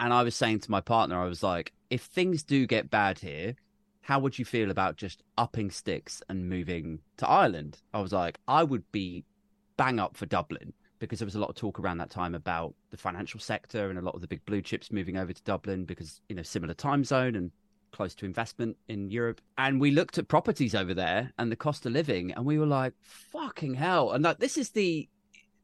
and 0.00 0.12
I 0.12 0.22
was 0.22 0.34
saying 0.34 0.60
to 0.60 0.70
my 0.70 0.80
partner, 0.80 1.20
I 1.20 1.26
was 1.26 1.42
like, 1.42 1.72
if 1.90 2.02
things 2.02 2.42
do 2.42 2.66
get 2.66 2.90
bad 2.90 3.18
here, 3.18 3.54
how 4.02 4.18
would 4.18 4.38
you 4.38 4.44
feel 4.44 4.70
about 4.70 4.96
just 4.96 5.22
upping 5.38 5.70
sticks 5.70 6.22
and 6.28 6.48
moving 6.48 7.00
to 7.16 7.28
Ireland? 7.28 7.78
I 7.92 8.00
was 8.00 8.12
like, 8.12 8.38
I 8.46 8.62
would 8.62 8.90
be 8.92 9.24
bang 9.76 9.98
up 9.98 10.16
for 10.16 10.26
Dublin 10.26 10.72
because 10.98 11.18
there 11.18 11.26
was 11.26 11.34
a 11.34 11.40
lot 11.40 11.50
of 11.50 11.56
talk 11.56 11.78
around 11.78 11.98
that 11.98 12.10
time 12.10 12.34
about 12.34 12.74
the 12.90 12.96
financial 12.96 13.40
sector 13.40 13.90
and 13.90 13.98
a 13.98 14.02
lot 14.02 14.14
of 14.14 14.20
the 14.20 14.26
big 14.26 14.44
blue 14.44 14.62
chips 14.62 14.92
moving 14.92 15.16
over 15.16 15.32
to 15.32 15.42
Dublin 15.42 15.84
because, 15.84 16.20
you 16.28 16.36
know, 16.36 16.42
similar 16.42 16.74
time 16.74 17.04
zone 17.04 17.34
and 17.34 17.50
close 17.92 18.14
to 18.16 18.26
investment 18.26 18.76
in 18.88 19.10
Europe. 19.10 19.40
And 19.56 19.80
we 19.80 19.90
looked 19.90 20.18
at 20.18 20.28
properties 20.28 20.74
over 20.74 20.94
there 20.94 21.32
and 21.38 21.50
the 21.50 21.56
cost 21.56 21.86
of 21.86 21.92
living 21.92 22.32
and 22.32 22.44
we 22.44 22.58
were 22.58 22.66
like, 22.66 22.92
fucking 23.00 23.74
hell. 23.74 24.12
And 24.12 24.24
like, 24.24 24.38
this 24.38 24.58
is 24.58 24.70
the 24.70 25.08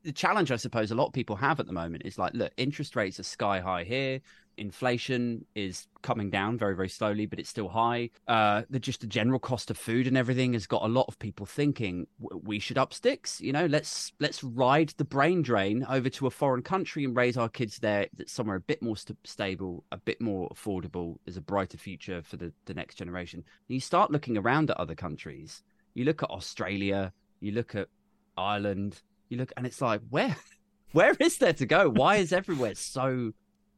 the 0.02 0.12
challenge 0.12 0.50
I 0.50 0.56
suppose 0.56 0.90
a 0.90 0.94
lot 0.94 1.06
of 1.06 1.12
people 1.12 1.36
have 1.36 1.60
at 1.60 1.66
the 1.66 1.72
moment 1.72 2.02
is 2.04 2.18
like, 2.18 2.34
look, 2.34 2.52
interest 2.56 2.96
rates 2.96 3.20
are 3.20 3.24
sky 3.24 3.60
high 3.60 3.84
here. 3.84 4.20
inflation 4.60 5.44
is 5.54 5.88
coming 6.02 6.30
down 6.30 6.58
very, 6.58 6.76
very 6.76 6.88
slowly, 6.88 7.26
but 7.26 7.38
it's 7.38 7.48
still 7.48 7.68
high. 7.68 8.10
Uh, 8.28 8.62
the 8.70 8.78
just 8.78 9.00
the 9.00 9.06
general 9.06 9.38
cost 9.38 9.70
of 9.70 9.78
food 9.78 10.06
and 10.06 10.16
everything 10.16 10.52
has 10.52 10.66
got 10.66 10.82
a 10.82 10.88
lot 10.88 11.06
of 11.08 11.18
people 11.18 11.46
thinking 11.46 12.06
we 12.18 12.58
should 12.58 12.78
up 12.78 12.92
sticks. 12.92 13.40
You 13.40 13.52
know, 13.52 13.66
let's 13.66 14.12
let's 14.20 14.44
ride 14.44 14.90
the 14.98 15.04
brain 15.04 15.42
drain 15.42 15.84
over 15.88 16.08
to 16.10 16.26
a 16.26 16.30
foreign 16.30 16.62
country 16.62 17.04
and 17.04 17.16
raise 17.16 17.36
our 17.36 17.48
kids 17.48 17.78
there. 17.78 18.06
That's 18.16 18.32
somewhere 18.32 18.56
a 18.56 18.60
bit 18.60 18.82
more 18.82 18.96
st- 18.96 19.18
stable, 19.24 19.84
a 19.90 19.96
bit 19.96 20.20
more 20.20 20.48
affordable. 20.50 21.16
There's 21.24 21.38
a 21.38 21.42
brighter 21.42 21.78
future 21.78 22.22
for 22.22 22.36
the 22.36 22.52
the 22.66 22.74
next 22.74 22.96
generation. 22.96 23.40
And 23.40 23.74
you 23.74 23.80
start 23.80 24.10
looking 24.10 24.36
around 24.36 24.70
at 24.70 24.76
other 24.76 24.94
countries. 24.94 25.62
You 25.94 26.04
look 26.04 26.22
at 26.22 26.30
Australia. 26.30 27.12
You 27.40 27.52
look 27.52 27.74
at 27.74 27.88
Ireland. 28.36 29.02
You 29.30 29.38
look, 29.38 29.52
and 29.56 29.64
it's 29.66 29.80
like 29.80 30.02
where. 30.10 30.36
Where 30.92 31.14
is 31.20 31.38
there 31.38 31.52
to 31.52 31.66
go? 31.66 31.88
Why 31.88 32.16
is 32.16 32.32
everywhere 32.32 32.74
so 32.74 33.30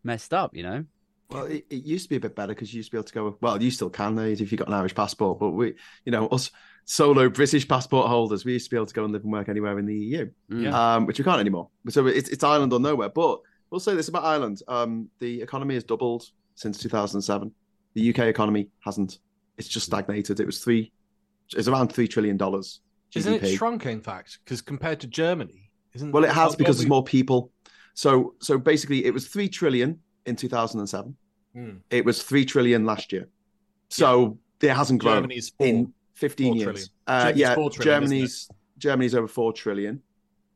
messed 0.03 0.33
up, 0.33 0.57
you 0.57 0.63
know? 0.63 0.87
Well, 1.29 1.45
it, 1.45 1.67
it 1.69 1.85
used 1.85 2.05
to 2.05 2.09
be 2.09 2.17
a 2.17 2.21
bit 2.21 2.35
better 2.35 2.55
because 2.55 2.73
you 2.73 2.79
used 2.79 2.89
to 2.89 2.93
be 2.93 2.97
able 2.99 3.05
to 3.09 3.13
go. 3.13 3.37
Well, 3.43 3.63
you 3.63 3.71
still 3.71 3.91
can 3.91 4.19
if 4.19 4.51
you've 4.51 4.59
got 4.59 4.69
an 4.69 4.73
Irish 4.73 4.95
passport, 4.95 5.39
but 5.39 5.51
we, 5.51 5.75
you 6.07 6.13
know, 6.13 6.27
us 6.29 6.51
solo 6.87 7.29
British 7.29 7.69
passport 7.69 8.09
holders, 8.09 8.47
we 8.47 8.55
used 8.55 8.65
to 8.65 8.71
be 8.71 8.77
able 8.79 8.87
to 8.87 8.95
go 8.95 9.05
and 9.05 9.13
live 9.13 9.25
and 9.25 9.33
work 9.33 9.51
anywhere 9.51 9.79
in 9.79 9.85
the 9.85 9.95
EU, 9.95 10.31
Mm. 10.51 10.73
um, 10.73 11.05
which 11.05 11.19
we 11.19 11.25
can't 11.25 11.39
anymore. 11.39 11.69
So 11.91 12.07
it's 12.07 12.31
it's 12.31 12.43
Ireland 12.43 12.73
or 12.73 12.81
nowhere. 12.81 13.11
But 13.11 13.41
we'll 13.69 13.79
say 13.79 13.95
this 13.95 14.09
about 14.09 14.25
Ireland: 14.25 14.63
um, 14.69 15.11
the 15.19 15.43
economy 15.43 15.75
has 15.75 15.85
doubled 15.85 16.25
since 16.55 16.79
2007. 16.79 17.53
The 17.93 18.09
UK 18.09 18.21
economy 18.21 18.69
hasn't. 18.87 19.19
It's 19.59 19.69
just 19.69 19.85
stagnated. 19.85 20.41
It 20.41 20.47
was 20.47 20.65
three. 20.65 20.93
It's 21.55 21.69
around 21.69 21.93
three 21.93 22.09
trillion 22.09 22.39
dollars. 22.39 22.81
Isn't 23.15 23.43
it 23.43 23.57
shrunk, 23.57 23.87
in 23.87 24.01
fact? 24.01 24.39
Because 24.45 24.63
compared 24.63 25.01
to 25.01 25.07
Germany, 25.07 25.71
isn't 25.95 26.13
Well, 26.13 26.25
it 26.25 26.31
has 26.31 26.57
because 26.57 26.79
there's 26.79 26.89
more 26.89 27.05
people. 27.05 27.51
So 27.95 28.35
so 28.41 28.59
basically, 28.59 29.05
it 29.05 29.13
was 29.13 29.29
three 29.29 29.49
trillion 29.49 30.01
in 30.27 30.37
2007. 30.37 31.17
Hmm. 31.55 31.71
It 31.91 32.05
was 32.05 32.23
three 32.23 32.45
trillion 32.45 32.87
last 32.87 33.13
year. 33.13 33.29
So 33.89 34.39
it 34.61 34.71
hasn't 34.71 35.03
grown 35.03 35.23
Germany's 35.23 35.51
four. 35.51 35.67
in 35.67 35.93
15 36.15 36.47
Four 36.47 36.57
years. 36.57 36.91
Uh, 37.07 37.33
Germany's 37.33 37.41
yeah, 37.41 37.55
trillion. 37.55 37.83
Germany's 37.83 38.49
Germany's 38.79 39.15
over 39.15 39.29
four 39.29 39.53
trillion. 39.53 40.01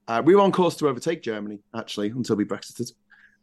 Uh, 0.08 0.22
we 0.24 0.34
were 0.34 0.40
on 0.40 0.52
course 0.52 0.76
to 0.76 0.88
overtake 0.88 1.22
Germany 1.22 1.58
actually 1.74 2.10
until 2.10 2.36
we 2.36 2.44
Brexited. 2.44 2.92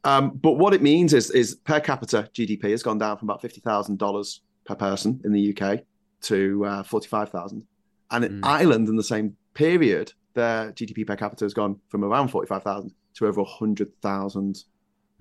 Um, 0.05 0.31
but 0.31 0.53
what 0.53 0.73
it 0.73 0.81
means 0.81 1.13
is 1.13 1.31
is 1.31 1.55
per 1.55 1.79
capita 1.79 2.29
GDP 2.33 2.71
has 2.71 2.83
gone 2.83 2.97
down 2.97 3.17
from 3.17 3.29
about 3.29 3.41
fifty 3.41 3.61
thousand 3.61 3.99
dollars 3.99 4.41
per 4.65 4.75
person 4.75 5.21
in 5.23 5.31
the 5.31 5.55
UK 5.55 5.81
to 6.23 6.65
uh, 6.65 6.83
forty 6.83 7.07
five 7.07 7.29
thousand, 7.29 7.65
and 8.13 8.23
in 8.25 8.41
Mm. 8.41 8.45
Ireland 8.59 8.87
in 8.89 8.95
the 8.95 9.03
same 9.03 9.35
period 9.53 10.13
their 10.35 10.71
GDP 10.71 11.05
per 11.05 11.15
capita 11.15 11.45
has 11.45 11.53
gone 11.53 11.79
from 11.89 12.03
around 12.03 12.29
forty 12.29 12.47
five 12.47 12.63
thousand 12.63 12.91
to 13.15 13.27
over 13.27 13.43
hundred 13.43 13.89
thousand 14.01 14.63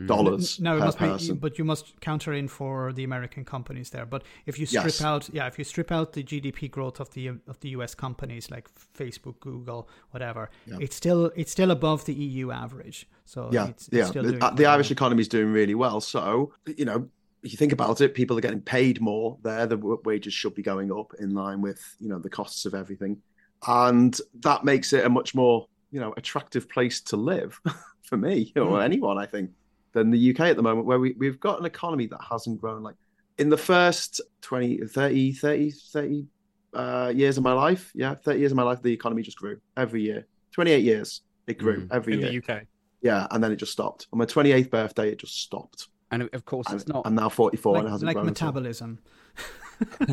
Mm. 0.01 0.07
dollars 0.07 0.59
No, 0.59 0.77
it 0.77 0.79
per 0.81 0.85
must 0.87 0.99
person. 0.99 1.35
be, 1.35 1.41
but 1.41 1.59
you 1.59 1.65
must 1.67 2.01
counter 2.01 2.33
in 2.33 2.49
for 2.49 2.95
the 2.95 3.05
American 3.05 3.45
companies 3.45 3.91
there. 3.91 4.07
But 4.07 4.23
if 4.47 4.59
you 4.59 4.65
strip 4.65 4.85
Yes. 4.87 5.03
out, 5.03 5.29
yeah, 5.35 5.47
if 5.47 5.59
you 5.59 5.65
strip 5.65 5.93
out 5.93 6.15
the 6.15 6.23
GDP 6.23 6.67
growth 6.71 6.99
of 6.99 7.11
the 7.11 7.29
of 7.47 7.61
the 7.61 7.69
US 7.77 7.95
companies 7.95 8.51
like 8.51 8.71
Facebook, 8.99 9.39
Google, 9.41 9.87
whatever, 10.11 10.49
Yeah. 10.67 10.79
it's 10.81 10.97
still 10.97 11.31
it's 11.37 11.53
still 11.53 11.71
above 11.71 12.07
the 12.07 12.15
EU 12.15 12.51
average. 12.51 13.07
So 13.27 13.51
yeah, 13.53 13.69
it's, 13.69 13.89
it's 13.89 13.97
yeah. 13.99 14.05
still 14.07 14.23
The, 14.25 14.33
doing 14.39 14.55
the 14.57 14.67
Irish 14.67 14.91
economy 14.91 15.21
is 15.21 15.29
doing 15.29 15.53
really 15.53 15.75
well. 15.75 16.01
So 16.01 16.53
you 16.79 16.87
know, 16.87 17.09
if 17.43 17.53
you 17.53 17.57
think 17.59 17.73
about 17.73 18.01
it, 18.01 18.15
people 18.15 18.37
are 18.39 18.41
getting 18.41 18.61
paid 18.61 19.01
more 19.01 19.37
there. 19.43 19.67
The 19.67 19.77
wages 20.05 20.33
should 20.33 20.55
be 20.55 20.63
going 20.63 20.93
up 20.93 21.13
in 21.19 21.35
line 21.35 21.61
with 21.61 21.81
you 22.01 22.09
know 22.09 22.19
the 22.19 22.31
costs 22.31 22.65
of 22.67 22.75
everything, 22.75 23.21
and 23.67 24.19
that 24.41 24.65
makes 24.65 24.93
it 24.93 25.05
a 25.05 25.09
much 25.09 25.35
more 25.35 25.67
you 25.91 26.01
know 26.01 26.15
attractive 26.17 26.69
place 26.69 27.01
to 27.03 27.17
live 27.17 27.61
for 28.05 28.17
me 28.17 28.53
or 28.57 28.63
Mm. 28.79 28.85
anyone. 28.85 29.19
I 29.19 29.27
think 29.27 29.51
than 29.93 30.11
the 30.11 30.31
UK 30.31 30.41
at 30.41 30.57
the 30.57 30.63
moment, 30.63 30.87
where 30.87 30.99
we 31.01 31.15
we've 31.19 31.41
got 31.41 31.59
an 31.61 31.67
economy 31.67 32.07
that 32.07 32.21
hasn't 32.31 32.61
grown 32.61 32.83
like 32.83 32.97
in 33.39 33.49
the 33.49 33.57
first 33.59 34.21
20, 34.43 34.79
30, 34.87 35.33
30, 35.33 35.71
30 35.71 36.27
uh, 36.75 37.13
years 37.15 37.39
of 37.39 37.45
my 37.45 37.53
life. 37.53 37.91
Yeah, 37.95 38.15
30 38.15 38.39
years 38.41 38.53
of 38.53 38.57
my 38.57 38.63
life, 38.63 38.81
the 38.83 38.93
economy 38.93 39.23
just 39.23 39.39
grew 39.39 39.59
every 39.77 40.03
year. 40.03 40.27
28 40.53 40.83
years, 40.85 41.23
it 41.47 41.59
grew 41.59 41.83
Mm. 41.83 41.89
every 41.91 42.15
in 42.15 42.21
year. 42.21 42.29
the 42.31 42.37
UK. 42.55 42.63
Yeah, 43.03 43.27
and 43.31 43.43
then 43.43 43.51
it 43.53 43.57
just 43.57 43.73
stopped. 43.73 44.07
On 44.13 44.19
my 44.19 44.27
28th 44.27 44.71
birthday, 44.71 45.09
it 45.11 45.19
just 45.19 45.43
stopped. 45.43 45.89
And 46.13 46.29
of 46.35 46.45
course, 46.45 46.71
it's 46.71 46.87
not. 46.87 47.03
I'm 47.07 47.15
now 47.15 47.31
44 47.31 47.79
and 47.79 47.89
it 47.89 47.91
hasn't 47.91 48.07
like 48.07 48.15
grown. 48.15 48.27
at 48.27 48.31
metabolism. 48.31 48.99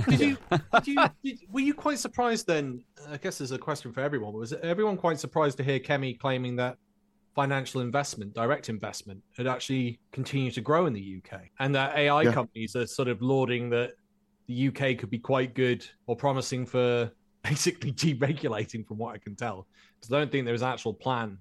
Did 0.08 0.20
you, 0.20 0.38
did 0.74 0.88
you 0.88 1.06
did, 1.24 1.40
were 1.52 1.60
you 1.60 1.74
quite 1.74 2.00
surprised 2.00 2.48
then? 2.48 2.84
I 3.10 3.18
guess 3.18 3.38
there's 3.38 3.52
a 3.52 3.58
question 3.58 3.92
for 3.92 4.00
everyone. 4.00 4.34
Was 4.34 4.54
everyone 4.54 4.96
quite 4.96 5.20
surprised 5.20 5.58
to 5.58 5.64
hear 5.64 5.78
Kemi 5.78 6.18
claiming 6.18 6.56
that 6.56 6.78
financial 7.36 7.82
investment, 7.82 8.34
direct 8.34 8.70
investment, 8.70 9.22
had 9.38 9.46
actually 9.46 10.00
continued 10.14 10.54
to 10.54 10.62
grow 10.62 10.86
in 10.86 10.94
the 10.94 11.22
UK, 11.22 11.42
and 11.60 11.76
that 11.76 11.98
AI 11.98 12.24
Yeah. 12.24 12.32
companies 12.32 12.76
are 12.78 12.88
sort 12.88 13.10
of 13.10 13.22
lauding 13.22 13.70
that 13.72 13.92
the 14.48 14.70
UK 14.70 14.98
could 14.98 15.10
be 15.10 15.20
quite 15.20 15.54
good 15.54 15.86
or 16.08 16.16
promising 16.16 16.66
for 16.66 17.12
basically 17.44 17.92
deregulating, 17.92 18.88
from 18.88 18.98
what 18.98 19.16
I 19.16 19.18
can 19.18 19.36
tell, 19.36 19.68
because 20.00 20.14
I 20.14 20.20
don't 20.20 20.32
think 20.32 20.46
there's 20.46 20.62
an 20.62 20.70
actual 20.70 20.94
plan 20.94 21.38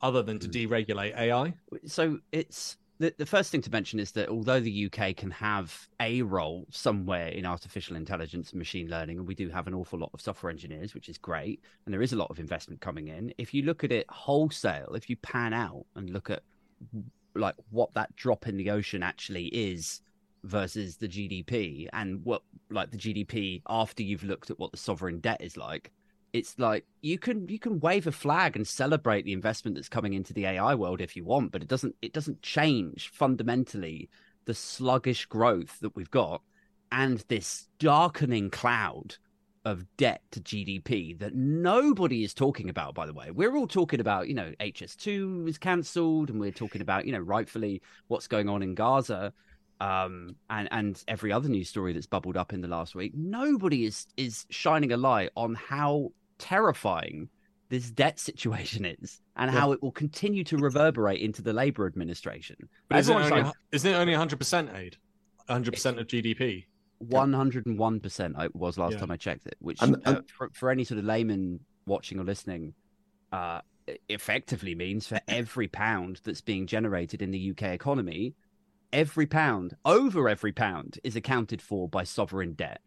other 0.00 0.22
than 0.22 0.40
to 0.40 0.46
hmm. 0.46 0.72
deregulate 0.72 1.16
AI. 1.16 1.54
so 1.86 2.18
it's 2.32 2.76
the, 2.98 3.14
the 3.18 3.26
first 3.26 3.50
thing 3.50 3.62
to 3.62 3.70
mention 3.70 3.98
is 3.98 4.12
that 4.12 4.28
although 4.28 4.60
the 4.60 4.86
UK 4.86 5.16
can 5.16 5.30
have 5.30 5.88
a 5.98 6.22
role 6.22 6.66
somewhere 6.70 7.28
in 7.28 7.44
artificial 7.44 7.96
intelligence 7.96 8.50
and 8.50 8.58
machine 8.58 8.88
learning, 8.88 9.18
and 9.18 9.26
we 9.26 9.34
do 9.34 9.48
have 9.48 9.66
an 9.66 9.74
awful 9.74 9.98
lot 9.98 10.10
of 10.14 10.20
software 10.20 10.50
engineers, 10.50 10.94
which 10.94 11.08
is 11.08 11.18
great, 11.18 11.60
and 11.84 11.92
there 11.92 12.02
is 12.02 12.12
a 12.12 12.16
lot 12.16 12.30
of 12.30 12.38
investment 12.38 12.80
coming 12.80 13.08
in. 13.08 13.32
If 13.38 13.54
you 13.54 13.62
look 13.62 13.82
at 13.82 13.92
it 13.92 14.06
wholesale, 14.08 14.94
if 14.94 15.10
you 15.10 15.16
pan 15.16 15.52
out 15.52 15.84
and 15.96 16.10
look 16.10 16.30
at 16.30 16.42
like 17.34 17.54
what 17.70 17.92
that 17.94 18.14
drop 18.16 18.46
in 18.46 18.56
the 18.56 18.70
ocean 18.70 19.02
actually 19.02 19.46
is 19.46 20.02
versus 20.44 20.96
the 20.96 21.08
GDP 21.08 21.88
and 21.92 22.22
what 22.24 22.42
like 22.70 22.90
the 22.90 22.98
GDP 22.98 23.62
after 23.68 24.02
you've 24.02 24.24
looked 24.24 24.50
at 24.50 24.58
what 24.58 24.70
the 24.70 24.78
sovereign 24.78 25.20
debt 25.20 25.40
is 25.40 25.56
like, 25.56 25.90
it's 26.32 26.58
like 26.58 26.86
you 27.02 27.18
can 27.18 27.48
you 27.48 27.58
can 27.58 27.80
wave 27.80 28.06
a 28.06 28.12
flag 28.12 28.56
and 28.56 28.66
celebrate 28.66 29.24
the 29.24 29.32
investment 29.32 29.76
that's 29.76 29.88
coming 29.88 30.14
into 30.14 30.32
the 30.32 30.46
AI 30.46 30.74
world 30.74 31.00
if 31.00 31.16
you 31.16 31.24
want, 31.24 31.52
but 31.52 31.62
it 31.62 31.68
doesn't 31.68 31.94
it 32.00 32.12
doesn't 32.12 32.42
change 32.42 33.10
fundamentally 33.12 34.08
the 34.44 34.54
sluggish 34.54 35.26
growth 35.26 35.78
that 35.80 35.94
we've 35.94 36.10
got 36.10 36.42
and 36.90 37.24
this 37.28 37.68
darkening 37.78 38.50
cloud 38.50 39.16
of 39.64 39.86
debt 39.96 40.22
to 40.32 40.40
GDP 40.40 41.18
that 41.18 41.34
nobody 41.34 42.24
is 42.24 42.34
talking 42.34 42.68
about, 42.68 42.94
by 42.94 43.06
the 43.06 43.14
way. 43.14 43.30
We're 43.30 43.56
all 43.56 43.68
talking 43.68 44.00
about, 44.00 44.28
you 44.28 44.34
know, 44.34 44.52
HS2 44.60 45.48
is 45.48 45.58
cancelled, 45.58 46.30
and 46.30 46.40
we're 46.40 46.50
talking 46.50 46.80
about, 46.80 47.06
you 47.06 47.12
know, 47.12 47.20
rightfully 47.20 47.80
what's 48.08 48.26
going 48.26 48.48
on 48.48 48.62
in 48.62 48.74
Gaza. 48.74 49.32
Um, 49.80 50.36
and 50.48 50.68
and 50.70 51.02
every 51.08 51.32
other 51.32 51.48
news 51.48 51.68
story 51.68 51.92
that's 51.92 52.06
bubbled 52.06 52.36
up 52.36 52.52
in 52.52 52.60
the 52.60 52.68
last 52.68 52.94
week, 52.94 53.12
nobody 53.16 53.84
is 53.84 54.06
is 54.16 54.46
shining 54.50 54.92
a 54.92 54.96
light 54.96 55.30
on 55.36 55.54
how 55.54 56.12
terrifying 56.42 57.28
this 57.70 57.90
debt 57.90 58.18
situation 58.18 58.84
is, 58.84 59.20
and 59.36 59.50
Yeah. 59.50 59.58
how 59.60 59.72
it 59.72 59.80
will 59.82 59.92
continue 59.92 60.44
to 60.44 60.58
reverberate 60.58 61.20
into 61.22 61.40
the 61.40 61.52
Labour 61.54 61.86
administration. 61.86 62.56
But 62.88 62.98
isn't 62.98 63.16
it, 63.16 63.20
only, 63.32 63.42
like, 63.42 63.54
isn't 63.70 63.90
it 63.90 63.94
only 63.94 64.12
100% 64.12 64.74
aid? 64.76 64.98
100% 65.48 65.98
of 65.98 66.06
GDP? 66.06 66.66
One 66.98 67.32
hundred 67.32 67.66
and 67.66 67.76
one 67.78 67.98
percent 67.98 68.36
it 68.38 68.54
was 68.54 68.78
last 68.78 68.92
Yeah. 68.92 68.98
time 68.98 69.10
I 69.10 69.16
checked 69.16 69.46
it. 69.46 69.56
Which 69.58 69.80
And- 69.82 69.96
uh, 70.04 70.20
for, 70.36 70.50
for 70.52 70.70
any 70.70 70.84
sort 70.84 70.98
of 70.98 71.04
layman 71.04 71.60
watching 71.86 72.20
or 72.20 72.24
listening, 72.24 72.74
uh, 73.32 73.60
effectively 74.08 74.74
means 74.74 75.06
for 75.08 75.20
every 75.26 75.66
pound 75.66 76.20
that's 76.24 76.40
being 76.42 76.66
generated 76.66 77.20
in 77.22 77.30
the 77.32 77.50
UK 77.50 77.72
economy, 77.74 78.34
every 78.92 79.26
pound 79.26 79.74
over 79.84 80.28
every 80.28 80.52
pound 80.52 80.98
is 81.02 81.16
accounted 81.16 81.60
for 81.62 81.88
by 81.88 82.04
sovereign 82.04 82.52
debt. 82.52 82.80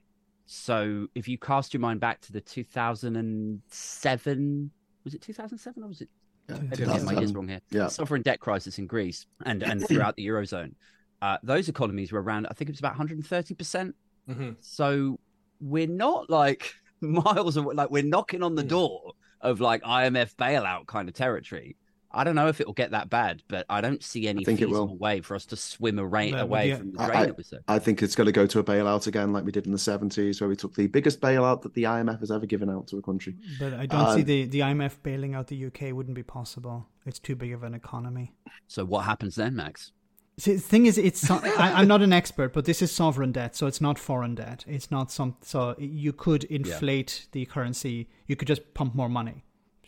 So 0.46 1.08
if 1.16 1.28
you 1.28 1.38
cast 1.38 1.74
your 1.74 1.82
mind 1.82 2.00
back 2.00 2.22
to 2.22 2.32
the 2.32 2.42
two 2.42 2.64
thousand 2.64 3.16
and 3.16 3.62
seven, 3.70 4.72
was 5.04 5.14
it 5.14 5.22
two 5.22 5.34
thousand 5.34 5.58
seven 5.58 5.84
or 5.84 5.88
was 5.88 6.02
it? 6.02 6.10
Yeah, 6.48 6.58
Maybe 6.70 6.84
I'm 6.84 6.90
getting 6.92 7.06
my 7.06 7.14
years 7.14 7.34
wrong 7.34 7.48
here. 7.48 7.62
Yeah. 7.72 7.88
Sovereign 7.88 8.22
debt 8.22 8.40
crisis 8.40 8.78
in 8.78 8.86
Greece 8.88 9.26
and 9.46 9.64
and 9.64 9.86
throughout 9.88 10.16
the 10.16 10.28
eurozone. 10.28 10.74
Uh, 11.22 11.38
those 11.42 11.70
economies 11.70 12.12
were 12.12 12.22
around, 12.22 12.46
I 12.46 12.54
think 12.54 12.70
it 12.70 12.74
was 12.74 12.80
about 12.80 12.92
130 12.92 13.54
percent 13.56 13.96
hmm 14.28 14.52
so 14.60 15.20
we're 15.60 15.88
not 15.88 16.30
like 16.30 16.74
miles 17.02 17.58
away, 17.58 17.74
like 17.76 17.90
we're 17.92 18.04
knocking 18.04 18.44
on 18.44 18.56
the 18.56 18.62
Hmm. 18.64 18.68
door 18.70 19.14
of 19.42 19.62
like 19.62 19.82
IMF 19.84 20.36
bailout 20.36 20.88
kind 20.88 21.08
of 21.08 21.16
territory. 21.16 21.78
I 22.16 22.24
don't 22.24 22.36
know 22.36 22.48
if 22.48 22.62
it 22.62 22.66
will 22.66 22.74
get 22.74 22.92
that 22.92 23.10
bad, 23.10 23.44
but 23.48 23.66
I 23.70 23.82
don't 23.82 24.02
see 24.04 24.28
any 24.28 24.44
think 24.46 24.62
it 24.62 24.70
will. 24.70 24.86
feasible 24.88 24.98
way 24.98 25.22
for 25.22 25.36
us 25.36 25.46
to 25.48 25.56
swim 25.56 26.00
away, 26.00 26.32
Well, 26.32 26.42
away 26.44 26.70
yeah, 26.70 26.78
from 26.78 26.94
the 26.94 27.02
I- 27.02 27.06
drain 27.08 27.18
I- 27.20 27.26
that 27.28 27.38
was 27.38 27.50
there. 27.50 27.60
I 27.68 27.78
think 27.80 28.02
it's 28.02 28.16
going 28.16 28.26
to 28.26 28.32
go 28.32 28.48
to 28.48 28.60
a 28.60 28.64
bailout 28.64 29.06
again, 29.08 29.34
like 29.34 29.44
we 29.46 29.52
did 29.52 29.66
in 29.66 29.72
the 29.72 29.78
70s, 29.78 30.40
where 30.42 30.48
we 30.50 30.56
took 30.56 30.74
the 30.76 30.88
biggest 30.88 31.20
bailout 31.22 31.62
that 31.64 31.74
the 31.74 31.84
IMF 31.84 32.20
has 32.22 32.32
ever 32.32 32.46
given 32.46 32.70
out 32.70 32.88
to 32.88 32.98
a 32.98 33.02
country. 33.02 33.36
But 33.60 33.74
I 33.74 33.86
don't 33.86 34.14
see 34.16 34.22
Um, 34.22 34.26
the, 34.26 34.46
the 34.46 34.60
IMF 34.62 35.04
bailing 35.04 35.36
out 35.36 35.48
the 35.48 35.66
UK 35.66 35.92
wouldn't 35.94 36.16
be 36.16 36.24
possible. 36.24 36.88
It's 37.06 37.20
too 37.20 37.36
big 37.36 37.52
of 37.54 37.64
an 37.64 37.74
economy. 37.74 38.34
So 38.68 38.86
what 38.86 39.06
happens 39.06 39.36
then, 39.36 39.56
Max? 39.56 39.92
See, 40.38 40.56
the 40.56 40.60
thing 40.60 40.86
is, 40.86 40.98
it's 40.98 41.22
so- 41.22 41.40
I, 41.58 41.80
I'm 41.80 41.88
not 41.88 42.02
an 42.02 42.12
expert, 42.12 42.52
but 42.52 42.66
this 42.66 42.82
is 42.82 42.92
sovereign 42.92 43.32
debt, 43.32 43.56
so 43.56 43.68
it's 43.68 43.80
not 43.80 43.98
foreign 43.98 44.36
debt. 44.36 44.66
It's 44.68 44.92
not 44.92 45.10
some. 45.10 45.38
So 45.42 45.76
you 45.80 46.12
could 46.12 46.44
inflate 46.46 47.28
the 47.32 47.46
currency. 47.46 48.10
You 48.28 48.36
could 48.36 48.50
just 48.50 48.74
pump 48.74 48.96
more 48.96 49.08
money, 49.08 49.45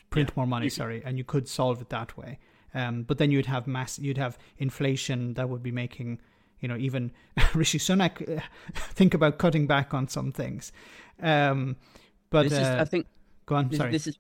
print 0.10 0.36
more 0.36 0.48
money. 0.48 0.70
Sorry, 0.70 1.02
and 1.06 1.17
you 1.17 1.24
could 1.24 1.48
solve 1.48 1.82
it 1.82 1.89
that 1.89 2.17
way. 2.17 2.39
Um, 2.74 3.04
but 3.04 3.17
then 3.17 3.32
you'd 3.32 3.46
have 3.46 3.67
mass. 3.67 3.98
You'd 4.00 4.17
have 4.17 4.38
inflation 4.58 5.34
that 5.36 5.50
would 5.50 5.63
be 5.63 5.72
making 5.72 6.20
you 6.60 6.67
know 6.67 6.78
even 6.78 7.12
Rishi 7.54 7.80
Sunak 7.80 8.38
uh, 8.38 8.41
think 8.76 9.13
about 9.13 9.38
cutting 9.38 9.67
back 9.67 9.93
on 9.93 10.08
some 10.08 10.32
things. 10.32 10.72
Um, 11.22 11.76
but 12.30 12.43
this 12.43 12.54
is, 12.54 12.60
uh, 12.60 12.78
I 12.80 12.86
think 12.86 13.08
go 13.46 13.56
on. 13.56 13.70
this, 13.70 13.78
Sorry. 13.78 13.91
this 13.91 14.08
is 14.08 14.17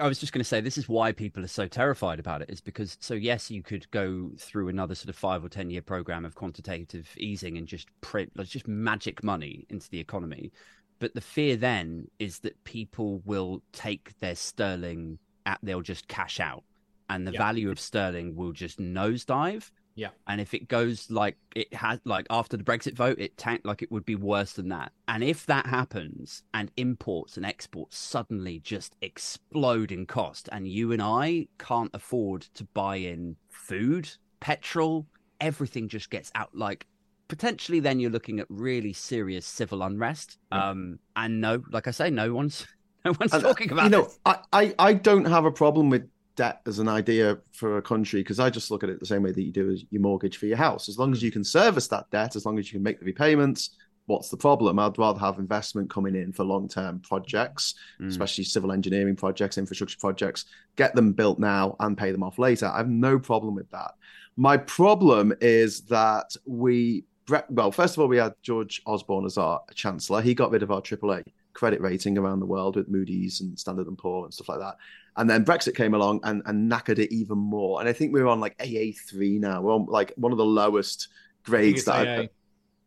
I 0.00 0.08
was 0.08 0.18
just 0.18 0.32
going 0.32 0.40
to 0.40 0.48
say 0.48 0.60
this 0.60 0.78
is 0.78 0.88
why 0.88 1.12
people 1.12 1.44
are 1.44 1.48
so 1.48 1.66
terrified 1.66 2.18
about 2.18 2.42
it 2.42 2.50
is 2.50 2.60
because 2.60 2.96
so 3.00 3.14
yes 3.14 3.50
you 3.50 3.62
could 3.62 3.90
go 3.90 4.30
through 4.36 4.68
another 4.68 4.94
sort 4.94 5.08
of 5.08 5.16
5 5.16 5.44
or 5.44 5.48
10 5.48 5.70
year 5.70 5.82
program 5.82 6.24
of 6.24 6.34
quantitative 6.34 7.08
easing 7.16 7.56
and 7.56 7.66
just 7.66 7.88
print 8.00 8.32
like 8.36 8.48
just 8.48 8.66
magic 8.66 9.22
money 9.22 9.66
into 9.68 9.88
the 9.90 10.00
economy 10.00 10.52
but 10.98 11.14
the 11.14 11.20
fear 11.20 11.56
then 11.56 12.08
is 12.18 12.40
that 12.40 12.62
people 12.64 13.20
will 13.24 13.62
take 13.72 14.18
their 14.20 14.34
sterling 14.34 15.18
at 15.46 15.58
they'll 15.62 15.80
just 15.82 16.08
cash 16.08 16.40
out 16.40 16.64
and 17.10 17.26
the 17.26 17.32
Yeah. 17.32 17.38
value 17.38 17.70
of 17.70 17.80
sterling 17.80 18.34
will 18.36 18.52
just 18.52 18.78
nosedive 18.78 19.70
Yeah. 19.94 20.10
and 20.26 20.40
if 20.40 20.52
it 20.54 20.68
goes 20.68 21.10
like 21.10 21.36
it 21.56 21.72
has 21.74 22.00
like 22.04 22.26
after 22.30 22.56
the 22.56 22.62
brexit 22.64 22.94
vote 22.94 23.18
it 23.18 23.36
tanked 23.36 23.64
like 23.64 23.82
it 23.82 23.90
would 23.90 24.04
be 24.04 24.14
worse 24.14 24.52
than 24.52 24.68
that 24.68 24.92
and 25.08 25.24
if 25.24 25.46
that 25.46 25.66
happens 25.66 26.42
and 26.52 26.70
imports 26.76 27.36
and 27.36 27.46
exports 27.46 27.96
suddenly 27.96 28.60
just 28.60 28.94
explode 29.00 29.90
in 29.92 30.06
cost 30.06 30.48
and 30.52 30.68
you 30.68 30.92
and 30.92 31.02
i 31.02 31.46
can't 31.58 31.90
afford 31.94 32.42
to 32.54 32.64
buy 32.64 32.96
in 32.96 33.36
food 33.48 34.10
petrol 34.40 35.06
everything 35.40 35.88
just 35.88 36.10
gets 36.10 36.30
out 36.34 36.54
like 36.54 36.86
potentially 37.28 37.80
then 37.80 38.00
you're 38.00 38.10
looking 38.10 38.40
at 38.40 38.46
really 38.48 38.92
serious 38.92 39.46
civil 39.46 39.82
unrest 39.82 40.38
um 40.50 40.98
and 41.16 41.40
no 41.40 41.62
like 41.70 41.86
i 41.86 41.90
say 41.90 42.10
no 42.10 42.32
one's 42.32 42.66
no 43.04 43.12
one's 43.20 43.32
And, 43.32 43.42
talking 43.42 43.70
about 43.70 43.84
you 43.84 43.90
know, 43.90 44.02
this. 44.04 44.18
I, 44.24 44.38
I, 44.52 44.74
I 44.78 44.92
don't 44.94 45.24
have 45.26 45.44
a 45.44 45.52
problem 45.52 45.88
with 45.90 46.08
debt 46.36 46.60
as 46.66 46.78
an 46.78 46.88
idea 46.88 47.38
for 47.52 47.78
a 47.78 47.82
country 47.82 48.20
because 48.20 48.38
I 48.40 48.48
just 48.50 48.70
look 48.70 48.82
at 48.84 48.90
it 48.90 48.98
the 49.00 49.06
same 49.06 49.22
way 49.22 49.32
that 49.32 49.42
you 49.42 49.52
do 49.52 49.70
as 49.70 49.84
your 49.90 50.02
mortgage 50.02 50.36
for 50.36 50.46
your 50.46 50.56
house. 50.56 50.88
As 50.88 50.98
long 50.98 51.12
as 51.12 51.22
you 51.22 51.30
can 51.32 51.42
service 51.44 51.86
that 51.88 52.10
debt, 52.10 52.34
as 52.36 52.44
long 52.46 52.58
as 52.58 52.66
you 52.68 52.78
can 52.78 52.82
make 52.82 52.98
the 53.00 53.06
repayments, 53.06 53.70
what's 54.06 54.28
the 54.30 54.36
problem? 54.36 54.78
I'd 54.78 54.98
rather 54.98 55.18
have 55.20 55.38
investment 55.38 55.90
coming 55.90 56.14
in 56.16 56.32
for 56.32 56.44
long 56.44 56.68
term 56.68 57.00
projects, 57.00 57.74
Mm. 58.00 58.08
especially 58.08 58.44
civil 58.44 58.70
engineering 58.72 59.16
projects, 59.16 59.58
infrastructure 59.58 59.98
projects, 59.98 60.44
get 60.76 60.94
them 60.94 61.12
built 61.12 61.38
now 61.38 61.76
and 61.80 61.98
pay 61.98 62.10
them 62.12 62.22
off 62.22 62.38
later. 62.38 62.66
I 62.66 62.78
have 62.78 62.88
no 62.88 63.18
problem 63.18 63.54
with 63.54 63.70
that. 63.70 63.92
My 64.36 64.56
problem 64.56 65.34
is 65.40 65.82
that 65.82 66.34
we, 66.46 67.04
well, 67.50 67.72
first 67.72 67.96
of 67.96 68.00
all, 68.00 68.08
we 68.08 68.16
had 68.16 68.34
George 68.42 68.82
Osborne 68.86 69.24
as 69.26 69.38
our 69.38 69.60
chancellor. 69.74 70.20
He 70.22 70.34
got 70.34 70.50
rid 70.50 70.62
of 70.62 70.70
our 70.70 70.80
AAA 70.80 71.22
credit 71.54 71.80
rating 71.80 72.16
around 72.18 72.40
the 72.40 72.46
world 72.46 72.76
with 72.76 72.88
Moody's 72.88 73.40
and 73.40 73.58
Standard 73.58 73.86
and 73.88 73.98
Poor 73.98 74.24
and 74.24 74.32
stuff 74.32 74.48
like 74.48 74.60
that. 74.60 74.76
And 75.16 75.28
then 75.28 75.44
Brexit 75.44 75.74
came 75.74 75.94
along 75.94 76.20
and, 76.22 76.42
and 76.46 76.70
knackered 76.70 76.98
it 77.00 77.12
even 77.12 77.38
more. 77.38 77.80
And 77.80 77.88
I 77.88 77.92
think 77.92 78.12
we're 78.12 78.28
on 78.28 78.38
like 78.40 78.56
AA3 78.58 79.40
now. 79.40 79.60
We're 79.62 79.74
on 79.74 79.86
like 79.86 80.12
one 80.16 80.30
of 80.32 80.38
the 80.38 80.44
lowest 80.44 81.08
grades 81.44 81.84
that 81.86 82.06
AA. 82.06 82.10
I- 82.22 82.28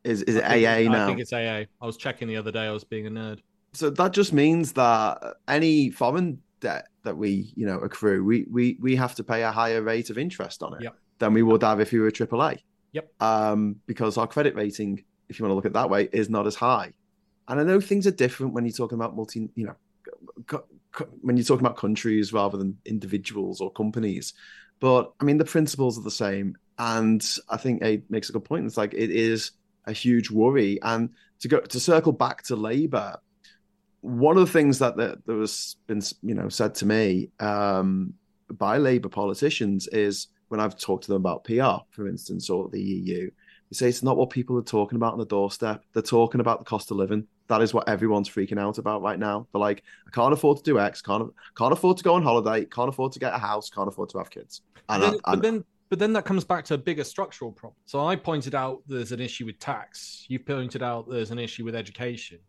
is 0.04 0.24
is 0.24 0.36
it 0.38 0.44
AA 0.44 0.90
now. 0.92 1.04
I 1.04 1.08
think 1.08 1.20
it's 1.20 1.32
AA. 1.34 1.66
I 1.82 1.86
was 1.86 1.96
checking 1.96 2.28
the 2.28 2.36
other 2.38 2.52
day. 2.52 2.62
I 2.66 2.72
was 2.72 2.84
being 2.84 3.06
a 3.06 3.12
nerd. 3.12 3.40
so 3.74 3.90
that 3.92 4.14
just 4.14 4.34
means 4.34 4.74
that 4.74 5.22
any 5.48 5.92
foreign 5.92 6.42
debt 6.60 6.88
that 7.04 7.16
we 7.18 7.52
you 7.56 7.68
know 7.68 7.78
accrue, 7.80 8.24
we 8.24 8.48
we 8.50 8.78
we 8.82 8.96
have 8.96 9.14
to 9.16 9.24
pay 9.24 9.44
a 9.44 9.52
higher 9.52 9.82
rate 9.84 10.10
of 10.10 10.18
interest 10.18 10.64
on 10.64 10.74
it 10.74 10.82
Yep. 10.84 10.96
than 11.20 11.34
we 11.34 11.44
would 11.44 11.62
have 11.62 11.80
if 11.80 11.92
we 11.92 12.00
were 12.00 12.10
AAA. 12.10 12.58
Yep. 12.94 13.12
Um, 13.20 13.78
because 13.86 14.18
our 14.18 14.28
credit 14.28 14.56
rating, 14.56 15.04
if 15.30 15.40
you 15.40 15.44
want 15.46 15.52
to 15.52 15.56
look 15.56 15.66
at 15.66 15.72
it 15.72 15.74
that 15.74 15.90
way, 15.90 16.10
is 16.12 16.30
not 16.30 16.48
as 16.48 16.56
high. 16.56 16.94
And 17.48 17.60
I 17.60 17.64
know 17.64 17.80
things 17.82 18.08
are 18.08 18.12
different 18.12 18.54
when 18.54 18.66
you're 18.66 18.74
talking 18.74 18.98
about 18.98 19.16
multi, 19.16 19.50
you 19.56 19.66
know, 19.66 19.76
co- 20.48 20.66
co- 20.92 21.10
when 21.22 21.38
you're 21.38 21.46
talking 21.46 21.66
about 21.66 21.78
countries 21.78 22.34
rather 22.34 22.58
than 22.58 22.78
individuals 22.86 23.62
or 23.62 23.72
companies. 23.72 24.34
But 24.80 25.12
I 25.20 25.24
mean, 25.24 25.38
the 25.38 25.46
principles 25.46 25.98
are 25.98 26.04
the 26.04 26.12
same. 26.12 26.58
And 26.78 27.26
I 27.50 27.58
think 27.58 27.84
Aid 27.84 28.10
makes 28.10 28.30
a 28.30 28.34
good 28.34 28.46
point. 28.46 28.66
It's 28.66 28.78
like 28.78 28.94
it 28.94 29.12
is 29.12 29.52
a 29.86 29.94
huge 29.94 30.32
worry. 30.32 30.82
And 30.82 31.10
to 31.42 31.48
go 31.48 31.60
to 31.60 31.80
circle 31.80 32.12
back 32.12 32.44
to 32.44 32.56
Labour, 32.56 33.18
one 34.02 34.38
of 34.38 34.46
the 34.46 34.52
things 34.52 34.80
that 34.80 34.98
there, 34.98 35.16
there 35.26 35.36
was 35.36 35.76
been 35.88 36.02
you 36.24 36.34
know 36.34 36.50
said 36.50 36.76
to 36.76 36.86
me 36.86 37.30
um, 37.40 38.14
by 38.52 38.78
Labour 38.78 39.10
politicians 39.10 39.88
is 39.88 40.28
when 40.52 40.60
I've 40.60 40.78
talked 40.78 41.06
to 41.06 41.12
them 41.12 41.22
about 41.22 41.46
PR, 41.46 41.84
for 41.92 42.08
instance, 42.10 42.50
or 42.50 42.68
the 42.68 42.82
EU, 42.82 43.32
they 43.70 43.74
say 43.76 43.88
it's 43.88 44.04
not 44.04 44.18
what 44.18 44.30
people 44.30 44.58
are 44.58 44.64
talking 44.64 44.98
about 44.98 45.14
on 45.14 45.20
the 45.20 45.26
doorstep. 45.26 45.86
They're 45.94 46.04
talking 46.04 46.42
about 46.42 46.60
the 46.60 46.66
cost 46.66 46.92
of 46.92 46.98
living. 46.98 47.26
That 47.48 47.62
is 47.62 47.74
what 47.74 47.88
everyone's 47.88 48.28
freaking 48.28 48.60
out 48.60 48.78
about 48.78 49.02
right 49.02 49.18
now. 49.18 49.48
They're 49.54 49.62
like, 49.62 49.84
I 50.06 50.10
can't 50.12 50.34
afford 50.34 50.58
to 50.58 50.64
do 50.64 50.78
X, 50.78 51.02
can't 51.02 51.32
can't 51.58 51.72
afford 51.72 51.98
to 51.98 52.04
go 52.04 52.16
on 52.16 52.24
holiday, 52.24 52.66
can't 52.66 52.90
afford 52.90 53.14
to 53.14 53.20
get 53.20 53.34
a 53.34 53.38
house, 53.38 53.70
can't 53.70 53.88
afford 53.88 54.10
to 54.10 54.18
have 54.18 54.30
kids. 54.30 54.62
But 54.88 55.00
then, 55.00 55.14
I, 55.24 55.36
but 55.36 55.42
then, 55.42 55.64
but 55.90 56.00
then 56.00 56.12
that 56.14 56.26
comes 56.26 56.44
back 56.44 56.66
to 56.66 56.74
a 56.74 56.78
bigger 56.78 57.06
structural 57.06 57.54
problem. 57.54 57.78
So 57.86 58.06
I 58.06 58.18
pointed 58.18 58.56
out 58.56 58.82
there's 58.88 59.14
an 59.14 59.22
issue 59.22 59.46
with 59.46 59.58
tax. 59.60 60.26
You 60.28 60.40
pointed 60.40 60.84
out 60.84 61.10
there's 61.10 61.32
an 61.32 61.40
issue 61.40 61.64
with 61.64 61.76
education. 61.76 62.40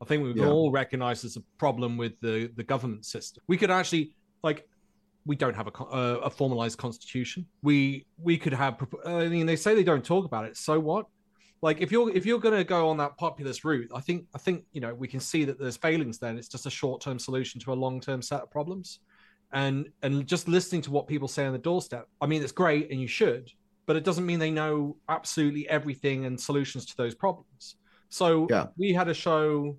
I 0.00 0.04
think 0.04 0.22
we 0.22 0.32
can 0.32 0.42
Yeah. 0.42 0.50
all 0.50 0.70
recognize 0.70 1.22
there's 1.22 1.36
a 1.36 1.42
problem 1.58 1.96
with 1.96 2.20
the 2.20 2.52
the 2.54 2.62
government 2.62 3.04
system. 3.04 3.42
We 3.48 3.56
could 3.56 3.70
actually 3.72 4.12
like. 4.44 4.68
We 5.28 5.36
don't 5.36 5.54
have 5.54 5.68
a, 5.68 5.82
uh, 5.84 6.20
a 6.24 6.30
formalized 6.30 6.78
constitution. 6.78 7.46
We 7.62 8.06
we 8.28 8.36
could 8.36 8.54
have. 8.54 8.74
I 9.06 9.28
mean, 9.28 9.46
they 9.46 9.56
say 9.56 9.74
they 9.74 9.84
don't 9.84 10.04
talk 10.04 10.24
about 10.24 10.44
it. 10.46 10.56
So 10.56 10.80
what? 10.80 11.06
Like 11.62 11.80
if 11.80 11.92
you're 11.92 12.10
if 12.18 12.26
you're 12.26 12.40
going 12.40 12.56
to 12.56 12.64
go 12.64 12.88
on 12.88 12.96
that 12.96 13.16
populist 13.16 13.64
route, 13.64 13.90
I 13.94 14.00
think 14.00 14.26
I 14.34 14.38
think 14.38 14.64
you 14.72 14.80
know 14.80 14.92
we 14.94 15.06
can 15.06 15.20
see 15.20 15.44
that 15.44 15.60
there's 15.60 15.76
failings. 15.76 16.18
Then 16.18 16.38
it's 16.38 16.48
just 16.48 16.66
a 16.66 16.70
short 16.70 17.00
term 17.00 17.18
solution 17.18 17.60
to 17.60 17.72
a 17.72 17.78
long 17.84 18.00
term 18.00 18.22
set 18.22 18.40
of 18.40 18.50
problems 18.50 19.00
and 19.52 19.88
and 20.02 20.26
just 20.26 20.48
listening 20.48 20.82
to 20.82 20.90
what 20.90 21.06
people 21.06 21.28
say 21.28 21.46
on 21.46 21.52
the 21.52 21.58
doorstep 21.58 22.06
i 22.20 22.26
mean 22.26 22.42
it's 22.42 22.52
great 22.52 22.90
and 22.90 23.00
you 23.00 23.06
should 23.08 23.50
but 23.86 23.96
it 23.96 24.04
doesn't 24.04 24.26
mean 24.26 24.38
they 24.38 24.50
know 24.50 24.94
absolutely 25.08 25.66
everything 25.70 26.26
and 26.26 26.38
solutions 26.38 26.84
to 26.84 26.94
those 26.98 27.14
problems 27.14 27.76
so 28.10 28.46
Yeah. 28.50 28.66
we 28.76 28.92
had 28.92 29.08
a 29.08 29.14
show 29.14 29.76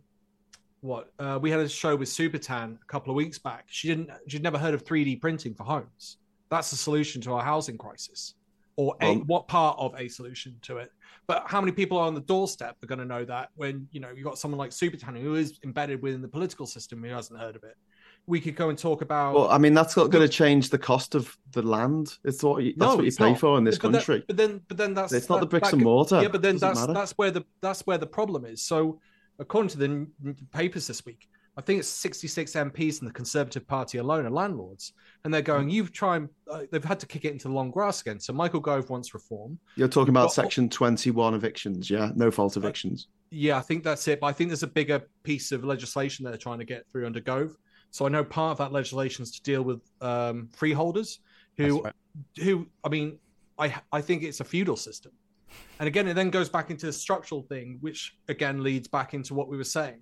what 0.82 1.12
uh, 1.20 1.38
we 1.42 1.52
had 1.52 1.60
a 1.60 1.70
show 1.70 1.96
with 1.96 2.10
supertan 2.10 2.76
a 2.82 2.86
couple 2.86 3.12
of 3.12 3.16
weeks 3.16 3.38
back 3.38 3.66
she 3.68 3.88
didn't 3.88 4.10
she'd 4.28 4.44
never 4.44 4.58
heard 4.58 4.74
of 4.74 4.84
3d 4.84 5.20
printing 5.20 5.54
for 5.54 5.64
homes 5.64 6.18
that's 6.50 6.72
the 6.72 6.78
solution 6.78 7.22
to 7.22 7.34
our 7.34 7.44
housing 7.44 7.78
crisis 7.78 8.36
or 8.76 8.96
a, 9.02 9.16
what 9.18 9.48
part 9.48 9.78
of 9.78 9.94
a 9.98 10.08
solution 10.08 10.56
to 10.62 10.78
it 10.78 10.92
but 11.28 11.44
how 11.48 11.60
many 11.60 11.72
people 11.72 11.98
are 11.98 12.08
on 12.08 12.16
the 12.16 12.22
doorstep 12.22 12.78
are 12.82 12.88
going 12.88 13.00
to 13.00 13.06
know 13.06 13.26
that 13.26 13.50
when 13.56 13.88
you 13.92 14.00
know 14.00 14.10
you've 14.16 14.24
got 14.26 14.38
someone 14.38 14.58
like 14.58 14.72
supertan 14.72 15.20
who 15.22 15.36
is 15.36 15.60
embedded 15.64 16.02
within 16.02 16.22
the 16.22 16.28
political 16.28 16.66
system 16.66 17.04
who 17.04 17.10
hasn't 17.10 17.38
heard 17.40 17.56
of 17.56 17.64
it 17.64 17.76
we 18.28 18.40
could 18.40 18.56
go 18.56 18.70
and 18.70 18.78
talk 18.78 19.02
about 19.02 19.34
well, 19.34 19.50
I 19.50 19.58
mean, 19.58 19.74
that's 19.74 19.98
not 19.98 20.12
going 20.12 20.26
to 20.26 20.32
change 20.32 20.70
the 20.70 20.78
cost 20.78 21.16
of 21.16 21.36
the 21.52 21.64
land. 21.64 22.16
It's 22.24 22.44
what 22.44 22.62
you, 22.64 22.74
that's 22.78 22.92
No, 22.92 22.96
what 22.98 23.06
you 23.06 23.12
pay 23.12 23.32
not. 23.32 23.40
for 23.40 23.58
in 23.58 23.64
this 23.64 23.80
but 23.80 23.92
that- 23.92 23.98
country. 24.00 24.24
but 24.28 24.38
then, 24.38 24.62
but 24.68 24.78
then 24.78 24.94
that's 24.94 25.12
It's 25.14 25.30
not 25.30 25.40
the 25.40 25.48
bricks 25.48 25.70
that 25.70 25.76
and 25.78 25.84
mortar. 25.84 26.22
Yeah, 26.22 26.28
but 26.28 26.44
then 26.44 26.58
that's 26.58 26.82
matter. 26.82 26.94
that's 26.94 27.14
where 27.14 27.32
the 27.32 27.44
that's 27.62 27.82
where 27.88 27.98
the 27.98 28.06
problem 28.06 28.46
is. 28.46 28.62
So, 28.62 29.00
according 29.40 29.70
to 29.70 29.78
the 29.78 30.08
papers 30.52 30.88
this 30.88 31.06
week, 31.06 31.28
I 31.58 31.62
think 31.62 31.80
it's 31.80 31.90
66 31.90 32.54
MPs 32.54 33.02
in 33.02 33.08
the 33.08 33.14
Conservative 33.14 33.68
Party 33.68 33.98
alone 33.98 34.26
are 34.26 34.30
landlords, 34.30 34.94
and 35.26 35.34
they're 35.34 35.42
going. 35.42 35.70
You've 35.70 35.92
tried. 35.92 36.30
Uh, 36.50 36.62
they've 36.72 36.84
had 36.84 37.00
to 37.02 37.06
kick 37.06 37.26
it 37.26 37.34
into 37.34 37.50
the 37.50 37.54
long 37.54 37.70
grass 37.70 38.00
again. 38.00 38.20
So 38.20 38.32
Michael 38.32 38.62
Gove 38.62 38.90
wants 38.90 39.14
reform. 39.14 39.60
You're 39.76 39.90
talking 39.90 40.10
about 40.10 40.32
Section 40.32 40.70
21 40.70 41.34
evictions, 41.34 41.90
yeah? 41.90 42.12
No 42.16 42.32
fault 42.32 42.56
Uh, 42.56 42.62
evictions. 42.62 43.08
Yeah, 43.32 43.58
I 43.58 43.62
think 43.62 43.84
that's 43.84 44.08
it. 44.08 44.22
But 44.22 44.28
I 44.28 44.32
think 44.32 44.50
there's 44.50 44.64
a 44.64 44.68
bigger 44.68 45.02
piece 45.24 45.52
of 45.52 45.66
legislation 45.66 46.24
that 46.24 46.32
they're 46.32 46.38
trying 46.38 46.60
to 46.60 46.66
get 46.66 46.90
through 46.90 47.06
under 47.06 47.20
Gove. 47.20 47.58
So 47.92 48.06
I 48.06 48.10
know 48.10 48.24
part 48.24 48.52
of 48.52 48.58
that 48.60 48.72
legislation 48.72 49.24
is 49.24 49.32
to 49.32 49.42
deal 49.42 49.62
with 49.62 49.82
um, 50.00 50.48
freeholders 50.56 51.20
who, 51.58 51.82
right. 51.82 51.94
who 52.42 52.68
I 52.84 52.90
mean, 52.90 53.20
I 53.58 53.76
I 53.92 54.02
think 54.02 54.24
it's 54.24 54.40
a 54.40 54.46
feudal 54.46 54.78
system, 54.78 55.12
and 55.80 55.88
again, 55.88 56.08
it 56.08 56.14
then 56.14 56.30
goes 56.30 56.50
back 56.50 56.70
into 56.70 56.86
the 56.86 56.94
structural 56.94 57.44
thing, 57.44 57.78
which 57.82 58.18
again 58.28 58.64
leads 58.64 58.88
back 58.88 59.14
into 59.14 59.34
what 59.34 59.48
we 59.48 59.58
were 59.58 59.64
saying. 59.64 60.02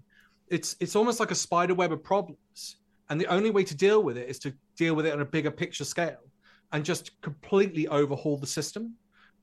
It's 0.50 0.76
it's 0.80 0.96
almost 0.96 1.20
like 1.20 1.32
a 1.32 1.36
spider 1.36 1.76
web 1.76 1.92
of 1.92 2.04
problems, 2.04 2.78
and 3.10 3.20
the 3.20 3.28
only 3.28 3.52
way 3.52 3.64
to 3.64 3.76
deal 3.76 4.04
with 4.04 4.18
it 4.18 4.30
is 4.30 4.40
to 4.40 4.54
deal 4.76 4.96
with 4.96 5.06
it 5.06 5.14
on 5.14 5.22
a 5.22 5.26
bigger 5.26 5.52
picture 5.52 5.86
scale, 5.86 6.24
and 6.72 6.86
just 6.86 7.20
completely 7.22 7.88
overhaul 7.88 8.38
the 8.38 8.48
system. 8.48 8.96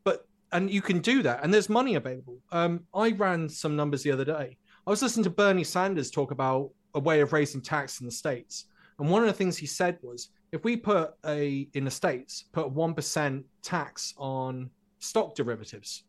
But 0.02 0.26
and 0.52 0.70
you 0.70 0.82
can 0.82 1.00
do 1.00 1.22
that, 1.22 1.42
and 1.42 1.52
there's 1.52 1.68
money 1.68 1.94
available. 1.94 2.38
Um, 2.52 2.80
I 2.94 3.12
ran 3.12 3.48
some 3.48 3.76
numbers 3.76 4.02
the 4.02 4.12
other 4.12 4.24
day. 4.24 4.56
I 4.86 4.90
was 4.90 5.02
listening 5.02 5.24
to 5.24 5.30
Bernie 5.30 5.64
Sanders 5.64 6.10
talk 6.10 6.30
about 6.30 6.70
a 6.94 7.00
way 7.00 7.20
of 7.20 7.32
raising 7.32 7.60
tax 7.60 8.00
in 8.00 8.06
the 8.06 8.12
states, 8.12 8.66
and 8.98 9.10
one 9.10 9.22
of 9.22 9.28
the 9.28 9.32
things 9.34 9.56
he 9.56 9.66
said 9.66 9.98
was, 10.02 10.28
if 10.52 10.64
we 10.64 10.76
put 10.76 11.14
a 11.26 11.68
in 11.74 11.84
the 11.84 11.90
states 11.90 12.44
put 12.52 12.70
one 12.70 12.94
percent 12.94 13.44
tax 13.62 14.14
on 14.16 14.70
stock 15.04 15.34
derivatives 15.34 16.04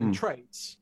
and 0.00 0.08
Hmm. 0.08 0.12
trades, 0.12 0.78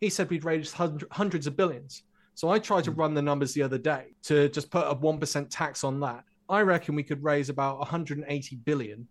he 0.00 0.08
said 0.10 0.28
we'd 0.30 0.44
raise 0.44 0.72
hundred, 0.72 1.08
hundreds 1.12 1.46
of 1.46 1.56
billions. 1.56 2.02
So 2.34 2.48
I 2.48 2.58
tried 2.58 2.84
to 2.84 2.90
Hmm. 2.92 3.00
run 3.00 3.14
the 3.14 3.22
numbers 3.22 3.54
the 3.54 3.62
other 3.62 3.78
day 3.78 4.14
to 4.24 4.48
just 4.48 4.70
put 4.70 4.84
a 4.86 4.94
one 4.94 5.18
percent 5.18 5.50
tax 5.50 5.84
on 5.84 6.00
that. 6.00 6.24
I 6.48 6.60
reckon 6.62 6.94
we 6.94 7.02
could 7.04 7.22
raise 7.22 7.48
about 7.48 7.78
180 7.78 8.56
billion 8.56 9.08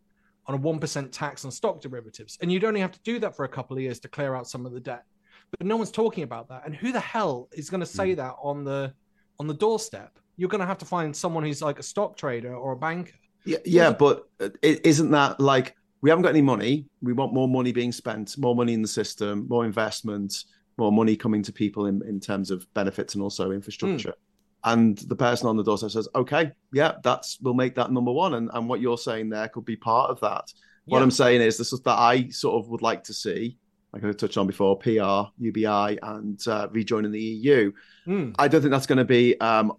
on 0.47 0.55
a 0.55 0.57
1% 0.57 1.11
tax 1.11 1.45
on 1.45 1.51
stock 1.51 1.81
derivatives. 1.81 2.37
And 2.41 2.51
you'd 2.51 2.63
only 2.63 2.81
have 2.81 2.91
to 2.91 2.99
do 3.03 3.19
that 3.19 3.35
for 3.35 3.45
a 3.45 3.49
couple 3.49 3.77
of 3.77 3.83
years 3.83 3.99
to 4.01 4.09
clear 4.09 4.35
out 4.35 4.47
some 4.47 4.65
of 4.65 4.73
the 4.73 4.79
debt. 4.79 5.03
But 5.51 5.65
no 5.67 5.77
one's 5.77 5.91
talking 5.91 6.23
about 6.23 6.49
that. 6.49 6.63
And 6.65 6.75
who 6.75 6.91
the 6.91 6.99
hell 6.99 7.47
is 7.53 7.69
going 7.69 7.79
to 7.81 7.85
say 7.85 8.13
that 8.15 8.35
on 8.41 8.63
the 8.63 8.93
on 9.39 9.47
the 9.47 9.53
doorstep? 9.53 10.11
You're 10.37 10.49
going 10.49 10.61
to 10.61 10.65
have 10.67 10.79
to 10.79 10.85
find 10.85 11.15
someone 11.15 11.43
who's 11.43 11.61
like 11.61 11.79
a 11.79 11.83
stock 11.83 12.17
trader 12.17 12.55
or 12.55 12.71
a 12.73 12.75
banker. 12.77 13.13
Yeah, 13.45 13.57
yeah, 13.65 13.91
but 13.91 14.23
uh, 14.39 14.49
isn't 14.63 15.11
that 15.11 15.39
like 15.39 15.75
we 16.01 16.09
haven't 16.09 16.23
got 16.23 16.29
any 16.29 16.41
money. 16.41 16.85
We 17.01 17.13
want 17.13 17.33
more 17.33 17.47
money 17.47 17.71
being 17.71 17.91
spent, 17.91 18.37
more 18.37 18.55
money 18.55 18.73
in 18.73 18.81
the 18.81 18.87
system, 18.87 19.47
more 19.47 19.65
investment, 19.65 20.43
more 20.77 20.91
money 20.91 21.15
coming 21.15 21.43
to 21.43 21.53
people 21.53 21.85
in, 21.85 22.01
in 22.07 22.19
terms 22.19 22.51
of 22.51 22.65
benefits 22.73 23.13
and 23.13 23.23
also 23.23 23.51
infrastructure. 23.51 24.09
Mm. 24.09 24.15
And 24.63 24.97
the 24.97 25.15
person 25.15 25.47
on 25.47 25.57
the 25.57 25.63
doorstep 25.63 25.91
says, 25.91 26.07
okay, 26.15 26.51
yeah, 26.73 26.93
that's 27.03 27.39
we'll 27.41 27.53
make 27.53 27.75
that 27.75 27.91
number 27.91 28.11
one. 28.11 28.35
And, 28.35 28.49
and 28.53 28.67
what 28.67 28.81
you're 28.81 28.97
saying 28.97 29.29
there 29.29 29.47
could 29.47 29.65
be 29.65 29.75
part 29.75 30.09
of 30.09 30.19
that. 30.21 30.51
Yeah. 30.85 30.93
What 30.93 31.03
I'm 31.03 31.11
saying 31.11 31.41
is 31.41 31.57
this 31.57 31.73
is 31.73 31.81
that 31.81 31.97
I 31.97 32.29
sort 32.29 32.63
of 32.63 32.69
would 32.69 32.81
like 32.81 33.03
to 33.05 33.13
see, 33.13 33.57
like 33.93 34.03
I 34.03 34.11
touched 34.11 34.37
on 34.37 34.47
before, 34.47 34.77
PR, 34.77 35.29
UBI, 35.39 35.99
and 36.01 36.39
uh, 36.47 36.67
rejoining 36.71 37.11
the 37.11 37.19
EU. 37.19 37.71
Mm. 38.07 38.35
I 38.39 38.47
don't 38.47 38.61
think 38.61 38.71
that's 38.71 38.87
going 38.87 38.97
to 38.97 39.05
be. 39.05 39.39
Um, 39.39 39.73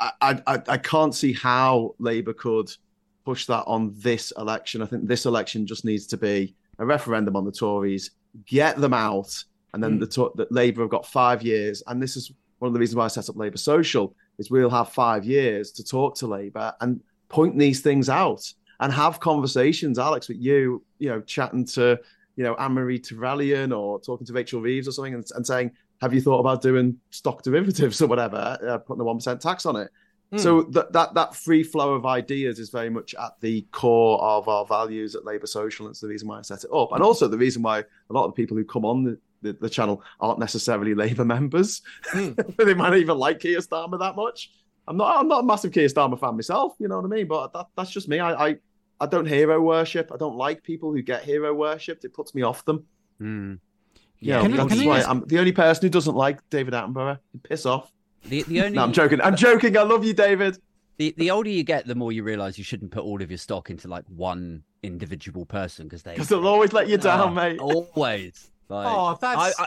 I, 0.00 0.40
I 0.46 0.62
I 0.68 0.78
can't 0.78 1.14
see 1.14 1.32
how 1.32 1.94
Labour 1.98 2.32
could 2.32 2.70
push 3.24 3.46
that 3.46 3.64
on 3.66 3.92
this 3.96 4.32
election. 4.36 4.82
I 4.82 4.86
think 4.86 5.06
this 5.06 5.26
election 5.26 5.66
just 5.66 5.84
needs 5.84 6.06
to 6.08 6.16
be 6.16 6.54
a 6.78 6.86
referendum 6.86 7.36
on 7.36 7.44
the 7.44 7.52
Tories, 7.52 8.10
get 8.46 8.80
them 8.80 8.94
out, 8.94 9.44
and 9.74 9.82
then 9.82 9.98
mm. 9.98 10.00
the, 10.00 10.44
the 10.44 10.46
Labour 10.50 10.82
have 10.82 10.90
got 10.90 11.06
five 11.06 11.42
years. 11.42 11.82
And 11.86 12.02
this 12.02 12.16
is 12.16 12.32
one 12.58 12.68
of 12.68 12.74
the 12.74 12.80
reasons 12.80 12.96
why 12.96 13.04
I 13.04 13.08
set 13.08 13.28
up 13.28 13.36
Labour 13.36 13.58
Social 13.58 14.14
is 14.38 14.50
we'll 14.50 14.70
have 14.70 14.90
five 14.90 15.24
years 15.24 15.72
to 15.72 15.84
talk 15.84 16.14
to 16.16 16.26
Labour 16.26 16.74
and 16.80 17.00
point 17.28 17.58
these 17.58 17.80
things 17.80 18.08
out 18.08 18.52
and 18.80 18.92
have 18.92 19.20
conversations, 19.20 19.98
Alex, 19.98 20.28
with 20.28 20.38
you, 20.38 20.82
you 20.98 21.08
know, 21.08 21.20
chatting 21.22 21.64
to, 21.64 21.98
you 22.36 22.44
know, 22.44 22.54
Anne-Marie 22.56 22.98
Trevelyan 22.98 23.72
or 23.72 24.00
talking 24.00 24.26
to 24.26 24.32
Rachel 24.32 24.60
Reeves 24.60 24.88
or 24.88 24.92
something 24.92 25.14
and, 25.14 25.24
and 25.34 25.46
saying, 25.46 25.70
have 26.00 26.12
you 26.12 26.20
thought 26.20 26.40
about 26.40 26.62
doing 26.62 26.96
stock 27.10 27.42
derivatives 27.42 28.02
or 28.02 28.08
whatever, 28.08 28.58
uh, 28.68 28.78
putting 28.78 29.00
a 29.00 29.04
1% 29.04 29.40
tax 29.40 29.66
on 29.66 29.76
it? 29.76 29.90
So 30.38 30.62
hmm. 30.62 30.70
that, 30.72 30.92
that 30.92 31.14
that 31.14 31.34
free 31.34 31.62
flow 31.62 31.94
of 31.94 32.06
ideas 32.06 32.58
is 32.58 32.70
very 32.70 32.88
much 32.88 33.14
at 33.14 33.32
the 33.40 33.66
core 33.70 34.22
of 34.22 34.48
our 34.48 34.64
values 34.64 35.14
at 35.14 35.24
Labour 35.26 35.46
Social. 35.46 35.86
And 35.86 35.92
it's 35.92 36.00
the 36.00 36.08
reason 36.08 36.28
why 36.28 36.38
I 36.38 36.42
set 36.42 36.64
it 36.64 36.70
up. 36.72 36.92
And 36.92 37.02
also 37.02 37.28
the 37.28 37.36
reason 37.36 37.62
why 37.62 37.80
a 37.80 38.12
lot 38.12 38.24
of 38.24 38.30
the 38.30 38.42
people 38.42 38.56
who 38.56 38.64
come 38.64 38.84
on 38.84 39.04
the, 39.04 39.18
the, 39.42 39.52
the 39.52 39.68
channel 39.68 40.02
aren't 40.20 40.38
necessarily 40.38 40.94
Labour 40.94 41.24
members. 41.24 41.82
Mm. 42.12 42.56
they 42.64 42.74
might 42.74 42.90
not 42.90 42.98
even 42.98 43.18
like 43.18 43.40
Keir 43.40 43.58
Starmer 43.58 43.98
that 43.98 44.16
much. 44.16 44.52
I'm 44.88 44.96
not 44.96 45.20
I'm 45.20 45.28
not 45.28 45.40
a 45.40 45.46
massive 45.46 45.72
Keir 45.72 45.88
Starmer 45.88 46.18
fan 46.18 46.34
myself, 46.34 46.74
you 46.78 46.88
know 46.88 46.96
what 46.96 47.04
I 47.04 47.14
mean? 47.14 47.26
But 47.28 47.52
that, 47.52 47.66
that's 47.76 47.90
just 47.90 48.08
me. 48.08 48.18
I, 48.18 48.48
I 48.48 48.56
I 49.00 49.06
don't 49.06 49.26
hero 49.26 49.60
worship. 49.60 50.12
I 50.14 50.16
don't 50.16 50.36
like 50.36 50.62
people 50.62 50.92
who 50.92 51.02
get 51.02 51.24
hero 51.24 51.52
worshipped. 51.52 52.04
It 52.04 52.14
puts 52.14 52.34
me 52.34 52.42
off 52.42 52.64
them. 52.64 52.86
Mm. 53.20 53.58
Yeah, 54.20 54.46
yeah 54.46 54.64
that's 54.64 54.82
why 54.82 55.02
I'm 55.02 55.26
the 55.26 55.40
only 55.40 55.52
person 55.52 55.82
who 55.82 55.90
doesn't 55.90 56.14
like 56.14 56.38
David 56.50 56.72
Attenborough. 56.72 57.18
Piss 57.42 57.66
off. 57.66 57.92
The 58.24 58.42
the 58.42 58.60
only 58.62 58.72
no, 58.76 58.82
I'm 58.82 58.92
joking. 58.92 59.20
I'm 59.20 59.36
joking. 59.48 59.76
I 59.76 59.82
love 59.82 60.04
you, 60.04 60.12
David. 60.12 60.58
The 60.98 61.14
the 61.16 61.30
older 61.30 61.50
you 61.50 61.62
get, 61.62 61.86
the 61.86 61.94
more 61.94 62.12
you 62.12 62.22
realize 62.22 62.58
you 62.58 62.64
shouldn't 62.64 62.90
put 62.90 63.04
all 63.04 63.22
of 63.22 63.30
your 63.30 63.38
stock 63.38 63.70
into 63.70 63.88
like 63.88 64.04
one 64.08 64.62
individual 64.82 65.46
person 65.46 65.86
because 65.86 66.02
they 66.02 66.12
because 66.12 66.28
they'll 66.28 66.46
always 66.46 66.72
let 66.72 66.88
you 66.88 66.98
down, 66.98 67.28
uh, 67.28 67.30
mate. 67.30 67.58
Always. 67.60 68.50
Like, 68.68 68.86
oh, 68.88 69.18
that's. 69.20 69.58
I, 69.58 69.64
I, 69.64 69.66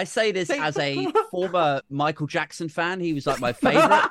I 0.00 0.04
say 0.04 0.32
this 0.32 0.50
as 0.50 0.76
a 0.78 1.06
former 1.30 1.80
Michael 1.90 2.26
Jackson 2.26 2.68
fan. 2.68 3.00
He 3.00 3.12
was 3.12 3.26
like 3.26 3.40
my 3.40 3.52
favorite. 3.52 4.08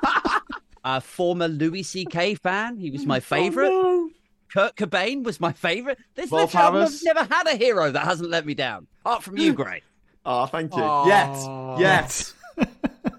a 0.84 1.00
former 1.00 1.48
Louis 1.48 1.82
C.K. 1.82 2.36
fan. 2.36 2.76
He 2.78 2.90
was 2.90 3.06
my 3.06 3.20
favorite. 3.20 3.70
Oh, 3.70 4.08
no. 4.08 4.10
Kurt 4.54 4.76
Cobain 4.76 5.24
was 5.24 5.40
my 5.40 5.52
favorite. 5.52 5.98
This 6.14 6.30
Wolf 6.30 6.54
I've 6.54 6.92
never 7.02 7.24
had 7.24 7.46
a 7.48 7.56
hero 7.56 7.90
that 7.90 8.04
hasn't 8.04 8.30
let 8.30 8.46
me 8.46 8.54
down, 8.54 8.86
apart 9.00 9.24
from 9.24 9.36
you, 9.36 9.52
Gray. 9.52 9.82
Oh, 10.24 10.46
thank 10.46 10.74
you. 10.74 10.82
Oh. 10.82 11.06
Yet, 11.06 11.80
yet. 11.80 12.32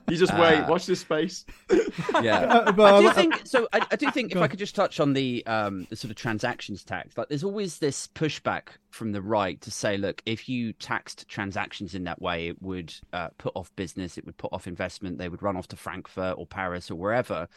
You 0.07 0.17
just 0.17 0.33
wait. 0.37 0.59
Uh, 0.59 0.67
watch 0.67 0.85
this 0.85 0.99
space. 0.99 1.45
Yeah, 2.21 2.39
uh, 2.39 2.83
I 2.83 3.01
do 3.01 3.11
think 3.11 3.41
so. 3.45 3.67
I, 3.73 3.85
I 3.91 3.95
do 3.95 4.09
think 4.11 4.31
if 4.31 4.37
I 4.37 4.47
could 4.47 4.59
just 4.59 4.75
touch 4.75 4.99
on 4.99 5.13
the 5.13 5.45
um, 5.47 5.87
the 5.89 5.95
sort 5.95 6.11
of 6.11 6.17
transactions 6.17 6.83
tax, 6.83 7.17
like 7.17 7.27
there's 7.29 7.43
always 7.43 7.79
this 7.79 8.07
pushback 8.07 8.69
from 8.89 9.11
the 9.11 9.21
right 9.21 9.59
to 9.61 9.71
say, 9.71 9.97
look, 9.97 10.21
if 10.25 10.47
you 10.47 10.73
taxed 10.73 11.27
transactions 11.27 11.95
in 11.95 12.03
that 12.05 12.21
way, 12.21 12.47
it 12.47 12.61
would 12.61 12.93
uh, 13.11 13.29
put 13.37 13.53
off 13.55 13.75
business, 13.75 14.17
it 14.17 14.25
would 14.25 14.37
put 14.37 14.53
off 14.53 14.67
investment, 14.67 15.17
they 15.17 15.29
would 15.29 15.41
run 15.41 15.57
off 15.57 15.67
to 15.69 15.75
Frankfurt 15.75 16.37
or 16.37 16.45
Paris 16.45 16.89
or 16.89 16.95
wherever. 16.95 17.47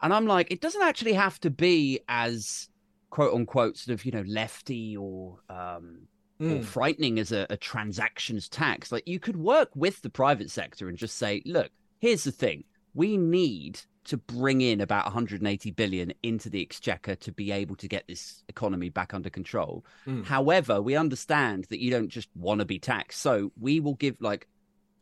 And 0.00 0.14
I'm 0.14 0.26
like, 0.26 0.50
it 0.50 0.60
doesn't 0.60 0.82
actually 0.82 1.14
have 1.14 1.40
to 1.40 1.50
be 1.50 2.00
as 2.08 2.68
quote 3.10 3.34
unquote 3.34 3.76
sort 3.76 3.94
of 3.94 4.04
you 4.04 4.12
know 4.12 4.24
lefty 4.26 4.96
or 4.96 5.38
um, 5.50 6.00
mm. 6.40 6.58
or 6.58 6.62
frightening 6.62 7.18
as 7.18 7.32
a, 7.32 7.46
a 7.50 7.56
transactions 7.56 8.48
tax. 8.48 8.92
Like 8.92 9.06
you 9.06 9.18
could 9.18 9.36
work 9.36 9.70
with 9.74 10.02
the 10.02 10.10
private 10.10 10.50
sector 10.50 10.88
and 10.88 10.96
just 10.96 11.16
say, 11.16 11.42
look, 11.44 11.70
here's 11.98 12.24
the 12.24 12.32
thing 12.32 12.64
we 12.94 13.16
need 13.16 13.80
to 14.04 14.16
bring 14.16 14.62
in 14.62 14.80
about 14.80 15.04
180 15.04 15.70
billion 15.72 16.12
into 16.22 16.48
the 16.48 16.62
exchequer 16.62 17.14
to 17.14 17.30
be 17.30 17.52
able 17.52 17.76
to 17.76 17.86
get 17.86 18.06
this 18.08 18.42
economy 18.48 18.88
back 18.88 19.12
under 19.12 19.28
control. 19.28 19.84
Mm. 20.06 20.24
However, 20.24 20.80
we 20.80 20.96
understand 20.96 21.66
that 21.68 21.80
you 21.80 21.90
don't 21.90 22.08
just 22.08 22.30
want 22.34 22.60
to 22.60 22.64
be 22.64 22.78
taxed. 22.78 23.20
So 23.20 23.52
we 23.60 23.80
will 23.80 23.94
give 23.94 24.16
like 24.20 24.48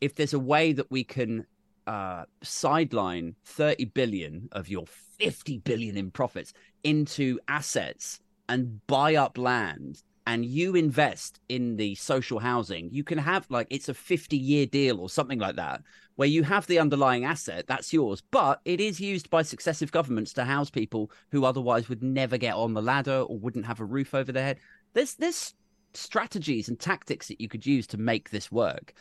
if 0.01 0.17
there's 0.17 0.35
a 0.35 0.41
way 0.41 0.73
that 0.73 0.91
we 0.91 1.05
can 1.05 1.47
uh, 1.87 2.25
sideline 2.43 3.37
30 3.45 3.85
billion 3.87 4.49
of 4.51 4.69
your 4.69 4.87
50 4.87 5.59
billion 5.59 5.97
in 5.97 6.11
profits 6.11 6.53
into 6.83 7.39
assets 7.47 8.19
and 8.49 8.85
buy 8.89 9.15
up 9.15 9.39
land 9.39 10.03
and 10.27 10.45
you 10.45 10.74
invest 10.74 11.41
in 11.49 11.77
the 11.77 11.95
social 11.95 12.39
housing, 12.39 12.91
you 12.91 13.05
can 13.05 13.18
have 13.18 13.47
like 13.49 13.68
it's 13.70 13.89
a 13.89 13.95
50 13.95 14.37
year 14.37 14.66
deal 14.66 15.01
or 15.01 15.09
something 15.09 15.39
like 15.39 15.57
that, 15.57 15.83
where 16.16 16.29
you 16.29 16.43
have 16.43 16.66
the 16.66 16.79
underlying 16.79 17.24
asset, 17.24 17.66
that's 17.66 17.93
yours, 17.93 18.22
but 18.31 18.61
it 18.64 18.81
is 18.81 19.01
used 19.01 19.31
by 19.31 19.43
successive 19.43 19.93
governments 19.93 20.33
to 20.33 20.45
house 20.45 20.70
people 20.70 21.11
who 21.31 21.45
otherwise 21.45 21.89
would 21.89 22.03
never 22.03 22.37
get 22.37 22.55
on 22.55 22.74
the 22.74 22.83
ladder 22.83 23.20
or 23.20 23.39
wouldn't 23.39 23.66
have 23.66 23.81
a 23.81 23.85
roof 23.85 24.14
over 24.14 24.33
their 24.33 24.43
head. 24.45 24.59
There's 24.95 25.14
there's 25.14 25.55
strategies 25.95 26.68
and 26.68 26.79
tactics 26.79 27.29
that 27.29 27.41
you 27.41 27.49
could 27.49 27.64
use 27.64 27.87
to 27.89 27.99
make 27.99 28.31
this 28.31 28.51
work. 28.51 28.93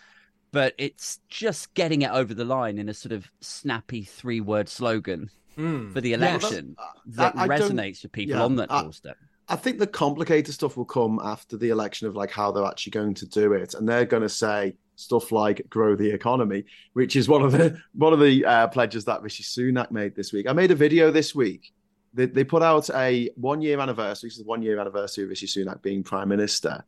But 0.52 0.74
it's 0.78 1.20
just 1.28 1.74
getting 1.74 2.04
it 2.04 2.12
over 2.12 2.34
the 2.34 2.46
line 2.46 2.78
in 2.78 2.88
a 2.88 2.94
sort 2.94 3.12
of 3.12 3.30
snappy 3.42 4.04
three 4.04 4.40
word 4.40 4.70
slogan 4.70 5.30
mm. 5.58 5.92
for 5.92 6.00
the 6.00 6.14
election 6.14 6.76
yeah, 6.80 6.86
that 7.08 7.36
I, 7.36 7.44
I 7.44 7.48
resonates 7.48 8.04
with 8.04 8.14
people 8.14 8.38
yeah, 8.38 8.44
on 8.44 8.56
that 8.58 8.70
doorstep. 8.70 9.18
I 9.48 9.56
think 9.56 9.78
the 9.78 9.88
complicated 9.88 10.54
stuff 10.54 10.76
will 10.76 10.86
come 10.86 11.20
after 11.24 11.56
the 11.56 11.70
election 11.70 12.08
of 12.08 12.16
like 12.16 12.32
how 12.32 12.52
they're 12.52 12.66
actually 12.66 12.92
going 12.92 13.14
to 13.16 13.28
do 13.28 13.54
it, 13.54 13.76
and 13.76 13.88
they're 13.88 14.06
going 14.06 14.24
to 14.24 14.30
say 14.30 14.76
stuff 14.96 15.32
like 15.32 15.70
grow 15.70 15.96
the 15.96 16.10
economy, 16.10 16.66
which 16.94 17.16
is 17.16 17.30
one 17.30 17.44
of 17.44 17.52
the 17.52 17.78
one 17.94 18.14
of 18.14 18.20
the 18.20 18.44
uh, 18.44 18.68
pledges 18.68 19.06
that 19.06 19.22
Rishi 19.22 19.44
Sunak 19.44 19.92
made 19.92 20.16
this 20.16 20.34
week. 20.34 20.48
I 20.48 20.54
made 20.54 20.72
a 20.72 20.76
video 20.76 21.12
this 21.12 21.36
week. 21.36 21.72
They, 22.14 22.26
they 22.26 22.44
put 22.44 22.64
out 22.64 22.90
a 22.90 23.30
one 23.36 23.62
year 23.62 23.80
anniversary, 23.80 24.28
which 24.28 24.38
is 24.38 24.46
one 24.46 24.64
year 24.64 24.80
anniversary 24.80 25.26
of 25.26 25.30
Rishi 25.30 25.48
Sunak 25.48 25.84
being 25.84 26.02
prime 26.02 26.30
minister, 26.30 26.84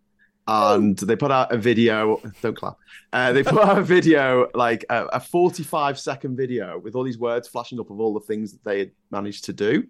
and 0.47 0.97
they 0.97 1.15
put 1.15 1.31
out 1.31 1.51
a 1.51 1.57
video. 1.57 2.19
Don't 2.41 2.57
clap. 2.57 2.77
Uh, 3.13 3.33
they 3.33 3.43
put 3.43 3.59
out 3.59 3.77
a 3.77 3.83
video, 3.83 4.47
like 4.55 4.83
a, 4.89 5.05
a 5.07 5.19
45 5.19 5.99
second 5.99 6.35
video 6.35 6.79
with 6.79 6.95
all 6.95 7.03
these 7.03 7.19
words 7.19 7.47
flashing 7.47 7.79
up 7.79 7.91
of 7.91 7.99
all 7.99 8.15
the 8.15 8.21
things 8.21 8.51
that 8.51 8.63
they 8.63 8.79
had 8.79 8.91
managed 9.11 9.45
to 9.45 9.53
do. 9.53 9.83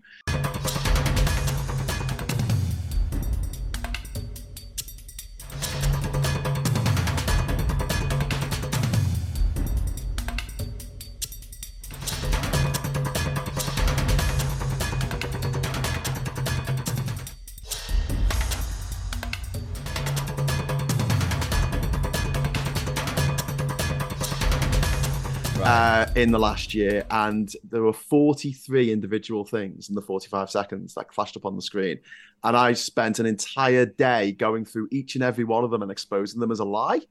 Uh, 25.78 26.08
in 26.16 26.32
the 26.32 26.40
last 26.40 26.74
year, 26.74 27.06
and 27.12 27.54
there 27.70 27.84
were 27.84 27.94
43 27.94 28.92
individual 28.92 29.46
things 29.46 29.90
in 29.90 29.94
the 29.94 30.02
45 30.02 30.50
seconds 30.50 30.96
that 30.96 31.14
flashed 31.14 31.38
up 31.38 31.46
on 31.46 31.56
the 31.56 31.62
screen. 31.62 32.00
And 32.44 32.58
I 32.58 32.74
spent 32.74 33.20
an 33.20 33.28
entire 33.28 33.86
day 33.86 34.32
going 34.32 34.66
through 34.66 34.88
each 34.92 35.14
and 35.14 35.24
every 35.24 35.44
one 35.44 35.64
of 35.64 35.70
them 35.70 35.84
and 35.84 35.92
exposing 35.92 36.40
them 36.40 36.50
as 36.50 36.62
a 36.62 36.66
lie. 36.66 37.02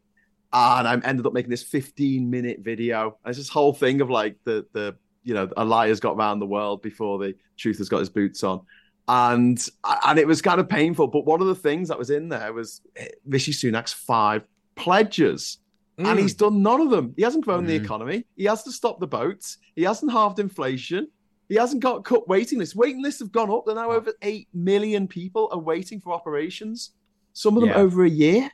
And 0.52 0.88
I 0.88 1.00
ended 1.04 1.24
up 1.26 1.32
making 1.32 1.50
this 1.50 1.62
15 1.62 2.28
minute 2.28 2.58
video. 2.58 3.16
And 3.24 3.30
it's 3.30 3.38
this 3.38 3.48
whole 3.48 3.72
thing 3.72 4.00
of 4.00 4.10
like 4.10 4.36
the 4.42 4.66
the 4.72 4.96
you 5.22 5.32
know 5.32 5.48
a 5.56 5.64
liar's 5.64 6.00
got 6.00 6.16
around 6.16 6.40
the 6.40 6.46
world 6.46 6.82
before 6.82 7.20
the 7.20 7.36
truth 7.56 7.78
has 7.78 7.88
got 7.88 8.00
his 8.00 8.10
boots 8.10 8.42
on. 8.42 8.62
And 9.06 9.64
and 10.04 10.18
it 10.18 10.26
was 10.26 10.42
kind 10.42 10.58
of 10.58 10.68
painful. 10.68 11.06
But 11.06 11.24
one 11.24 11.40
of 11.40 11.46
the 11.46 11.54
things 11.54 11.86
that 11.86 12.00
was 12.00 12.10
in 12.10 12.30
there 12.30 12.52
was 12.52 12.80
Rishi 13.26 13.52
Sunak's 13.52 13.92
five 13.92 14.42
pledges 14.74 15.58
Mm. 15.98 16.06
And 16.06 16.18
he's 16.18 16.34
mm. 16.34 16.38
done 16.38 16.62
none 16.62 16.80
of 16.80 16.90
them. 16.90 17.14
He 17.16 17.22
hasn't 17.22 17.44
grown 17.44 17.64
mm. 17.64 17.68
the 17.68 17.76
economy. 17.76 18.26
He 18.36 18.44
hasn't 18.44 18.74
stopped 18.74 19.00
the 19.00 19.06
boats. 19.06 19.58
He 19.74 19.82
hasn't 19.82 20.12
halved 20.12 20.38
inflation. 20.38 21.08
He 21.48 21.54
hasn't 21.54 21.82
got 21.82 22.04
cut 22.04 22.28
waiting 22.28 22.58
lists. 22.58 22.74
Waiting 22.74 23.02
lists 23.02 23.20
have 23.20 23.32
gone 23.32 23.50
up. 23.50 23.64
They're 23.66 23.74
now 23.74 23.92
over 23.92 24.12
8 24.20 24.48
million 24.52 25.06
people 25.06 25.48
are 25.52 25.58
waiting 25.58 26.00
for 26.00 26.12
operations. 26.12 26.92
Some 27.32 27.56
of 27.56 27.60
them 27.60 27.70
yeah. 27.70 27.76
over 27.76 28.04
a 28.04 28.10
year. 28.10 28.50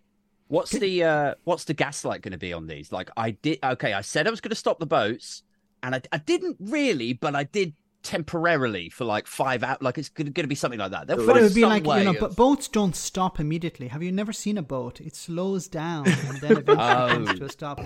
What's 0.49 0.73
the 0.73 1.03
uh 1.03 1.35
what's 1.45 1.65
the 1.65 1.73
gaslight 1.73 2.21
going 2.21 2.33
to 2.33 2.39
be 2.39 2.53
on 2.53 2.67
these? 2.67 2.93
Like 2.93 3.11
I 3.17 3.31
did 3.31 3.59
okay, 3.65 3.95
I 3.95 4.03
said 4.03 4.27
I 4.27 4.31
was 4.31 4.43
going 4.43 4.51
to 4.51 4.55
stop 4.55 4.79
the 4.79 4.87
boats 4.87 5.45
and 5.83 5.95
I, 5.95 6.03
I 6.13 6.19
didn't 6.19 6.57
really, 6.61 7.15
but 7.15 7.35
I 7.35 7.45
did 7.45 7.73
temporarily 8.03 8.89
for 8.89 9.05
like 9.05 9.27
five 9.27 9.63
hours. 9.63 9.79
Like 9.81 9.99
it's 9.99 10.09
going 10.09 10.33
to 10.33 10.47
be 10.47 10.55
something 10.55 10.79
like 10.81 10.91
that. 10.93 11.07
They'll 11.07 11.17
But 11.19 11.27
find 11.27 11.39
it 11.39 11.43
would 11.43 11.55
be 11.55 11.61
some 11.63 11.71
like 11.71 11.85
you 11.85 12.05
know, 12.05 12.11
of- 12.11 12.21
but 12.21 12.37
boats 12.37 12.69
don't 12.69 12.95
stop 12.97 13.39
immediately. 13.41 13.89
Have 13.89 14.03
you 14.03 14.13
never 14.13 14.33
seen 14.33 14.59
a 14.59 14.63
boat? 14.63 15.01
It 15.01 15.15
slows 15.17 15.69
down 15.69 16.07
and 16.09 16.41
then 16.41 16.53
eventually 16.59 16.77
comes 16.77 17.31
Oh. 17.31 17.35
to 17.35 17.45
a 17.45 17.49
stop. 17.49 17.81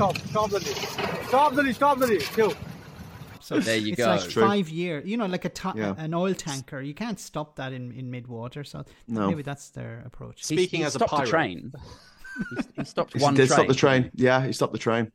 Stop 0.00 0.16
stop 0.18 0.48
the 0.50 0.58
lift 0.60 1.28
stop 1.28 1.54
the 1.54 1.62
lift 1.62 1.76
stop 1.76 1.98
the 1.98 2.06
lift 2.06 2.34
Chill. 2.34 2.54
So 3.42 3.58
There 3.58 3.76
you 3.76 3.96
go. 3.96 4.12
it's 4.14 4.22
go. 4.22 4.24
like 4.24 4.30
True. 4.30 4.42
five 4.46 4.68
year. 4.68 5.02
You 5.04 5.16
know, 5.16 5.26
like 5.26 5.44
a 5.44 5.48
ta- 5.48 5.74
Yeah. 5.76 5.94
an 5.98 6.14
oil 6.14 6.34
tanker. 6.34 6.80
You 6.80 6.94
can't 6.94 7.18
stop 7.20 7.56
that 7.56 7.72
in 7.72 7.92
in 7.92 8.10
mid 8.10 8.26
water. 8.26 8.64
So 8.64 8.84
No. 9.08 9.28
maybe 9.28 9.42
that's 9.42 9.70
their 9.70 10.02
approach. 10.06 10.38
He- 10.48 10.54
Speaking 10.56 10.80
he 10.80 10.84
as 10.86 10.94
a 10.94 10.98
stopped 11.00 11.12
pirate. 11.12 11.28
train. 11.28 11.72
He, 12.50 12.56
he 12.76 12.84
stopped 12.84 13.12
He 13.12 13.18
did 13.18 13.34
train. 13.34 13.46
stop 13.48 13.66
the 13.66 13.74
train. 13.74 14.10
Yeah, 14.14 14.46
he 14.46 14.52
stopped 14.52 14.72
the 14.72 14.78
train. 14.78 15.10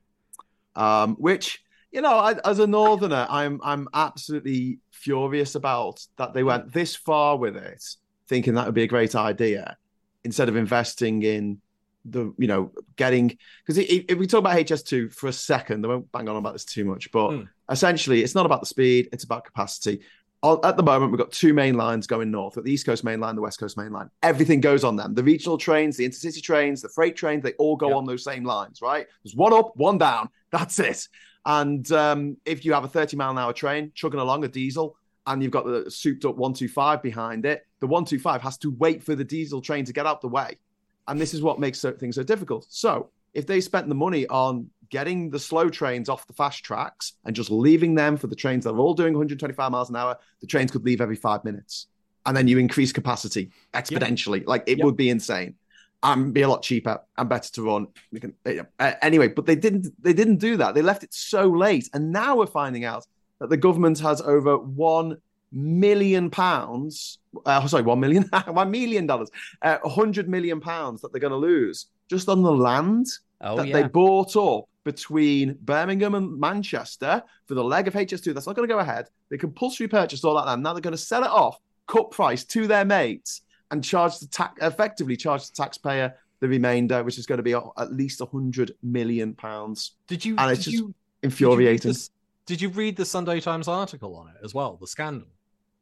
Um, 0.76 1.16
which 1.16 1.64
you 1.92 2.02
know, 2.02 2.16
I, 2.28 2.36
as 2.44 2.60
a 2.60 2.68
northerner, 2.68 3.26
I'm 3.30 3.60
I'm 3.64 3.88
absolutely 3.94 4.80
furious 4.92 5.56
about 5.56 6.06
that 6.18 6.34
they 6.34 6.44
went 6.44 6.72
this 6.74 6.96
far 6.96 7.38
with 7.38 7.56
it, 7.56 7.84
thinking 8.28 8.54
that 8.56 8.66
would 8.68 8.76
be 8.76 8.84
a 8.84 8.88
great 8.96 9.16
idea, 9.16 9.78
instead 10.26 10.50
of 10.50 10.56
investing 10.58 11.24
in 11.24 11.62
the 12.10 12.34
you 12.38 12.48
know 12.48 12.72
getting 12.96 13.38
because 13.66 13.78
if 13.78 14.18
we 14.18 14.28
talk 14.28 14.40
about 14.40 14.58
HS2 14.58 15.14
for 15.14 15.28
a 15.28 15.34
second, 15.34 15.84
I 15.86 15.90
won't 15.90 16.12
bang 16.12 16.30
on 16.30 16.36
about 16.36 16.54
this 16.54 16.66
too 16.66 16.86
much, 16.86 17.12
but 17.12 17.30
Mm. 17.32 17.48
essentially, 17.70 18.24
it's 18.24 18.36
not 18.36 18.46
about 18.46 18.60
the 18.62 18.66
speed; 18.68 19.10
it's 19.12 19.24
about 19.24 19.44
capacity. 19.46 20.02
At 20.44 20.78
the 20.78 20.84
moment, 20.84 21.12
we've 21.12 21.18
got 21.18 21.32
two 21.32 21.56
main 21.56 21.74
lines 21.76 22.06
going 22.06 22.30
north. 22.30 22.54
The 22.54 22.62
East 22.72 22.86
Coast 22.86 23.04
main 23.04 23.20
line, 23.20 23.36
the 23.36 23.42
West 23.42 23.60
Coast 23.60 23.78
main 23.78 23.92
line. 23.92 24.12
Everything 24.22 24.62
goes 24.62 24.84
on 24.84 24.96
them. 24.96 25.16
The 25.16 25.24
regional 25.24 25.58
trains, 25.58 25.98
the 25.98 26.08
intercity 26.08 26.40
trains, 26.44 26.84
the 26.84 26.90
freight 26.90 27.16
trains, 27.16 27.42
they 27.42 27.54
all 27.54 27.76
go 27.76 27.88
Yep. 27.88 27.98
on 27.98 28.06
those 28.06 28.24
same 28.24 28.44
lines, 28.44 28.80
right? 28.80 29.08
There's 29.24 29.36
one 29.36 29.54
up, 29.54 29.72
one 29.76 29.98
down. 29.98 30.30
That's 30.52 30.78
it. 30.78 31.08
And 31.48 31.92
um, 31.92 32.38
if 32.46 32.64
you 32.64 32.74
have 32.74 32.84
a 32.84 32.88
30 32.88 33.18
mile 33.18 33.32
an 33.32 33.40
hour 33.40 33.54
train 33.54 33.92
chugging 33.96 34.20
along 34.20 34.44
a 34.46 34.48
diesel 34.48 34.96
and 35.26 35.42
you've 35.42 35.52
got 35.52 35.66
the 35.66 35.90
souped 35.90 36.26
up 36.26 36.36
125 36.36 37.02
behind 37.02 37.46
it, 37.48 37.64
the 37.80 37.88
125 37.88 38.42
has 38.44 38.58
to 38.60 38.70
wait 38.70 39.02
for 39.04 39.16
the 39.16 39.24
diesel 39.24 39.62
train 39.62 39.84
to 39.86 39.94
get 39.94 40.06
out 40.06 40.22
the 40.22 40.28
way. 40.28 40.60
And 41.08 41.20
this 41.20 41.34
is 41.34 41.42
what 41.42 41.60
makes 41.60 41.82
things 41.82 42.16
so 42.16 42.24
difficult. 42.24 42.66
So 42.70 43.10
if 43.34 43.46
they 43.46 43.62
spent 43.62 43.90
the 43.90 43.96
money 43.96 44.26
on 44.28 44.70
getting 44.90 45.30
the 45.30 45.40
slow 45.40 45.70
trains 45.70 46.10
off 46.10 46.28
the 46.28 46.34
fast 46.34 46.64
tracks 46.64 47.14
and 47.26 47.36
just 47.36 47.50
leaving 47.52 47.96
them 47.96 48.18
for 48.18 48.28
the 48.28 48.36
trains 48.36 48.64
that 48.64 48.72
are 48.72 48.80
all 48.80 48.94
doing 48.94 49.14
125 49.14 49.72
miles 49.72 49.90
an 49.90 49.96
hour, 49.96 50.18
the 50.42 50.48
trains 50.48 50.72
could 50.72 50.86
leave 50.86 51.02
every 51.02 51.16
five 51.16 51.44
minutes. 51.44 51.88
And 52.26 52.36
then 52.36 52.48
you 52.48 52.58
increase 52.58 52.92
capacity 52.92 53.52
exponentially. 53.74 54.46
Like 54.48 54.64
it 54.68 54.78
Yep. 54.80 54.86
would 54.86 54.96
be 54.98 55.10
insane 55.10 55.56
and 56.02 56.34
be 56.34 56.42
a 56.42 56.48
lot 56.48 56.62
cheaper 56.64 57.00
and 57.18 57.30
better 57.30 57.52
to 57.54 57.62
run. 57.64 57.88
Can, 58.20 58.34
uh, 58.46 58.94
anyway, 59.02 59.28
but 59.28 59.46
they 59.46 59.56
didn't. 59.56 59.88
They 60.02 60.14
didn't 60.14 60.38
do 60.38 60.58
that. 60.58 60.76
They 60.76 60.82
left 60.82 61.04
it 61.04 61.14
so 61.14 61.48
late, 61.48 61.90
and 61.94 62.12
now 62.12 62.36
we're 62.38 62.48
finding 62.48 62.84
out 62.84 63.06
that 63.40 63.50
the 63.50 63.58
government 63.58 64.00
has 64.00 64.22
over 64.22 64.58
one 64.58 65.18
million 65.56 66.30
pounds. 66.30 67.20
Uh, 67.46 67.66
sorry, 67.68 67.84
one 67.84 68.00
million, 68.00 68.24
one 68.48 68.70
million 68.70 69.08
dollars, 69.08 69.30
uh, 69.62 69.78
a 69.84 69.90
hundred 69.90 70.30
million 70.30 70.60
pounds 70.60 71.02
that 71.02 71.12
they're 71.12 71.22
going 71.22 71.32
to 71.32 71.38
lose 71.38 71.88
just 72.08 72.30
on 72.30 72.44
the 72.44 72.52
land 72.52 73.08
Oh 73.42 73.58
that 73.58 73.68
yeah. 73.68 73.82
they 73.82 73.88
bought 73.88 74.36
up 74.36 74.68
between 74.84 75.58
Birmingham 75.62 76.16
and 76.16 76.40
Manchester 76.40 77.24
for 77.46 77.54
the 77.54 77.64
leg 77.64 77.88
of 77.88 77.94
HS2. 77.94 78.34
That's 78.34 78.48
not 78.48 78.56
going 78.56 78.68
to 78.68 78.74
go 78.74 78.80
ahead. 78.80 79.10
They 79.30 79.38
compulsory 79.38 79.88
purchased 79.88 80.24
all 80.24 80.36
that 80.36 80.46
land. 80.46 80.64
Now 80.64 80.74
they're 80.74 80.82
going 80.82 80.92
to 80.92 80.98
sell 80.98 81.24
it 81.24 81.30
off, 81.30 81.60
cut 81.88 82.12
price 82.12 82.44
to 82.46 82.68
their 82.68 82.86
mates, 82.86 83.42
and 83.72 83.84
charge 83.84 84.20
the 84.20 84.28
tax 84.28 84.54
effectively 84.62 85.18
charge 85.18 85.50
the 85.50 85.56
taxpayer 85.56 86.14
the 86.40 86.48
remainder, 86.48 87.04
which 87.04 87.18
is 87.18 87.26
going 87.26 87.38
to 87.38 87.44
be 87.44 87.54
at 87.54 87.92
least 87.92 88.22
a 88.22 88.26
hundred 88.26 88.76
million 88.84 89.34
pounds. 89.34 89.92
Did 90.08 90.24
you? 90.24 90.36
And 90.38 90.52
it's 90.52 90.64
just 90.64 90.78
you, 90.78 90.94
Infuriating. 91.24 91.78
Did 91.78 91.86
you, 91.88 91.94
the, 91.94 92.10
did 92.46 92.62
you 92.62 92.70
read 92.70 92.96
the 92.96 93.06
Sunday 93.06 93.40
Times 93.40 93.68
article 93.68 94.16
on 94.16 94.28
it 94.28 94.36
as 94.44 94.54
well? 94.54 94.78
The 94.80 94.88
scandal 94.88 95.28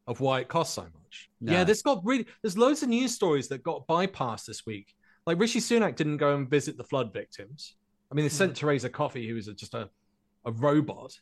of 0.08 0.20
why 0.20 0.40
it 0.42 0.48
costs 0.48 0.76
so 0.76 0.84
much. 0.84 1.30
Yeah, 1.42 1.60
No. 1.60 1.64
there's 1.64 1.82
got 1.82 2.04
really 2.04 2.26
there's 2.42 2.58
loads 2.58 2.84
of 2.84 2.90
news 2.90 3.14
stories 3.14 3.48
that 3.50 3.64
got 3.64 3.88
bypassed 3.88 4.46
this 4.46 4.66
week. 4.66 4.96
Like 5.26 5.40
Rishi 5.40 5.60
Sunak 5.60 5.96
didn't 5.96 6.18
go 6.18 6.36
and 6.36 6.50
visit 6.50 6.78
the 6.78 6.84
flood 6.84 7.14
victims. 7.14 7.76
I 8.12 8.16
mean, 8.16 8.26
they 8.26 8.30
sent 8.30 8.52
hmm. 8.52 8.66
Theresa 8.66 8.90
Coffey, 8.90 9.28
who 9.28 9.36
was 9.36 9.48
a, 9.48 9.54
just 9.54 9.74
a, 9.74 9.90
a 10.46 10.52
robot, 10.52 11.18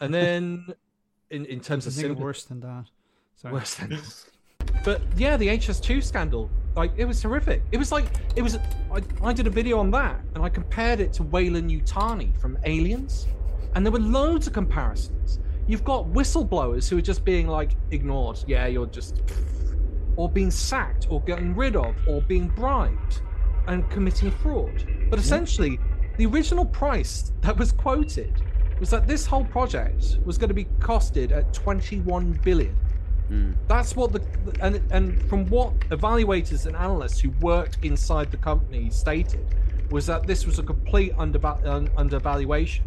and 0.00 0.12
then 0.12 0.66
in 1.30 1.46
in 1.46 1.60
terms 1.60 1.86
of 1.86 1.92
sympathy- 1.92 2.22
worse 2.22 2.44
than 2.44 2.60
that. 2.60 2.84
Sorry. 3.36 3.54
worse 3.54 3.74
than 3.76 3.96
but 4.84 5.00
yeah 5.16 5.36
the 5.36 5.46
hs2 5.46 6.02
scandal 6.02 6.50
like 6.74 6.90
it 6.96 7.04
was 7.04 7.22
horrific 7.22 7.62
it 7.70 7.76
was 7.76 7.92
like 7.92 8.06
it 8.34 8.42
was 8.42 8.56
I, 8.90 9.00
I 9.22 9.32
did 9.32 9.46
a 9.46 9.50
video 9.50 9.78
on 9.78 9.92
that 9.92 10.20
and 10.34 10.42
i 10.44 10.48
compared 10.48 10.98
it 10.98 11.12
to 11.14 11.22
Weyland-Yutani 11.22 12.36
from 12.40 12.58
aliens 12.64 13.28
and 13.74 13.86
there 13.86 13.92
were 13.92 14.00
loads 14.00 14.48
of 14.48 14.52
comparisons 14.52 15.38
you've 15.68 15.84
got 15.84 16.06
whistleblowers 16.06 16.88
who 16.88 16.98
are 16.98 17.02
just 17.02 17.24
being 17.24 17.46
like 17.46 17.76
ignored. 17.92 18.42
Yeah 18.46 18.66
you're 18.66 18.86
just 18.86 19.22
or 20.16 20.28
being 20.28 20.50
sacked 20.50 21.06
or 21.10 21.20
getting 21.22 21.54
rid 21.54 21.76
of 21.76 21.94
or 22.08 22.20
being 22.22 22.48
bribed 22.48 23.22
and 23.68 23.88
committing 23.90 24.32
fraud. 24.32 24.84
But 25.10 25.20
essentially 25.20 25.78
the 26.16 26.26
original 26.26 26.64
price 26.66 27.32
that 27.42 27.56
was 27.56 27.70
quoted 27.70 28.42
was 28.80 28.90
that 28.90 29.06
this 29.06 29.26
whole 29.26 29.44
project 29.44 30.18
was 30.24 30.38
going 30.38 30.48
to 30.48 30.54
be 30.54 30.64
costed 30.80 31.30
at 31.32 31.52
21 31.52 32.40
billion. 32.42 32.74
Hmm. 33.28 33.52
That's 33.66 33.94
what 33.94 34.12
the 34.12 34.22
and 34.60 34.80
and 34.90 35.22
from 35.28 35.46
what 35.46 35.78
evaluators 35.90 36.66
and 36.66 36.74
analysts 36.74 37.20
who 37.20 37.30
worked 37.40 37.84
inside 37.84 38.30
the 38.30 38.38
company 38.38 38.90
stated 38.90 39.46
was 39.90 40.06
that 40.06 40.26
this 40.26 40.46
was 40.46 40.58
a 40.58 40.62
complete 40.62 41.14
underva- 41.16 41.64
un- 41.66 41.90
undervaluation. 41.96 42.84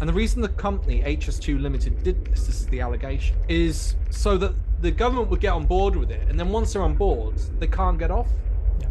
And 0.00 0.08
the 0.08 0.12
reason 0.12 0.42
the 0.42 0.48
company 0.48 1.02
HS2 1.02 1.60
Limited 1.60 2.02
did 2.02 2.24
this, 2.26 2.46
this 2.46 2.60
is 2.60 2.66
the 2.66 2.80
allegation, 2.80 3.36
is 3.48 3.96
so 4.10 4.36
that 4.38 4.52
the 4.80 4.90
government 4.90 5.28
would 5.30 5.40
get 5.40 5.52
on 5.52 5.66
board 5.66 5.96
with 5.96 6.10
it, 6.10 6.28
and 6.28 6.38
then 6.38 6.50
once 6.50 6.72
they're 6.72 6.82
on 6.82 6.94
board, 6.94 7.36
they 7.58 7.66
can't 7.66 7.98
get 7.98 8.10
off. 8.10 8.28
Yeah. 8.80 8.88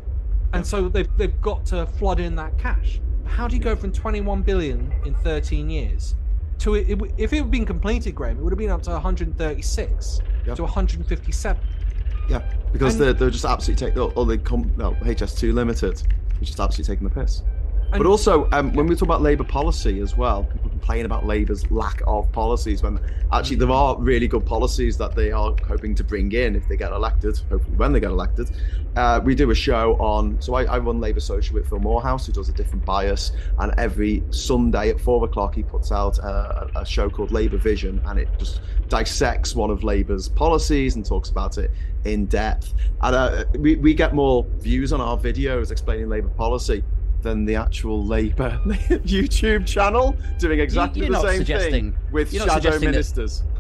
And 0.54 0.66
so 0.66 0.88
they've 0.89 1.10
they've 1.18 1.41
got 1.41 1.66
to 1.68 1.86
flood 1.86 2.20
in 2.20 2.36
that 2.38 2.58
cash. 2.58 2.99
How 3.26 3.47
do 3.47 3.56
you 3.56 3.62
go 3.62 3.76
from 3.76 3.91
21 3.91 4.41
billion 4.43 4.93
in 5.06 5.14
13 5.16 5.70
years 5.70 6.16
to 6.60 6.76
it, 6.76 6.89
it 6.89 6.99
if 7.18 7.34
it 7.34 7.38
had 7.38 7.51
been 7.51 7.66
completed, 7.66 8.16
Graham, 8.16 8.38
it 8.38 8.41
would 8.43 8.51
have 8.54 8.58
been 8.60 8.70
up 8.70 8.82
to 8.84 8.91
136 8.91 10.22
Yeah. 10.45 10.56
to 10.56 10.64
157. 10.64 11.62
Yeah, 12.30 12.41
because 12.72 12.93
And- 12.93 13.04
they're, 13.04 13.14
they're 13.14 13.30
just 13.30 13.45
absolutely 13.45 13.88
taking, 13.88 14.01
or 14.01 14.26
they 14.26 14.38
come, 14.38 14.72
no, 14.78 14.93
HS2 15.01 15.54
Limited, 15.54 16.01
is 16.41 16.47
just 16.47 16.60
absolutely 16.60 16.95
taking 16.95 17.08
the 17.08 17.14
piss. 17.14 17.43
But 17.98 18.08
also, 18.08 18.50
um, 18.52 18.74
when 18.74 18.88
we 18.88 18.96
talk 18.96 19.04
about 19.04 19.22
Labour 19.22 19.44
policy 19.44 20.00
as 20.00 20.18
well, 20.18 20.46
people 20.46 20.70
complain 20.70 21.06
about 21.06 21.28
Labour's 21.28 21.70
lack 21.70 22.02
of 22.08 22.32
policies 22.32 22.82
when 22.82 23.00
actually 23.32 23.58
there 23.58 23.70
are 23.70 23.96
really 24.00 24.28
good 24.28 24.46
policies 24.46 24.98
that 24.98 25.16
they 25.16 25.32
are 25.32 25.56
hoping 25.68 25.94
to 25.96 26.04
bring 26.04 26.32
in 26.32 26.56
if 26.56 26.68
they 26.68 26.76
get 26.76 26.91
elected, 26.91 27.38
hopefully 27.50 27.76
when 27.78 27.94
they 27.94 28.00
get 28.00 28.10
elected. 28.10 28.50
Uh, 28.96 29.22
we 29.24 29.36
do 29.36 29.52
a 29.52 29.56
show 29.56 29.94
on, 29.96 30.41
so 30.41 30.56
I, 30.56 30.64
I 30.64 30.80
run 30.80 31.00
Labour 31.00 31.20
Social 31.20 31.54
with 31.54 31.70
Phil 31.70 31.80
Moorhouse, 31.80 32.26
who 32.26 32.34
does 32.34 32.50
a 32.50 32.54
different 32.54 32.84
bias, 32.84 33.32
and 33.60 33.74
every 33.78 34.24
Sunday 34.32 34.89
at 34.89 35.00
four 35.00 35.24
o'clock 35.24 35.54
he 35.54 35.62
puts 35.62 35.91
out 35.91 36.18
a, 36.18 36.72
a 36.76 36.86
show 36.86 37.12
called 37.12 37.32
Labour 37.32 37.58
Vision, 37.58 38.02
and 38.08 38.18
it 38.18 38.28
just 38.39 38.62
dissects 38.89 39.56
one 39.56 39.70
of 39.70 39.84
Labour's 39.84 40.30
policies 40.30 40.96
and 40.96 41.06
talks 41.06 41.30
about 41.30 41.60
it 41.60 41.70
in 42.06 42.26
depth. 42.26 42.74
And 43.02 43.16
uh, 43.16 43.46
we, 43.60 43.76
we 43.76 43.94
get 43.94 44.16
more 44.16 44.46
views 44.58 44.91
on 44.94 45.00
our 45.00 45.18
videos 45.18 45.72
explaining 45.72 46.10
Labour 46.10 46.30
policy 46.30 46.84
than 47.24 47.45
the 47.45 47.55
actual 47.55 48.05
Labour 48.05 48.59
YouTube 48.65 49.65
channel 49.65 50.15
doing 50.38 50.59
exactly 50.59 51.09
the 51.09 51.21
same 51.21 51.45
thing 51.45 51.97
with 52.11 52.32
shadow 52.32 52.53
suggesting 52.53 52.82
that- 52.82 52.91
ministers. 52.91 53.43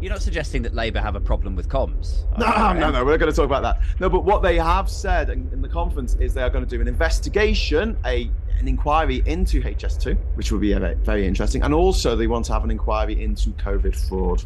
You're 0.00 0.12
not 0.12 0.22
suggesting 0.22 0.62
that 0.62 0.74
Labour 0.74 0.98
have 1.00 1.14
a 1.14 1.20
problem 1.20 1.54
with 1.54 1.68
comms. 1.68 2.24
No, 2.38 2.72
no, 2.72 2.90
no. 2.90 3.04
We're 3.04 3.18
going 3.18 3.30
to 3.30 3.36
talk 3.36 3.44
about 3.44 3.62
that. 3.62 3.82
No, 4.00 4.08
but 4.08 4.24
what 4.24 4.42
they 4.42 4.56
have 4.56 4.88
said 4.88 5.28
in, 5.28 5.46
in 5.52 5.60
the 5.60 5.68
conference 5.68 6.14
is 6.14 6.32
they 6.32 6.40
are 6.40 6.48
going 6.48 6.64
to 6.64 6.70
do 6.70 6.80
an 6.80 6.88
investigation, 6.88 7.98
a 8.06 8.30
an 8.58 8.68
inquiry 8.68 9.22
into 9.26 9.60
HS2, 9.60 10.16
which 10.36 10.52
will 10.52 10.58
be 10.58 10.72
very, 10.72 10.94
very 10.94 11.26
interesting, 11.26 11.62
and 11.62 11.74
also 11.74 12.16
they 12.16 12.26
want 12.26 12.46
to 12.46 12.52
have 12.54 12.64
an 12.64 12.70
inquiry 12.70 13.22
into 13.22 13.50
COVID 13.50 13.94
fraud. 14.08 14.42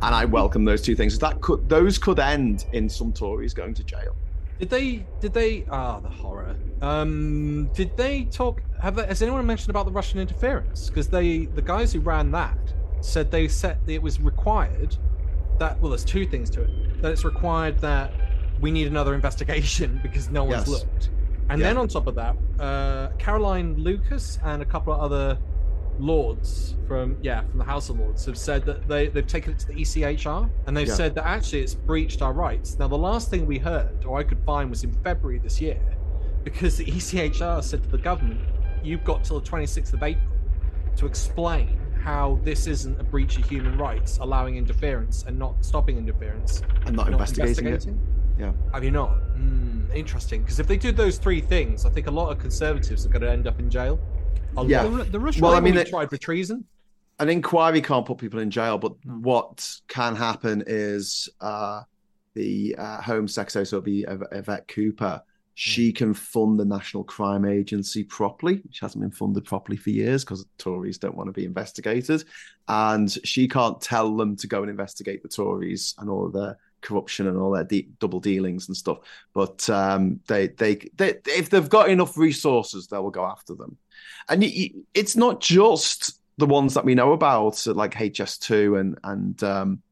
And 0.00 0.14
I 0.14 0.24
welcome 0.24 0.64
those 0.64 0.80
two 0.80 0.96
things. 0.96 1.18
That 1.18 1.40
could 1.42 1.68
those 1.68 1.98
could 1.98 2.18
end 2.18 2.64
in 2.72 2.88
some 2.88 3.12
Tories 3.12 3.52
going 3.52 3.74
to 3.74 3.84
jail. 3.84 4.16
Did 4.58 4.70
they? 4.70 5.06
Did 5.20 5.32
they? 5.34 5.64
Ah, 5.70 6.00
the 6.00 6.08
horror. 6.08 6.56
Um, 6.82 7.70
did 7.74 7.96
they 7.96 8.24
talk? 8.24 8.62
Have 8.80 8.96
they, 8.96 9.06
has 9.06 9.22
anyone 9.22 9.44
mentioned 9.46 9.70
about 9.70 9.86
the 9.86 9.92
Russian 9.92 10.18
interference? 10.20 10.88
Because 10.88 11.08
they, 11.08 11.46
the 11.46 11.62
guys 11.62 11.92
who 11.92 12.00
ran 12.00 12.30
that, 12.32 12.58
said 13.00 13.30
they 13.30 13.46
said 13.48 13.78
it 13.86 14.02
was 14.02 14.20
required. 14.20 14.96
That 15.58 15.80
well, 15.80 15.90
there's 15.90 16.04
two 16.04 16.26
things 16.26 16.50
to 16.50 16.62
it. 16.62 17.02
That 17.02 17.12
it's 17.12 17.24
required 17.24 17.78
that 17.80 18.12
we 18.60 18.70
need 18.70 18.86
another 18.88 19.14
investigation 19.14 20.00
because 20.02 20.28
no 20.30 20.44
one's 20.44 20.68
Yes. 20.68 20.68
looked. 20.68 21.10
And 21.50 21.60
Yeah. 21.60 21.68
then 21.68 21.78
on 21.78 21.88
top 21.88 22.06
of 22.08 22.14
that, 22.16 22.36
uh, 22.58 23.08
Caroline 23.18 23.74
Lucas 23.76 24.38
and 24.44 24.60
a 24.60 24.64
couple 24.64 24.92
of 24.92 25.00
other 25.00 25.38
lords 25.98 26.74
from 26.86 27.16
yeah 27.22 27.42
from 27.42 27.58
the 27.58 27.64
House 27.64 27.88
of 27.90 27.98
Lords 27.98 28.24
have 28.26 28.38
said 28.38 28.64
that 28.64 28.86
they 28.88 29.08
they've 29.08 29.26
taken 29.26 29.52
it 29.52 29.58
to 29.60 29.66
the 29.66 29.74
ECHR 29.74 30.48
and 30.66 30.76
they've 30.76 30.88
Yeah. 30.88 30.94
said 30.94 31.14
that 31.16 31.26
actually 31.26 31.60
it's 31.62 31.74
breached 31.74 32.22
our 32.22 32.32
rights. 32.32 32.78
Now 32.78 32.88
the 32.88 32.96
last 32.98 33.30
thing 33.30 33.46
we 33.46 33.58
heard 33.58 34.04
or 34.04 34.18
I 34.18 34.22
could 34.22 34.38
find 34.46 34.70
was 34.70 34.84
in 34.84 34.92
February 35.04 35.38
this 35.38 35.60
year, 35.60 35.80
because 36.44 36.76
the 36.76 36.84
ECHR 36.86 37.62
said 37.62 37.82
to 37.82 37.88
the 37.88 37.98
government, 37.98 38.40
"You've 38.82 39.04
got 39.04 39.24
till 39.24 39.40
the 39.40 39.46
26th 39.46 39.92
of 39.92 40.02
April 40.02 40.32
to 40.96 41.06
explain." 41.06 41.78
How 42.00 42.38
this 42.44 42.68
isn't 42.68 42.98
a 43.00 43.04
breach 43.04 43.36
of 43.38 43.44
human 43.50 43.76
rights, 43.76 44.18
allowing 44.18 44.56
interference 44.56 45.24
and 45.26 45.36
not 45.36 45.62
stopping 45.64 45.98
interference, 45.98 46.62
And 46.86 46.96
not, 46.96 47.10
not 47.10 47.20
investigating, 47.20 47.66
it. 47.66 47.86
Yeah. 48.38 48.52
Have 48.72 48.84
you 48.84 48.92
not? 48.92 49.18
Mm, 49.36 49.92
interesting. 49.94 50.42
Because 50.42 50.60
if 50.60 50.68
they 50.68 50.76
do 50.78 50.92
those 50.92 51.18
three 51.18 51.40
things, 51.40 51.84
I 51.84 51.90
think 51.90 52.06
a 52.06 52.10
lot 52.12 52.30
of 52.30 52.38
conservatives 52.38 53.04
are 53.04 53.08
going 53.10 53.22
to 53.22 53.30
end 53.30 53.46
up 53.48 53.58
in 53.58 53.68
jail. 53.68 53.98
A 54.56 54.64
Yeah. 54.64 54.82
lot. 54.82 54.98
The, 55.06 55.10
the 55.12 55.20
Russian 55.20 55.42
Well, 55.42 55.54
I 55.54 55.60
mean, 55.60 55.76
it- 55.76 55.88
tried 55.88 56.10
for 56.10 56.16
treason. 56.16 56.64
an 57.20 57.28
inquiry 57.28 57.80
can't 57.80 58.06
put 58.06 58.18
people 58.18 58.38
in 58.40 58.50
jail, 58.50 58.78
but 58.78 58.92
No. 59.04 59.14
what 59.14 59.68
can 59.88 60.14
happen 60.16 60.62
is 60.66 61.28
uh, 61.40 61.82
the 62.34 62.74
uh, 62.76 63.00
Home 63.02 63.26
Secretary, 63.28 63.66
so 63.66 63.78
it'll 63.78 63.84
be 63.84 64.04
Yv- 64.08 64.28
Yvette 64.32 64.68
Cooper, 64.68 65.20
she 65.54 65.92
can 65.92 66.14
fund 66.14 66.60
the 66.60 66.64
National 66.64 67.02
Crime 67.02 67.44
Agency 67.44 68.04
properly, 68.04 68.58
which 68.58 68.78
hasn't 68.78 69.02
been 69.02 69.10
funded 69.10 69.44
properly 69.44 69.76
for 69.76 69.90
years 69.90 70.24
because 70.24 70.46
Tories 70.58 70.98
don't 70.98 71.16
want 71.16 71.26
to 71.26 71.32
be 71.32 71.44
investigated. 71.44 72.22
And 72.68 73.10
she 73.24 73.48
can't 73.48 73.80
tell 73.80 74.16
them 74.16 74.36
to 74.36 74.46
go 74.46 74.60
and 74.62 74.70
investigate 74.70 75.20
the 75.24 75.28
Tories 75.28 75.96
and 75.98 76.08
all 76.08 76.26
of 76.26 76.32
their 76.32 76.56
corruption 76.80 77.26
and 77.26 77.36
all 77.36 77.62
de- 77.64 77.88
double 77.98 78.20
dealings 78.20 78.68
and 78.68 78.76
stuff. 78.76 78.98
But 79.34 79.68
um, 79.70 80.20
they, 80.26 80.48
they, 80.48 80.76
they, 80.96 81.14
if 81.26 81.50
they've 81.50 81.68
got 81.68 81.90
enough 81.90 82.16
resources, 82.16 82.86
they 82.86 82.98
will 82.98 83.10
go 83.10 83.24
after 83.24 83.54
them. 83.54 83.76
And 84.28 84.42
you, 84.42 84.50
you, 84.50 84.86
it's 84.94 85.16
not 85.16 85.40
just 85.40 86.20
the 86.38 86.46
ones 86.46 86.74
that 86.74 86.84
we 86.84 86.94
know 86.94 87.12
about, 87.12 87.66
like 87.66 87.94
HS2 87.94 88.80
and 88.80 88.98
and 89.02 89.42
um, 89.42 89.82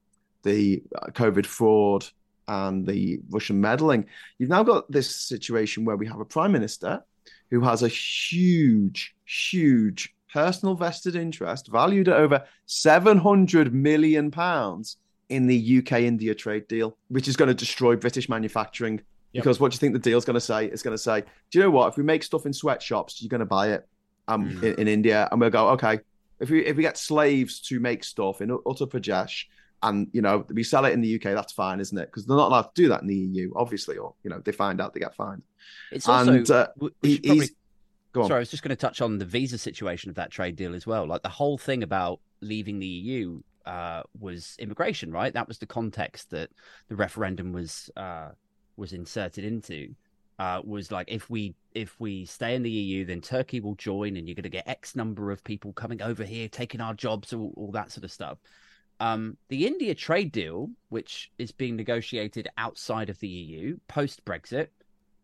the 0.43 0.83
COVID 1.11 1.45
fraud 1.45 2.07
and 2.49 2.87
the 2.87 3.21
Russian 3.31 3.61
meddling. 3.61 4.07
You've 4.39 4.51
now 4.51 4.63
got 4.63 4.91
this 4.91 5.15
situation 5.15 5.85
where 5.85 5.97
we 5.97 6.07
have 6.07 6.21
a 6.21 6.25
prime 6.25 6.53
minister 6.53 7.03
who 7.51 7.61
has 7.61 7.83
a 7.83 7.89
huge, 7.89 9.15
huge 9.25 10.15
personal 10.33 10.75
vested 10.75 11.17
interest 11.17 11.69
valued 11.69 12.09
at 12.09 12.17
over 12.17 12.45
700 12.67 13.73
million 13.73 14.31
pounds 14.31 14.97
in 15.29 15.47
the 15.47 15.79
UK 15.79 15.93
India 16.03 16.35
trade 16.35 16.69
deal, 16.69 16.97
which 17.09 17.27
is 17.29 17.37
going 17.37 17.49
to 17.49 17.55
destroy 17.55 17.97
British 17.97 18.29
manufacturing. 18.29 19.01
Yep. 19.33 19.43
Because 19.45 19.61
what 19.61 19.73
do 19.73 19.77
you 19.77 19.81
think 19.81 19.93
the 19.93 19.99
deal's 19.99 20.25
going 20.25 20.35
to 20.35 20.41
say? 20.41 20.67
It's 20.67 20.83
going 20.83 20.95
to 20.97 21.03
say, 21.03 21.23
do 21.51 21.59
you 21.59 21.65
know 21.65 21.71
what? 21.71 21.89
If 21.89 21.97
we 21.97 22.03
make 22.05 22.23
stuff 22.23 22.47
in 22.47 22.53
sweatshops, 22.53 23.21
you're 23.21 23.29
going 23.29 23.41
to 23.41 23.45
buy 23.47 23.71
it 23.71 23.87
um, 24.29 24.49
Mm. 24.51 24.63
in, 24.63 24.75
in 24.81 24.89
India. 24.89 25.29
And 25.31 25.41
we'll 25.41 25.51
go, 25.51 25.69
okay, 25.71 26.01
if 26.41 26.51
we 26.51 26.65
if 26.65 26.77
we 26.77 26.83
get 26.83 26.97
slaves 26.99 27.61
to 27.61 27.81
make 27.81 28.05
stuff 28.05 28.41
in 28.41 28.51
Uttar 28.51 28.89
Pradesh 28.91 29.45
and 29.83 30.09
you 30.13 30.23
know 30.23 30.45
we 30.51 30.63
sell 30.63 30.85
it 30.85 30.93
in 30.93 31.01
the 31.01 31.15
UK, 31.17 31.23
that's 31.35 31.53
fine, 31.53 31.81
isn't 31.81 31.97
it? 31.99 32.07
Because 32.07 32.25
they're 32.27 32.37
not 32.37 32.49
allowed 32.49 32.63
to 32.63 32.71
do 32.83 32.89
that 32.89 33.01
in 33.03 33.07
the 33.09 33.15
EU, 33.15 33.53
obviously, 33.57 33.97
or 33.99 34.15
you 34.23 34.31
know 34.31 34.41
they 34.45 34.53
find 34.53 34.81
out 34.81 34.95
they 34.95 35.01
get 35.01 35.15
fined. 35.15 35.43
It's 35.93 36.09
also 36.09 36.33
and 36.33 36.51
uh, 36.51 36.69
he- 37.03 37.19
probably 37.19 37.41
he's 37.41 37.53
go 38.13 38.23
on. 38.23 38.29
Sorry, 38.29 38.39
I 38.39 38.41
was 38.41 38.51
just 38.51 38.63
going 38.63 38.71
to 38.71 38.77
touch 38.77 39.01
on 39.01 39.19
the 39.19 39.25
visa 39.25 39.59
situation 39.59 40.09
of 40.11 40.17
that 40.17 40.31
trade 40.31 40.57
deal 40.57 40.75
as 40.75 40.87
well. 40.87 41.07
Like 41.07 41.23
the 41.23 41.29
whole 41.29 41.59
thing 41.59 41.83
about 41.83 42.21
leaving 42.41 42.79
the 42.79 42.87
EU 42.87 43.41
uh, 43.67 44.03
was 44.19 44.57
immigration, 44.59 45.11
right? 45.11 45.33
That 45.33 45.49
was 45.49 45.59
the 45.59 45.67
context 45.67 46.31
that 46.31 46.51
the 46.89 46.97
referendum 46.97 47.53
was 47.53 47.91
uh, 47.97 48.31
was 48.77 48.93
inserted 48.93 49.45
into. 49.45 49.95
Uh, 50.39 50.61
was 50.65 50.93
like 50.93 51.07
if 51.09 51.31
we 51.31 51.55
if 51.75 51.99
we 51.99 52.27
stay 52.27 52.55
in 52.55 52.63
the 52.63 52.71
EU, 52.71 53.07
then 53.07 53.21
Turkey 53.21 53.61
will 53.61 53.75
join, 53.75 54.17
and 54.17 54.29
you're 54.29 54.35
going 54.35 54.43
to 54.43 54.51
get 54.51 54.69
X 54.69 54.95
number 54.95 55.31
of 55.31 55.43
people 55.43 55.73
coming 55.73 56.03
over 56.03 56.25
here, 56.25 56.49
taking 56.49 56.81
our 56.81 56.93
jobs, 56.95 57.33
all, 57.33 57.53
all 57.57 57.73
that 57.73 57.91
sort 57.91 58.05
of 58.05 58.13
stuff. 58.13 58.39
Um, 59.01 59.37
the 59.49 59.67
India 59.67 59.95
trade 59.95 60.33
deal, 60.33 60.71
which 60.89 61.31
is 61.39 61.53
being 61.53 61.77
negotiated 61.77 62.49
outside 62.57 63.11
of 63.11 63.19
the 63.21 63.29
EU 63.29 63.79
post 63.89 64.25
Brexit, 64.25 64.69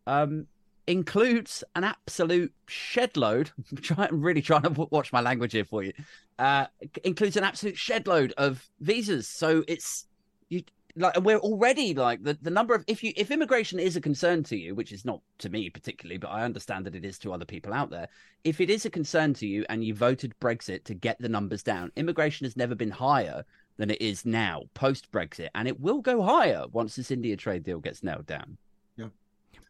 um, 0.05 0.47
includes 0.87 1.63
an 1.75 1.83
absolute 1.83 2.53
shed 2.67 3.15
load. 3.17 3.51
I'm 3.97 4.21
really 4.21 4.41
trying 4.41 4.63
to 4.63 4.87
watch 4.91 5.13
my 5.13 5.21
language 5.21 5.53
here 5.53 5.65
for 5.65 5.83
you. 5.83 5.93
Uh, 6.39 6.65
includes 7.03 7.37
an 7.37 7.43
absolute 7.43 7.77
shed 7.77 8.07
load 8.07 8.33
of 8.37 8.67
visas. 8.79 9.27
So 9.27 9.63
it's 9.67 10.05
you 10.49 10.63
like 10.95 11.19
we're 11.21 11.37
already 11.37 11.93
like 11.93 12.23
the, 12.23 12.37
the 12.41 12.51
number 12.51 12.75
of 12.75 12.83
if 12.87 13.03
you 13.03 13.13
if 13.15 13.31
immigration 13.31 13.79
is 13.79 13.95
a 13.95 14.01
concern 14.01 14.43
to 14.43 14.57
you, 14.57 14.75
which 14.75 14.91
is 14.91 15.05
not 15.05 15.21
to 15.39 15.49
me 15.49 15.69
particularly, 15.69 16.17
but 16.17 16.29
I 16.29 16.43
understand 16.43 16.85
that 16.85 16.95
it 16.95 17.05
is 17.05 17.17
to 17.19 17.33
other 17.33 17.45
people 17.45 17.73
out 17.73 17.89
there. 17.89 18.07
If 18.43 18.61
it 18.61 18.69
is 18.69 18.85
a 18.85 18.89
concern 18.89 19.33
to 19.35 19.47
you 19.47 19.65
and 19.69 19.83
you 19.83 19.93
voted 19.95 20.33
Brexit 20.39 20.83
to 20.85 20.93
get 20.93 21.19
the 21.19 21.29
numbers 21.29 21.63
down, 21.63 21.91
immigration 21.95 22.45
has 22.45 22.57
never 22.57 22.75
been 22.75 22.91
higher 22.91 23.43
than 23.77 23.89
it 23.89 24.01
is 24.01 24.25
now 24.25 24.63
post 24.75 25.11
Brexit, 25.11 25.49
and 25.55 25.67
it 25.67 25.79
will 25.79 26.01
go 26.01 26.21
higher 26.21 26.65
once 26.71 26.95
this 26.95 27.11
India 27.11 27.35
trade 27.35 27.63
deal 27.63 27.79
gets 27.79 28.03
nailed 28.03 28.27
down. 28.27 28.57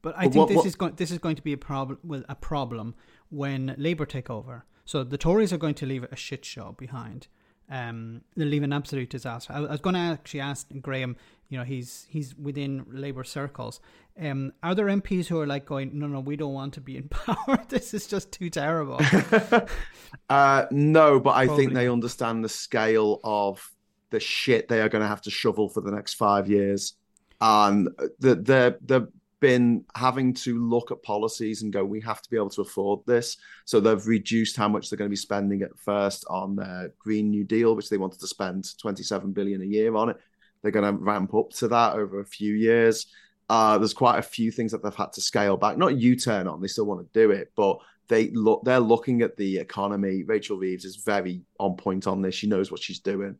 But 0.04 0.16
I 0.16 0.26
But 0.26 0.34
think 0.34 0.36
what- 0.36 0.48
this 0.50 0.58
what- 0.58 0.66
is 0.68 0.76
going 0.76 0.96
this 0.98 1.10
is 1.12 1.18
going 1.18 1.36
to 1.38 1.42
be 1.42 1.54
a 1.54 1.58
problem 1.58 1.98
with 2.04 2.24
a 2.30 2.36
problem 2.36 2.94
when 3.30 3.74
Labour 3.80 4.06
take 4.06 4.30
over. 4.30 4.66
So 4.86 5.04
the 5.04 5.18
Tories 5.18 5.52
are 5.52 5.58
going 5.58 5.76
to 5.76 5.86
leave 5.88 6.04
a 6.04 6.16
shit 6.16 6.46
show 6.46 6.74
behind. 6.78 7.28
Um, 7.70 8.22
they'll 8.36 8.50
leave 8.50 8.64
an 8.64 8.74
absolute 8.74 9.10
disaster. 9.10 9.54
I, 9.54 9.60
I 9.60 9.72
was 9.72 9.80
going 9.80 9.94
to 9.96 10.00
actually 10.02 10.42
ask 10.42 10.68
Graham. 10.82 11.16
You 11.48 11.58
know, 11.60 11.64
he's 11.64 12.06
he's 12.10 12.36
within 12.36 12.86
Labour 12.92 13.24
circles. 13.24 13.80
Um, 14.22 14.52
are 14.62 14.76
there 14.76 14.88
MPs 14.88 15.28
who 15.28 15.40
are 15.40 15.48
like 15.48 15.66
going, 15.66 15.98
no, 15.98 16.06
no, 16.08 16.20
we 16.20 16.36
don't 16.36 16.54
want 16.54 16.74
to 16.74 16.82
be 16.82 16.98
in 16.98 17.08
power. 17.10 17.64
this 17.70 17.94
is 17.94 18.06
just 18.06 18.32
too 18.34 18.50
terrible. 18.50 19.00
uh, 20.30 20.66
no, 20.70 21.20
but 21.20 21.32
I 21.32 21.46
Probably 21.46 21.64
think 21.66 21.74
they 21.74 21.88
understand 21.88 22.44
the 22.44 22.50
scale 22.50 23.20
of 23.24 23.72
the 24.10 24.20
shit 24.20 24.68
they 24.68 24.82
are 24.82 24.90
going 24.90 25.02
to 25.02 25.08
have 25.08 25.22
to 25.22 25.32
shovel 25.32 25.70
for 25.70 25.82
the 25.82 25.92
next 25.92 26.16
five 26.16 26.50
years, 26.50 26.94
and 27.40 27.88
that 28.20 28.46
they're 28.46 28.78
they've 28.82 29.08
been 29.44 29.84
having 29.94 30.34
to 30.34 30.58
look 30.58 30.90
at 30.90 31.04
policies 31.04 31.64
and 31.64 31.74
go, 31.74 31.84
we 31.84 32.00
have 32.00 32.22
to 32.22 32.30
be 32.30 32.38
able 32.38 32.50
to 32.50 32.62
afford 32.62 33.02
this. 33.06 33.36
So 33.66 33.82
they've 33.82 34.08
reduced 34.08 34.56
how 34.56 34.70
much 34.70 34.90
they're 34.90 34.98
going 34.98 35.10
to 35.10 35.12
be 35.12 35.18
spending 35.18 35.64
at 35.64 35.78
first 35.78 36.24
on 36.30 36.56
their 36.56 36.94
Green 36.98 37.30
New 37.30 37.44
Deal, 37.44 37.76
which 37.76 37.90
they 37.90 37.98
wanted 37.98 38.22
to 38.22 38.28
spend 38.28 38.66
27 38.80 39.34
billion 39.34 39.62
a 39.62 39.66
year 39.66 39.98
on 39.98 40.08
it. 40.08 40.18
They're 40.62 40.72
going 40.72 40.96
to 40.96 41.04
ramp 41.04 41.34
up 41.34 41.50
to 41.56 41.68
that 41.68 41.96
over 41.96 42.22
a 42.22 42.26
few 42.26 42.54
years. 42.54 43.08
Uh, 43.50 43.78
there's 43.78 43.94
quite 43.94 44.18
a 44.18 44.22
few 44.22 44.50
things 44.50 44.72
that 44.72 44.82
they've 44.82 44.96
had 44.96 45.12
to 45.12 45.22
scale 45.22 45.58
back. 45.58 45.78
Not 45.78 45.98
U-turn 45.98 46.48
on; 46.48 46.62
they 46.62 46.68
still 46.70 46.86
want 46.86 47.02
to 47.02 47.20
do 47.20 47.32
it, 47.32 47.52
but 47.58 47.80
they 48.08 48.30
look. 48.30 48.64
They're 48.64 48.80
looking 48.80 49.24
at 49.24 49.36
the 49.36 49.58
economy. 49.58 50.24
Rachel 50.24 50.58
Reeves 50.58 50.86
is 50.86 50.96
very 50.96 51.42
on 51.60 51.76
point 51.76 52.08
on 52.08 52.22
this. 52.22 52.34
She 52.34 52.48
knows 52.48 52.72
what 52.72 52.82
she's 52.82 53.00
doing, 53.00 53.36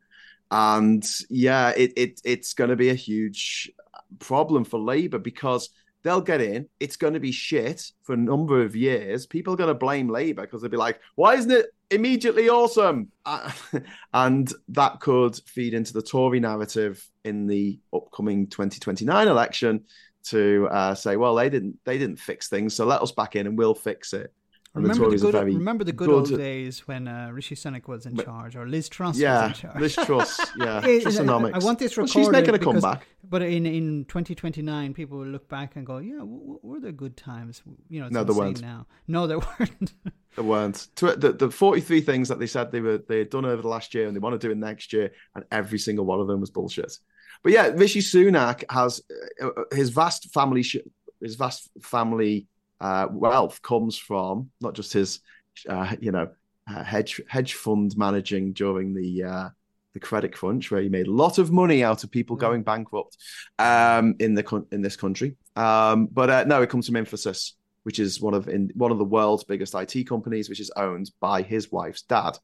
and 0.52 1.10
yeah, 1.30 1.70
it, 1.70 1.94
it 1.96 2.22
it's 2.26 2.54
going 2.54 2.72
to 2.72 2.76
be 2.76 2.90
a 2.90 2.94
huge 2.94 3.72
problem 4.20 4.66
for 4.66 4.78
Labour 4.78 5.20
because 5.20 5.70
they'll 6.04 6.22
get 6.22 6.42
in. 6.42 6.68
It's 6.80 6.98
going 6.98 7.14
to 7.14 7.20
be 7.20 7.32
shit 7.32 7.92
for 8.04 8.14
a 8.14 8.18
number 8.18 8.62
of 8.62 8.76
years. 8.76 9.26
People 9.26 9.54
are 9.54 9.58
going 9.58 9.70
to 9.70 9.74
blame 9.74 10.10
Labour 10.10 10.44
because 10.44 10.62
they'll 10.62 10.72
be 10.72 10.78
like, 10.78 11.00
"Why 11.16 11.36
isn't 11.36 11.52
it 11.52 11.74
immediately 11.90 12.50
awesome?" 12.50 13.12
Uh, 13.26 13.52
and 14.14 14.54
that 14.70 15.00
could 15.00 15.36
feed 15.48 15.74
into 15.74 15.94
the 15.94 16.02
Tory 16.02 16.40
narrative 16.40 17.06
in 17.24 17.48
the 17.48 17.80
upcoming 17.94 18.48
2029 18.48 19.28
election 19.28 19.86
to 20.26 20.68
uh, 20.72 20.94
say, 20.96 21.16
"Well, 21.16 21.36
they 21.36 21.50
didn't 21.50 21.80
they 21.86 21.98
didn't 21.98 22.20
fix 22.20 22.50
things, 22.50 22.76
so 22.76 22.86
let 22.86 23.02
us 23.02 23.12
back 23.12 23.36
in 23.36 23.48
and 23.48 23.58
we'll 23.58 23.76
fix 23.76 24.14
it." 24.14 24.34
Remember 24.76 25.08
the 25.10 25.16
are 25.28 25.32
good 25.32 25.54
remember 25.54 25.84
the 25.84 25.92
good, 25.92 26.08
good 26.08 26.32
old 26.32 26.36
days 26.38 26.88
when 26.88 27.08
uh, 27.08 27.30
Rishi 27.32 27.54
Sunak 27.56 27.88
was 27.88 28.08
in 28.08 28.16
But- 28.16 28.26
charge 28.26 28.56
or 28.56 28.68
Liz 28.68 28.90
Truss 28.90 29.14
was 29.16 29.20
Yeah, 29.20 29.48
in 29.48 29.54
charge. 29.54 29.80
Liz 29.80 29.96
Truss. 29.96 30.40
Yeah, 30.58 30.82
Trussonomics. 30.82 31.54
I 31.54 31.60
want 31.60 31.78
this 31.78 31.96
Well, 31.96 32.06
recorded. 32.08 32.10
she's 32.26 32.30
making 32.30 32.50
a 32.56 32.58
because- 32.60 32.82
comeback. 32.82 33.08
But 33.30 33.44
in 33.44 33.66
in 33.68 34.06
2029, 34.06 34.94
people 34.96 35.20
will 35.20 35.28
look 35.28 35.48
back 35.48 35.76
and 35.76 35.86
go, 35.86 35.98
"Yeah, 36.00 36.18
w- 36.20 36.60
were 36.64 36.80
there 36.80 36.92
good 36.92 37.16
times?" 37.16 37.62
You 37.90 38.00
know, 38.00 38.08
it's 38.08 38.14
No, 38.14 38.24
there 38.24 38.36
weren't. 38.36 38.62
now. 38.62 38.88
No, 39.08 39.28
there 39.28 39.40
weren't. 39.60 39.94
There 40.36 40.44
weren't. 40.44 40.88
The, 40.96 41.36
the 41.38 41.52
43 41.52 42.02
things 42.02 42.28
that 42.30 42.40
they 42.40 42.48
said 42.48 42.72
they 42.72 42.82
were 42.82 42.98
they 43.08 43.20
had 43.20 43.30
done 43.30 43.46
over 43.46 43.62
the 43.62 43.68
last 43.68 43.94
year 43.94 44.08
and 44.08 44.16
they 44.16 44.20
want 44.20 44.34
to 44.40 44.48
do 44.48 44.52
it 44.52 44.58
next 44.58 44.92
year, 44.92 45.12
and 45.36 45.46
every 45.52 45.78
single 45.78 46.06
one 46.06 46.20
of 46.20 46.28
them 46.28 46.40
was 46.42 46.50
bullshit. 46.50 46.98
But 47.44 47.52
yeah, 47.54 47.68
Rishi 47.68 48.00
Sunak 48.02 48.64
has 48.72 49.02
uh, 49.42 49.48
uh, 49.48 49.64
his 49.72 49.90
vast 49.92 50.34
family 50.34 50.64
sh- 50.64 50.78
his 51.22 51.36
vast 51.36 51.70
family 51.82 52.48
uh, 52.84 53.08
wealth 53.10 53.62
comes 53.62 53.98
from 53.98 54.52
not 54.60 54.76
just 54.76 54.92
his 54.92 55.22
uh, 55.70 55.96
you 56.02 56.12
know 56.12 56.30
uh, 56.70 56.84
hedge 56.84 57.22
hedge 57.30 57.54
fund 57.54 57.96
managing 57.98 58.52
during 58.52 58.94
the 58.94 59.24
uh, 59.24 59.50
the 59.94 60.00
credit 60.02 60.34
crunch, 60.34 60.70
where 60.70 60.82
he 60.82 60.90
made 60.90 61.08
a 61.08 61.12
lot 61.12 61.38
of 61.38 61.50
money 61.50 61.82
out 61.82 62.04
of 62.04 62.12
people 62.12 62.36
going 62.36 62.62
bankrupt 62.62 63.18
um, 63.58 64.16
in 64.20 64.34
the 64.34 64.66
in 64.74 64.82
this 64.82 64.98
country. 64.98 65.38
Um, 65.56 66.08
but 66.08 66.30
uh, 66.30 66.44
no, 66.44 66.62
it 66.62 66.70
comes 66.70 66.88
from 66.88 66.96
Infosys, 66.96 67.54
which 67.84 68.00
is 68.00 68.20
one 68.20 68.34
of 68.34 68.50
in 68.50 68.70
one 68.76 68.92
of 68.92 68.98
the 68.98 69.06
world's 69.06 69.46
biggest 69.46 69.74
IT 69.76 70.06
companies, 70.06 70.50
which 70.50 70.60
is 70.60 70.70
owned 70.76 71.10
by 71.22 71.42
his 71.42 71.72
wife's 71.72 72.02
dad, 72.02 72.38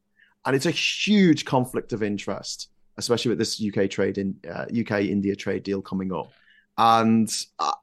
and 0.46 0.56
it's 0.56 0.66
a 0.66 0.72
huge 0.72 1.44
conflict 1.44 1.92
of 1.92 2.02
interest, 2.02 2.70
especially 2.96 3.30
with 3.30 3.40
this 3.40 3.62
UK 3.62 3.90
trade 3.90 4.18
in 4.18 4.38
uh, 4.50 4.68
UK 4.74 5.02
India 5.02 5.36
trade 5.36 5.64
deal 5.64 5.82
coming 5.82 6.14
up. 6.14 6.32
and 6.78 7.30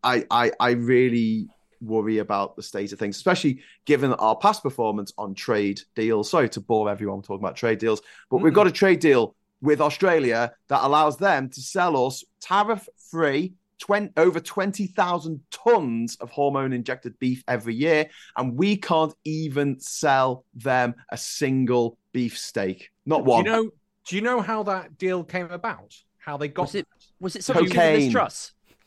I, 0.02 0.24
I, 0.30 0.52
I 0.59 0.70
really 0.70 1.50
worry 1.81 2.18
about 2.18 2.57
the 2.57 2.62
state 2.62 2.93
of 2.93 2.99
things, 2.99 3.16
especially 3.16 3.61
given 3.85 4.12
our 4.14 4.37
past 4.37 4.62
performance 4.62 5.12
on 5.18 5.35
trade 5.35 5.81
deals. 5.95 6.31
Sorry 6.31 6.49
to 6.51 6.61
bore 6.61 6.91
everyone 6.91 7.22
talking 7.22 7.45
about 7.45 7.57
trade 7.57 7.79
deals, 7.79 8.01
but 8.31 8.39
we've 8.39 8.47
mm-hmm. 8.47 8.57
got 8.57 8.66
a 8.66 8.72
trade 8.72 9.01
deal 9.01 9.35
with 9.62 9.81
Australia 9.81 10.53
that 10.68 10.85
allows 10.85 11.16
them 11.16 11.49
to 11.51 11.61
sell 11.61 12.07
us 12.07 12.24
tariff 12.41 12.89
free 13.11 13.55
20, 13.79 14.12
over 14.16 14.41
20,000 14.41 15.41
tons 15.51 16.16
of 16.16 16.31
hormone 16.31 16.72
injected 16.72 17.18
beef 17.18 17.45
every 17.47 17.74
year, 17.74 18.09
and 18.37 18.57
we 18.57 18.77
can't 18.77 19.14
even 19.24 19.79
sell 19.81 20.45
them 20.55 20.95
a 21.11 21.16
single 21.16 21.99
beef 22.12 22.39
steak. 22.39 22.91
Not 23.05 23.24
one. 23.24 23.45
Do 23.45 23.51
one. 23.51 23.59
you 23.59 23.64
know? 23.64 23.70
Do 24.09 24.16
you 24.16 24.22
know 24.22 24.41
how 24.41 24.62
that 24.64 24.99
deal 24.99 25.24
came 25.24 25.51
about? 25.51 25.95
How 26.18 26.37
they 26.37 26.49
got 26.49 26.62
Was 26.62 26.74
it 26.74 26.89
was 27.20 27.37
it 27.37 27.45
something 27.45 27.66
to 27.66 27.70
do 27.70 27.79
with 27.79 28.12
Cocaine. 28.12 28.12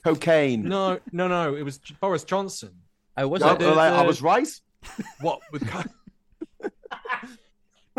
Liz 0.06 0.18
Truss? 0.18 0.18
Cocaine. 0.18 0.64
No, 0.64 1.00
no, 1.12 1.28
no. 1.28 1.56
It 1.56 1.64
was 1.64 1.80
Boris 2.02 2.24
Johnson. 2.24 2.72
Oh, 3.18 3.28
was 3.28 3.42
it? 3.42 3.60
the- 3.60 3.66
well, 3.66 3.80
I, 3.80 3.88
I 3.90 4.02
was 4.04 4.22
right. 4.22 4.48
What 5.22 5.40
with? 5.52 5.64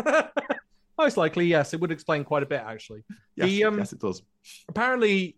Most 0.97 1.17
likely, 1.17 1.45
yes. 1.45 1.73
It 1.73 1.79
would 1.79 1.91
explain 1.91 2.23
quite 2.23 2.43
a 2.43 2.45
bit, 2.45 2.61
actually. 2.65 3.03
Yes, 3.35 3.49
He, 3.49 3.63
um, 3.63 3.77
yes, 3.77 3.93
it 3.93 3.99
does. 3.99 4.21
apparently 4.69 5.37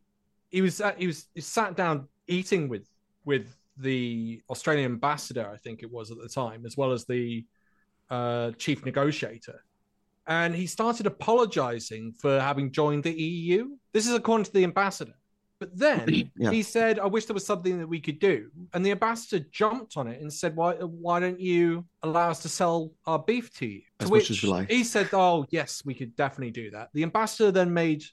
he 0.52 0.62
was 0.62 0.80
at, 0.82 0.98
he 1.00 1.08
was 1.08 1.28
he 1.34 1.42
sat 1.42 1.76
down 1.76 2.08
eating 2.28 2.68
with 2.70 2.88
with 3.26 3.56
the 3.78 4.42
Australian 4.50 4.92
ambassador, 4.92 5.50
I 5.52 5.58
think 5.58 5.82
it 5.84 5.92
was 5.92 6.12
at 6.12 6.18
the 6.18 6.30
time, 6.30 6.66
as 6.66 6.78
well 6.78 6.92
as 6.92 7.06
the 7.06 7.46
uh, 8.10 8.52
chief 8.52 8.86
negotiator, 8.86 9.64
and 10.28 10.54
he 10.54 10.68
started 10.68 11.08
apologizing 11.08 12.14
for 12.22 12.40
having 12.40 12.72
joined 12.72 13.04
the 13.04 13.14
EU. 13.14 13.70
This 13.94 14.06
is 14.08 14.14
according 14.14 14.46
to 14.46 14.54
the 14.54 14.64
ambassador. 14.64 15.14
But 15.64 15.78
then 15.78 16.30
Yeah. 16.38 16.52
he 16.52 16.62
said, 16.62 17.00
"I 17.00 17.06
wish 17.06 17.26
there 17.26 17.34
was 17.34 17.46
something 17.46 17.80
that 17.80 17.88
we 17.88 18.02
could 18.02 18.20
do," 18.20 18.50
and 18.74 18.86
the 18.86 18.92
ambassador 18.92 19.46
jumped 19.50 19.96
on 19.96 20.08
it 20.08 20.22
and 20.22 20.32
said, 20.32 20.58
"Why 20.58 20.74
why 20.76 21.22
don't 21.22 21.40
you 21.40 21.86
allow 22.02 22.30
us 22.30 22.42
to 22.42 22.50
sell 22.50 22.92
our 23.08 23.20
beef 23.20 23.54
to 23.60 23.66
you?" 23.66 23.82
To 24.00 24.04
As 24.06 24.12
much 24.12 24.30
as 24.30 24.44
we 24.44 24.50
like. 24.50 24.70
he 24.70 24.84
said, 24.84 25.08
"Oh 25.14 25.46
yes, 25.52 25.84
we 25.86 25.94
could 25.94 26.18
definitely 26.18 26.52
do 26.52 26.70
that." 26.72 26.90
The 26.94 27.04
ambassador 27.04 27.50
then 27.50 27.74
made 27.74 28.04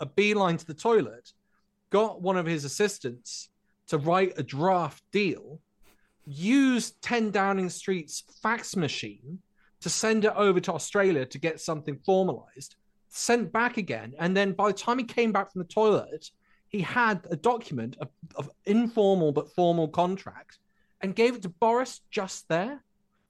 a 0.00 0.06
beeline 0.06 0.56
to 0.56 0.66
the 0.66 0.72
toilet, 0.72 1.34
got 1.90 2.22
one 2.22 2.38
of 2.38 2.46
his 2.46 2.64
assistants 2.64 3.50
to 3.88 3.98
write 3.98 4.32
a 4.38 4.42
draft 4.42 5.02
deal, 5.12 5.60
used 6.26 7.02
10 7.02 7.30
Downing 7.32 7.68
Street's 7.68 8.24
fax 8.42 8.76
machine 8.76 9.40
to 9.80 9.90
send 9.90 10.24
it 10.24 10.32
over 10.34 10.58
to 10.58 10.72
Australia 10.72 11.26
to 11.26 11.38
get 11.38 11.60
something 11.60 11.98
formalized, 12.06 12.76
sent 13.10 13.52
back 13.52 13.76
again. 13.76 14.14
And 14.18 14.34
then 14.34 14.52
by 14.52 14.68
the 14.68 14.78
time 14.78 14.98
he 14.98 15.04
came 15.04 15.32
back 15.32 15.52
from 15.52 15.60
the 15.60 15.68
toilet, 15.68 16.30
he 16.74 16.82
had 16.82 17.24
a 17.30 17.36
document 17.36 17.96
of, 18.00 18.08
of 18.34 18.50
informal 18.66 19.30
but 19.30 19.48
formal 19.48 19.86
contract 19.86 20.58
and 21.00 21.14
gave 21.14 21.36
it 21.36 21.42
to 21.42 21.48
Boris 21.48 22.00
just 22.10 22.48
there 22.48 22.82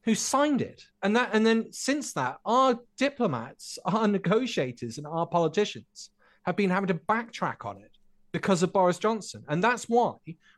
who 0.05 0.14
signed 0.14 0.62
it. 0.62 0.86
And 1.03 1.14
that 1.16 1.28
and 1.34 1.45
then 1.45 1.70
since 1.70 2.14
that 2.14 2.38
our 2.47 2.80
diplomats 2.97 3.78
our 3.84 4.09
negotiators 4.09 4.97
and 4.97 5.07
our 5.07 5.26
politicians 5.26 6.09
have 6.47 6.57
been 6.57 6.70
having 6.70 6.88
to 6.88 6.95
backtrack 6.95 7.66
on 7.66 7.76
it 7.76 7.90
because 8.32 8.62
of 8.62 8.72
Boris 8.72 8.99
Johnson. 8.99 9.45
And 9.47 9.62
that's 9.62 9.90
why 9.90 10.14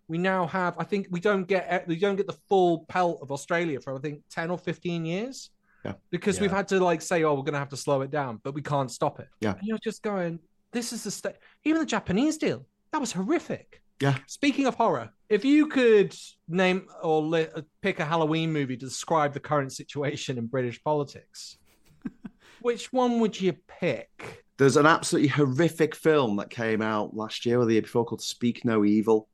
we 0.06 0.16
now 0.16 0.46
have 0.46 0.74
I 0.78 0.84
think 0.84 1.08
we 1.10 1.18
don't 1.18 1.48
get 1.48 1.88
we 1.88 1.96
don't 1.96 2.14
get 2.14 2.28
the 2.28 2.38
full 2.48 2.84
pelt 2.86 3.18
of 3.20 3.32
Australia 3.32 3.80
for 3.80 3.96
I 3.96 3.98
think 3.98 4.22
10 4.30 4.52
or 4.52 4.58
15 4.58 5.04
years. 5.04 5.50
Yeah. 5.84 5.94
because 6.10 6.40
we've 6.40 6.50
had 6.50 6.66
to 6.68 6.78
like 6.80 7.00
say 7.00 7.24
oh 7.24 7.34
we're 7.34 7.42
going 7.42 7.52
to 7.52 7.60
have 7.60 7.68
to 7.68 7.76
slow 7.76 8.00
it 8.02 8.10
down 8.10 8.40
but 8.44 8.54
we 8.54 8.62
can't 8.62 8.92
stop 8.92 9.18
it. 9.18 9.28
Yeah. 9.40 9.54
and 9.58 9.62
you're 9.64 9.84
just 9.90 10.02
going 10.04 10.38
this 10.72 10.92
is 10.92 11.02
the 11.04 11.10
state 11.10 11.36
even 11.64 11.80
the 11.80 11.86
Japanese 11.86 12.36
deal 12.38 12.66
that 12.92 13.00
was 13.00 13.12
horrific 13.12 13.82
Yeah. 14.00 14.16
Speaking 14.26 14.66
of 14.66 14.74
horror, 14.74 15.10
if 15.28 15.44
you 15.44 15.68
could 15.68 16.14
name 16.48 16.86
or 17.02 17.22
li- 17.22 17.48
uh, 17.54 17.62
pick 17.80 17.98
a 17.98 18.04
Halloween 18.04 18.52
movie 18.52 18.76
to 18.76 18.86
describe 18.86 19.32
the 19.32 19.40
current 19.40 19.72
situation 19.72 20.38
in 20.38 20.46
British 20.46 20.82
politics, 20.82 21.58
which 22.60 22.92
one 22.92 23.20
would 23.20 23.40
you 23.40 23.54
pick? 23.66 24.44
There's 24.58 24.76
an 24.76 24.86
absolutely 24.86 25.28
horrific 25.28 25.94
film 25.94 26.36
that 26.36 26.50
came 26.50 26.82
out 26.82 27.14
last 27.16 27.44
year 27.46 27.58
or 27.58 27.66
the 27.66 27.74
year 27.74 27.82
before 27.82 28.04
called 28.04 28.22
Speak 28.22 28.64
No 28.64 28.84
Evil, 28.84 29.28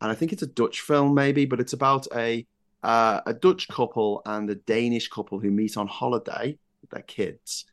and 0.00 0.10
I 0.10 0.14
think 0.14 0.32
it's 0.32 0.42
a 0.42 0.48
Dutch 0.48 0.80
film 0.80 1.14
maybe, 1.14 1.44
but 1.44 1.60
it's 1.60 1.72
about 1.72 2.06
a 2.14 2.46
uh, 2.82 3.20
a 3.26 3.32
Dutch 3.32 3.66
couple 3.68 4.20
and 4.26 4.48
a 4.50 4.54
Danish 4.54 5.08
couple 5.08 5.38
who 5.38 5.50
meet 5.50 5.76
on 5.76 5.88
holiday 5.88 6.58
with 6.80 6.90
their 6.90 7.02
kids, 7.02 7.64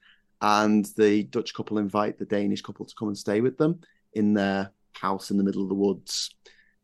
and 0.42 0.86
the 0.98 1.24
Dutch 1.24 1.54
couple 1.54 1.78
invite 1.78 2.18
the 2.18 2.26
Danish 2.26 2.62
couple 2.62 2.86
to 2.86 2.96
come 2.96 3.10
and 3.10 3.18
stay 3.18 3.42
with 3.42 3.58
them 3.58 3.82
in 4.14 4.34
their 4.34 4.72
house 4.94 5.32
in 5.32 5.38
the 5.38 5.44
middle 5.44 5.64
of 5.64 5.70
the 5.70 5.76
woods 5.76 6.34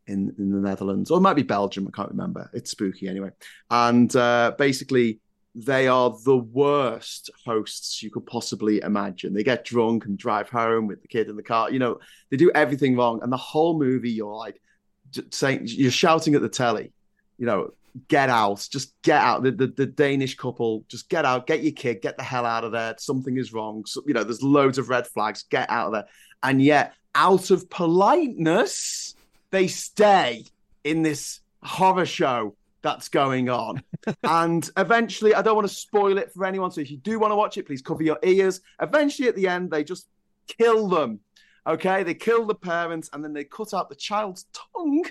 in 0.05 0.33
in 0.37 0.51
the 0.51 0.59
Netherlands, 0.59 1.11
or 1.11 1.17
it 1.17 1.21
might 1.21 1.35
be 1.35 1.43
Belgium. 1.43 1.87
I 1.87 1.95
can't 1.95 2.09
remember. 2.09 2.49
It's 2.53 2.71
spooky 2.71 3.07
anyway, 3.07 3.29
and 3.69 4.13
uh, 4.15 4.53
basically 4.57 5.19
they 5.57 5.87
are 5.87 6.15
the 6.23 6.37
worst 6.37 7.31
hosts 7.43 8.03
you 8.03 8.11
could 8.11 8.27
possibly 8.27 8.79
imagine. 8.81 9.33
They 9.33 9.43
get 9.43 9.65
drunk 9.65 10.05
and 10.05 10.15
drive 10.15 10.49
home 10.49 10.85
with 10.85 11.01
the 11.01 11.07
kid 11.07 11.29
in 11.29 11.35
the 11.35 11.41
car. 11.41 11.71
You 11.71 11.79
know, 11.79 11.99
they 12.29 12.37
do 12.37 12.51
everything 12.53 12.95
wrong. 12.95 13.21
And 13.23 13.33
the 13.33 13.37
whole 13.37 13.77
movie, 13.77 14.11
you're 14.11 14.35
like 14.35 14.61
saying, 15.31 15.61
you're 15.63 15.89
shouting 15.89 16.35
at 16.35 16.43
the 16.43 16.49
telly, 16.49 16.93
you 17.39 17.47
know, 17.47 17.71
get 18.07 18.29
out, 18.29 18.67
just 18.71 18.93
get 19.01 19.19
out. 19.19 19.41
The, 19.41 19.51
the, 19.51 19.67
the 19.67 19.85
Danish 19.87 20.35
couple, 20.35 20.85
just 20.89 21.09
get 21.09 21.25
out, 21.25 21.47
get 21.47 21.63
your 21.63 21.71
kid, 21.71 22.03
get 22.03 22.17
the 22.17 22.23
hell 22.23 22.45
out 22.45 22.63
of 22.63 22.71
there. 22.71 22.93
Something 22.99 23.37
is 23.37 23.51
wrong. 23.51 23.83
So, 23.87 24.03
you 24.05 24.13
know, 24.13 24.23
there's 24.23 24.43
loads 24.43 24.77
of 24.77 24.89
red 24.89 25.07
flags, 25.07 25.45
get 25.49 25.71
out 25.71 25.87
of 25.87 25.93
there. 25.93 26.05
And 26.43 26.61
yet, 26.61 26.93
out 27.15 27.51
of 27.51 27.69
politeness, 27.69 29.15
they 29.51 29.67
stay 29.67 30.45
in 30.83 31.03
this 31.03 31.41
horror 31.63 32.05
show 32.05 32.55
that's 32.81 33.09
going 33.09 33.49
on. 33.49 33.83
and 34.23 34.69
eventually, 34.77 35.33
I 35.33 35.41
don't 35.41 35.55
want 35.55 35.67
to 35.67 35.73
spoil 35.73 36.17
it 36.17 36.31
for 36.31 36.45
anyone. 36.45 36.71
So 36.71 36.81
if 36.81 36.91
you 36.91 36.97
do 36.97 37.19
want 37.19 37.31
to 37.31 37.35
watch 37.35 37.57
it, 37.57 37.65
please 37.65 37.81
cover 37.81 38.03
your 38.03 38.19
ears. 38.23 38.61
Eventually, 38.81 39.27
at 39.27 39.35
the 39.35 39.47
end, 39.47 39.71
they 39.71 39.83
just 39.83 40.07
kill 40.47 40.87
them. 40.87 41.19
Okay, 41.65 42.03
they 42.03 42.13
kill 42.13 42.45
the 42.45 42.55
parents 42.55 43.09
and 43.11 43.21
then 43.21 43.33
they 43.33 43.43
cut 43.43 43.73
out 43.73 43.89
the 43.89 43.95
child's 43.95 44.45
tongue 44.53 45.03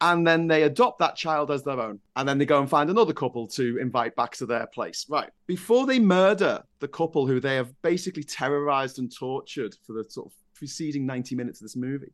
and 0.00 0.26
then 0.26 0.46
they 0.46 0.62
adopt 0.62 0.98
that 1.00 1.14
child 1.14 1.50
as 1.50 1.62
their 1.62 1.78
own. 1.78 2.00
And 2.16 2.26
then 2.26 2.38
they 2.38 2.46
go 2.46 2.60
and 2.60 2.70
find 2.70 2.88
another 2.88 3.12
couple 3.12 3.46
to 3.48 3.76
invite 3.78 4.16
back 4.16 4.34
to 4.36 4.46
their 4.46 4.66
place. 4.66 5.04
Right. 5.08 5.28
Before 5.46 5.86
they 5.86 5.98
murder 5.98 6.62
the 6.78 6.88
couple 6.88 7.26
who 7.26 7.38
they 7.38 7.56
have 7.56 7.70
basically 7.82 8.22
terrorized 8.22 8.98
and 8.98 9.14
tortured 9.14 9.76
for 9.86 9.92
the 9.92 10.04
sort 10.08 10.28
of 10.28 10.32
preceding 10.60 11.06
90 11.06 11.34
minutes 11.34 11.60
of 11.60 11.64
this 11.64 11.74
movie, 11.74 12.12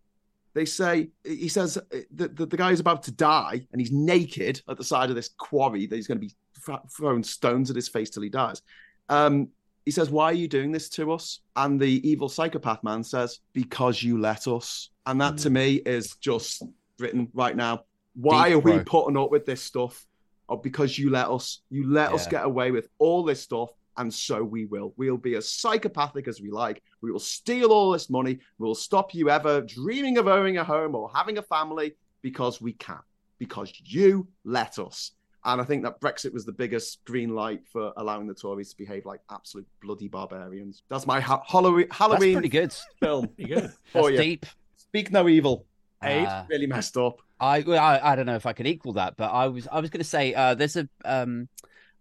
they 0.55 0.64
say 0.64 1.11
he 1.24 1.49
says 1.49 1.76
that 2.14 2.36
the, 2.36 2.47
the 2.47 2.57
guy 2.57 2.70
is 2.70 2.80
about 2.80 3.03
to 3.03 3.12
die 3.12 3.66
and 3.72 3.80
he's 3.80 3.92
naked 3.92 4.62
at 4.70 4.78
the 4.78 4.84
side 4.84 5.11
of 5.11 5.16
this 5.16 5.28
quarry 5.36 5.86
that 5.86 5.97
he's 5.97 6.07
going 6.07 6.16
to 6.16 6.26
be 6.26 6.32
th- 6.64 6.78
throwing 6.97 7.22
stones 7.22 7.68
at 7.68 7.76
his 7.76 7.88
face 7.88 8.09
till 8.09 8.22
he 8.22 8.30
dies. 8.30 8.62
Um, 9.11 9.49
he 9.84 9.90
says 9.90 10.09
why 10.09 10.26
are 10.26 10.32
you 10.32 10.49
doing 10.49 10.72
this 10.72 10.88
to 10.90 11.12
us? 11.12 11.40
And 11.57 11.78
the 11.78 12.09
evil 12.09 12.30
psychopath 12.30 12.82
man 12.82 13.05
says 13.05 13.40
because 13.53 14.03
you 14.03 14.18
let 14.18 14.49
us. 14.49 14.90
And 15.05 15.20
that 15.20 15.36
to 15.38 15.51
me 15.51 15.74
is 15.74 16.16
just 16.16 16.62
written 16.99 17.28
right 17.34 17.55
now. 17.55 17.84
Why 18.14 18.49
Deep, 18.49 18.57
are 18.57 18.61
we 18.61 18.78
putting 18.84 19.18
up 19.18 19.30
with 19.30 19.44
this 19.44 19.62
stuff? 19.62 20.07
Oh, 20.49 20.57
because 20.57 20.99
you 20.99 21.11
let 21.11 21.28
us. 21.28 21.61
You 21.68 21.92
let 21.92 22.12
us 22.12 22.26
get 22.26 22.44
away 22.44 22.70
with 22.70 22.88
all 22.99 23.24
this 23.24 23.42
stuff 23.42 23.70
and 23.99 24.12
so 24.12 24.42
we 24.42 24.66
will. 24.66 24.92
We'll 24.97 25.16
be 25.16 25.34
as 25.36 25.49
psychopathic 25.51 26.28
as 26.28 26.40
we 26.40 26.51
like. 26.51 26.82
We 27.03 27.11
will 27.12 27.18
steal 27.20 27.72
all 27.72 27.90
this 27.92 28.11
money. 28.11 28.38
We'll 28.59 28.74
stop 28.74 29.14
you 29.14 29.30
ever 29.30 29.61
dreaming 29.62 30.18
of 30.18 30.28
owning 30.28 30.59
a 30.59 30.64
home 30.64 30.94
or 30.94 31.11
having 31.14 31.38
a 31.38 31.42
family 31.42 31.94
because 32.22 32.61
we 32.61 32.72
can, 32.74 32.99
because 33.38 33.72
you 33.84 34.28
let 34.44 34.78
us. 34.78 35.12
And 35.44 35.61
I 35.61 35.64
think 35.64 35.84
that 35.84 36.01
Brexit 36.01 36.32
was 36.32 36.44
the 36.44 36.53
biggest 36.53 37.05
green 37.05 37.30
light 37.34 37.61
for 37.72 37.92
allowing 37.99 38.26
the 38.26 38.34
Tories 38.34 38.70
to 38.70 38.76
behave 38.76 39.07
like 39.07 39.20
absolute 39.30 39.66
bloody 39.80 40.09
barbarians. 40.09 40.82
That's 40.88 41.07
my 41.07 41.20
ha- 41.20 41.42
Halloween, 41.47 41.86
That's 41.88 41.99
Halloween 41.99 42.32
pretty 42.34 42.49
good. 42.49 42.74
film 43.01 43.28
Pretty 43.28 43.55
good. 43.55 43.70
for 43.92 44.03
That's 44.03 44.11
you. 44.12 44.16
deep. 44.18 44.47
Speak 44.76 45.12
no 45.12 45.28
evil. 45.28 45.64
Abe? 46.03 46.26
Uh, 46.26 46.44
Really 46.51 46.66
messed 46.66 46.97
up. 46.97 47.18
I, 47.38 47.59
I 47.59 48.12
I 48.12 48.16
don't 48.16 48.26
know 48.26 48.34
if 48.34 48.47
I 48.47 48.53
can 48.55 48.66
equal 48.66 48.94
that, 48.94 49.16
but 49.16 49.30
I 49.30 49.47
was 49.49 49.68
I 49.70 49.78
was 49.80 49.88
going 49.90 50.01
to 50.01 50.05
say 50.09 50.34
uh, 50.34 50.55
there's 50.55 50.76
a 50.76 50.88
um 51.05 51.49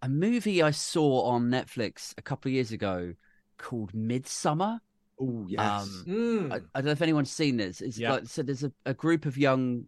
a 0.05 0.09
movie 0.09 0.61
I 0.61 0.69
saw 0.69 1.23
on 1.23 1.49
Netflix 1.49 2.13
a 2.17 2.21
couple 2.21 2.49
of 2.49 2.53
years 2.53 2.71
ago 2.71 3.13
called 3.57 3.91
Midsommar. 3.93 4.79
Oh 5.19 5.45
yes. 5.49 5.81
Um, 5.83 6.05
Mm. 6.07 6.51
I, 6.53 6.55
I 6.57 6.59
don't 6.81 6.85
know 6.85 6.91
if 6.91 7.01
anyone's 7.01 7.31
seen 7.31 7.57
this. 7.57 7.81
It's 7.81 7.97
Yeah. 7.97 8.11
like 8.11 8.27
so 8.27 8.43
there's 8.43 8.63
a, 8.63 8.71
a 8.85 8.93
group 8.93 9.25
of 9.25 9.35
young 9.35 9.85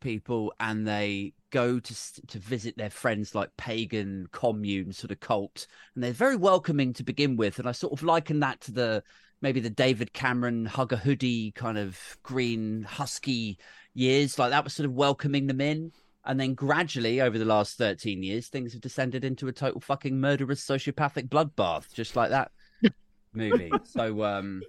people 0.00 0.52
and 0.58 0.84
they 0.84 1.32
go 1.50 1.78
to 1.78 1.94
to 2.26 2.38
visit 2.40 2.76
their 2.76 2.90
friends 2.90 3.36
like 3.36 3.56
pagan 3.56 4.26
commune 4.32 4.92
sort 4.92 5.12
of 5.12 5.20
cult 5.20 5.68
and 5.94 6.02
they're 6.02 6.12
very 6.12 6.34
welcoming 6.34 6.92
to 6.94 7.04
begin 7.04 7.36
with 7.36 7.60
and 7.60 7.68
I 7.68 7.72
sort 7.72 7.92
of 7.92 8.02
liken 8.02 8.40
that 8.40 8.60
to 8.62 8.72
the 8.72 9.04
maybe 9.42 9.60
the 9.60 9.70
David 9.70 10.12
Cameron 10.12 10.66
hug 10.66 10.92
a 10.92 10.96
hoodie 10.96 11.52
kind 11.52 11.78
of 11.78 11.96
green 12.24 12.82
husky 12.82 13.58
years 13.94 14.40
like 14.40 14.50
that 14.50 14.64
was 14.64 14.72
sort 14.74 14.86
of 14.88 14.94
welcoming 14.94 15.46
them 15.46 15.60
in 15.60 15.92
and 16.24 16.38
then 16.38 16.54
gradually 16.54 17.20
over 17.20 17.38
the 17.38 17.44
last 17.44 17.76
13 17.78 18.22
years 18.22 18.48
things 18.48 18.72
have 18.72 18.80
descended 18.80 19.24
into 19.24 19.48
a 19.48 19.52
total 19.52 19.80
fucking 19.80 20.20
murderous 20.20 20.64
sociopathic 20.64 21.28
bloodbath 21.28 21.92
just 21.92 22.14
like 22.16 22.30
that 22.30 22.50
movie 23.32 23.70
so 23.84 24.22
um 24.24 24.62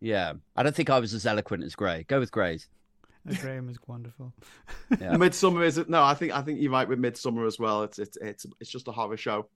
yeah 0.00 0.32
i 0.56 0.62
don't 0.62 0.74
think 0.74 0.90
i 0.90 0.98
was 0.98 1.14
as 1.14 1.26
eloquent 1.26 1.64
as 1.64 1.74
gray 1.74 2.04
go 2.08 2.18
with 2.20 2.30
gray's 2.30 2.68
Graham 3.38 3.68
is 3.68 3.76
wonderful. 3.86 4.32
Yeah. 4.98 5.12
Midsommar 5.16 5.66
is 5.66 5.78
no, 5.88 6.02
I 6.02 6.14
think 6.14 6.32
I 6.32 6.40
think 6.40 6.58
you're 6.58 6.72
right 6.72 6.88
with 6.88 6.98
Midsommar 6.98 7.46
as 7.46 7.58
well. 7.58 7.82
It's 7.82 7.98
it's 7.98 8.16
it's 8.16 8.46
it's 8.60 8.70
just 8.70 8.88
a 8.88 8.92
horror 8.92 9.18
show. 9.18 9.46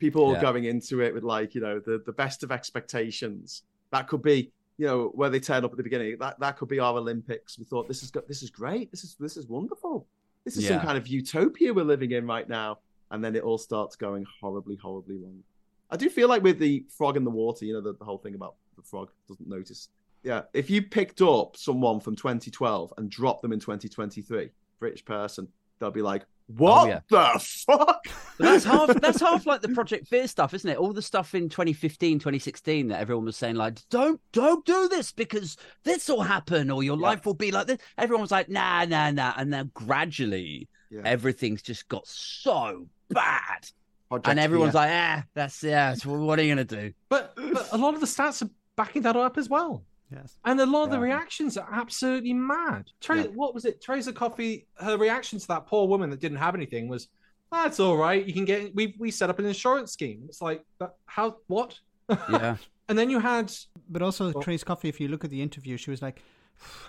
People 0.00 0.26
are 0.30 0.34
Yeah. 0.34 0.42
going 0.42 0.64
into 0.64 1.00
it 1.00 1.14
with 1.14 1.22
like 1.22 1.54
you 1.54 1.60
know 1.60 1.78
the 1.78 2.02
the 2.04 2.10
best 2.12 2.42
of 2.42 2.50
expectations. 2.50 3.62
That 3.92 4.08
could 4.08 4.22
be 4.22 4.50
you 4.76 4.86
know 4.86 5.12
where 5.14 5.30
they 5.30 5.38
turn 5.38 5.64
up 5.64 5.70
at 5.70 5.76
the 5.76 5.84
beginning. 5.84 6.16
That 6.18 6.40
that 6.40 6.56
could 6.56 6.68
be 6.68 6.80
our 6.80 6.98
Olympics. 6.98 7.56
We 7.60 7.64
thought 7.64 7.86
this 7.86 8.02
is 8.02 8.10
this 8.26 8.42
is 8.42 8.50
great. 8.50 8.90
This 8.90 9.04
is 9.04 9.14
this 9.20 9.36
is 9.36 9.46
wonderful. 9.46 10.08
This 10.44 10.56
is 10.56 10.66
some 10.66 10.80
kind 10.80 10.98
of 10.98 11.06
utopia 11.06 11.72
we're 11.72 11.84
living 11.84 12.10
in 12.12 12.26
right 12.26 12.48
now. 12.48 12.78
And 13.10 13.22
then 13.22 13.36
it 13.36 13.42
all 13.42 13.58
starts 13.58 13.94
going 13.96 14.24
horribly 14.40 14.76
horribly 14.76 15.16
wrong. 15.18 15.42
I 15.90 15.96
do 15.96 16.08
feel 16.08 16.28
like 16.28 16.42
with 16.42 16.58
the 16.58 16.84
frog 16.88 17.16
in 17.18 17.24
the 17.24 17.30
water, 17.30 17.66
you 17.66 17.74
know 17.74 17.82
the, 17.82 17.94
the 17.94 18.04
whole 18.04 18.16
thing 18.18 18.34
about 18.34 18.54
the 18.76 18.82
frog 18.82 19.10
doesn't 19.28 19.46
notice. 19.48 19.88
Yeah, 20.22 20.42
if 20.54 20.70
you 20.70 20.80
picked 20.82 21.20
up 21.20 21.56
someone 21.56 22.00
from 22.00 22.16
2012 22.16 22.94
and 22.96 23.10
dropped 23.10 23.42
them 23.42 23.52
in 23.52 23.60
2023, 23.60 24.48
British 24.78 25.04
person, 25.04 25.46
they'll 25.78 25.90
be 25.90 26.00
like, 26.00 26.22
oh, 26.22 26.54
"What 26.56 26.84
Oh, 26.84 26.86
yeah. 26.88 27.00
the 27.10 27.38
fuck?" 27.66 28.06
But 28.38 28.44
that's 28.44 28.64
half 28.64 28.88
that's 29.00 29.20
half 29.20 29.46
like 29.46 29.60
the 29.60 29.68
Project 29.68 30.08
Fear 30.08 30.26
stuff, 30.26 30.54
isn't 30.54 30.68
it? 30.70 30.76
All 30.78 30.92
the 30.92 31.02
stuff 31.02 31.34
in 31.34 31.48
2015, 31.48 32.18
2016 32.18 32.88
that 32.88 33.00
everyone 33.00 33.24
was 33.26 33.36
saying 33.36 33.56
like, 33.56 33.78
"Don't 33.90 34.20
don't 34.32 34.64
do 34.64 34.88
this 34.88 35.12
because 35.12 35.56
this 35.84 36.08
will 36.08 36.22
happen 36.22 36.70
or 36.70 36.82
your 36.82 36.96
Yeah. 36.96 37.02
life 37.08 37.26
will 37.26 37.34
be 37.34 37.50
like 37.50 37.66
this." 37.66 37.78
Everyone 37.98 38.22
was 38.22 38.30
like, 38.30 38.48
"Nah, 38.48 38.84
nah, 38.86 39.10
nah," 39.10 39.34
and 39.36 39.52
then 39.52 39.70
gradually 39.74 40.68
Yeah. 40.90 41.02
everything's 41.04 41.62
just 41.62 41.88
got 41.88 42.06
so 42.06 42.88
bad, 43.10 43.68
Project 44.08 44.28
and 44.28 44.38
everyone's 44.40 44.72
Fear. 44.72 44.80
like, 44.82 44.90
"Ah, 44.92 45.24
that's 45.34 45.62
yeah. 45.62 45.94
So 45.94 46.12
what 46.18 46.38
are 46.38 46.42
you 46.42 46.50
gonna 46.50 46.64
do?" 46.64 46.92
But, 47.08 47.34
but 47.36 47.68
a 47.72 47.76
lot 47.78 47.94
of 47.94 48.00
the 48.00 48.06
stats 48.06 48.42
are 48.42 48.50
backing 48.76 49.02
that 49.02 49.16
up 49.16 49.36
as 49.38 49.48
well. 49.48 49.84
Yes. 50.10 50.38
And 50.44 50.60
a 50.60 50.66
lot 50.66 50.84
of 50.84 50.90
the 50.90 50.98
reactions 50.98 51.56
are 51.56 51.68
absolutely 51.72 52.34
mad. 52.34 52.84
Tra- 53.00 53.16
Yeah. 53.22 53.26
What 53.28 53.54
was 53.54 53.64
it? 53.64 53.80
Teresa 53.82 54.12
Coffey, 54.12 54.66
her 54.76 54.98
reaction 54.98 55.38
to 55.38 55.48
that 55.48 55.66
poor 55.66 55.86
woman 55.88 56.10
that 56.10 56.20
didn't 56.20 56.36
have 56.38 56.54
anything 56.54 56.86
was, 56.88 57.08
that's 57.52 57.78
all 57.78 57.96
right. 57.96 58.24
You 58.26 58.32
can 58.32 58.44
get, 58.44 58.74
we, 58.74 58.94
we 58.98 59.10
set 59.10 59.30
up 59.30 59.38
an 59.38 59.44
insurance 59.46 59.92
scheme. 59.92 60.22
It's 60.28 60.40
like, 60.42 60.64
but 60.78 60.96
how, 61.06 61.36
what? 61.46 61.78
Yeah, 62.30 62.56
And 62.88 62.98
then 62.98 63.08
you 63.10 63.20
had, 63.20 63.52
But 63.88 64.02
also, 64.02 64.32
Well- 64.32 64.42
Trace 64.42 64.64
Coffey, 64.64 64.88
if 64.88 65.00
you 65.00 65.08
look 65.08 65.24
at 65.24 65.30
the 65.30 65.40
interview, 65.42 65.76
she 65.76 65.90
was 65.90 66.02
like, 66.02 66.22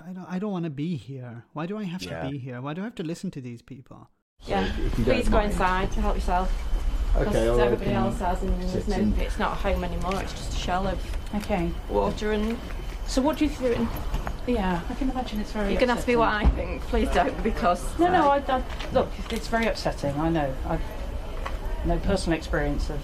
I 0.07 0.11
don't, 0.11 0.26
I 0.30 0.39
don't 0.39 0.51
want 0.51 0.66
to 0.66 0.70
be 0.72 0.95
here. 0.95 1.45
Why 1.53 1.66
do 1.66 1.78
I 1.78 1.84
have 1.84 2.01
Yeah. 2.03 2.24
to 2.24 2.30
be 2.30 2.38
here? 2.38 2.61
Why 2.61 2.74
do 2.74 2.82
I 2.82 2.84
have 2.86 2.95
to 2.95 3.03
listen 3.03 3.32
to 3.32 3.41
these 3.41 3.61
people? 3.61 4.09
Yeah, 4.45 4.66
if 4.86 4.93
please 4.95 5.30
go 5.30 5.38
mind. 5.38 5.51
inside 5.51 5.91
to 5.93 6.01
help 6.01 6.16
yourself. 6.16 6.51
Because 7.14 7.28
Okay, 7.28 7.47
all 7.47 7.57
right, 7.57 7.66
everybody 7.66 7.91
can 7.91 8.03
else 8.03 8.20
has, 8.20 8.41
and 8.41 8.61
there's 8.64 8.88
no, 8.88 9.14
it's 9.24 9.38
not 9.39 9.51
a 9.53 9.55
home 9.55 9.84
anymore. 9.84 10.20
It's 10.22 10.34
just 10.34 10.53
a 10.53 10.57
shell 10.57 10.88
of 10.88 10.99
Okay. 11.36 11.72
water, 11.89 12.32
and 12.34 12.57
So 13.08 13.22
what 13.22 13.38
do 13.38 13.45
you 13.45 13.49
think? 13.49 13.88
Yeah, 14.47 14.82
I 14.89 14.93
can 14.95 15.10
imagine 15.10 15.39
it's 15.39 15.51
very. 15.51 15.72
you 15.72 15.78
can 15.78 15.89
ask 15.89 16.08
me 16.08 16.16
what. 16.16 16.30
I 16.30 16.45
think. 16.49 16.82
Please 16.84 17.10
don't, 17.10 17.41
because 17.43 17.82
No, 17.99 18.08
no. 18.12 18.30
I- 18.30 18.38
I, 18.47 18.58
I 18.58 18.64
look. 18.91 19.10
It's 19.30 19.47
very 19.47 19.68
upsetting. 19.68 20.20
I 20.20 20.30
know. 20.30 20.54
I've 20.68 20.82
no 21.86 21.97
personal 21.99 22.38
experience 22.38 22.89
of 22.89 22.99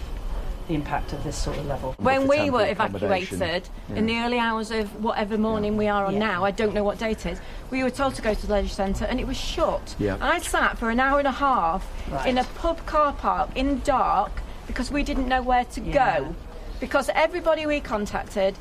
the 0.67 0.73
impact 0.75 1.13
of 1.13 1.23
this 1.23 1.35
sort 1.37 1.57
of 1.57 1.65
level. 1.65 1.95
when 1.97 2.27
we 2.27 2.49
were 2.49 2.61
accommodation. 2.63 3.07
evacuated 3.41 3.69
in 3.95 4.05
the 4.05 4.17
early 4.19 4.37
hours 4.37 4.69
of 4.71 5.03
whatever 5.03 5.37
morning 5.37 5.77
we 5.77 5.87
are 5.87 6.05
on 6.05 6.13
Yeah. 6.13 6.19
now, 6.19 6.45
I 6.45 6.51
don't 6.51 6.73
know 6.75 6.83
what 6.83 6.99
date 6.99 7.25
it 7.25 7.31
is, 7.33 7.41
we 7.71 7.81
were 7.83 7.89
told 7.89 8.13
to 8.15 8.21
go 8.21 8.33
to 8.35 8.47
the 8.47 8.53
leisure 8.53 8.69
centre 8.69 9.05
and 9.05 9.19
it 9.19 9.25
was 9.25 9.35
shut. 9.35 9.95
Yeah. 9.97 10.17
I 10.21 10.37
sat 10.39 10.77
for 10.77 10.91
an 10.91 10.99
hour 10.99 11.17
and 11.17 11.27
a 11.27 11.31
half 11.31 11.87
Right. 12.11 12.27
in 12.27 12.37
a 12.37 12.43
pub 12.43 12.85
car 12.85 13.13
park 13.13 13.49
in 13.55 13.79
dark 13.79 14.31
because 14.67 14.91
we 14.91 15.01
didn't 15.03 15.27
know 15.27 15.41
where 15.41 15.65
to 15.65 15.81
Yeah. 15.81 16.19
go. 16.19 16.35
Because 16.79 17.09
everybody 17.15 17.65
we 17.65 17.79
contacted 17.81 18.55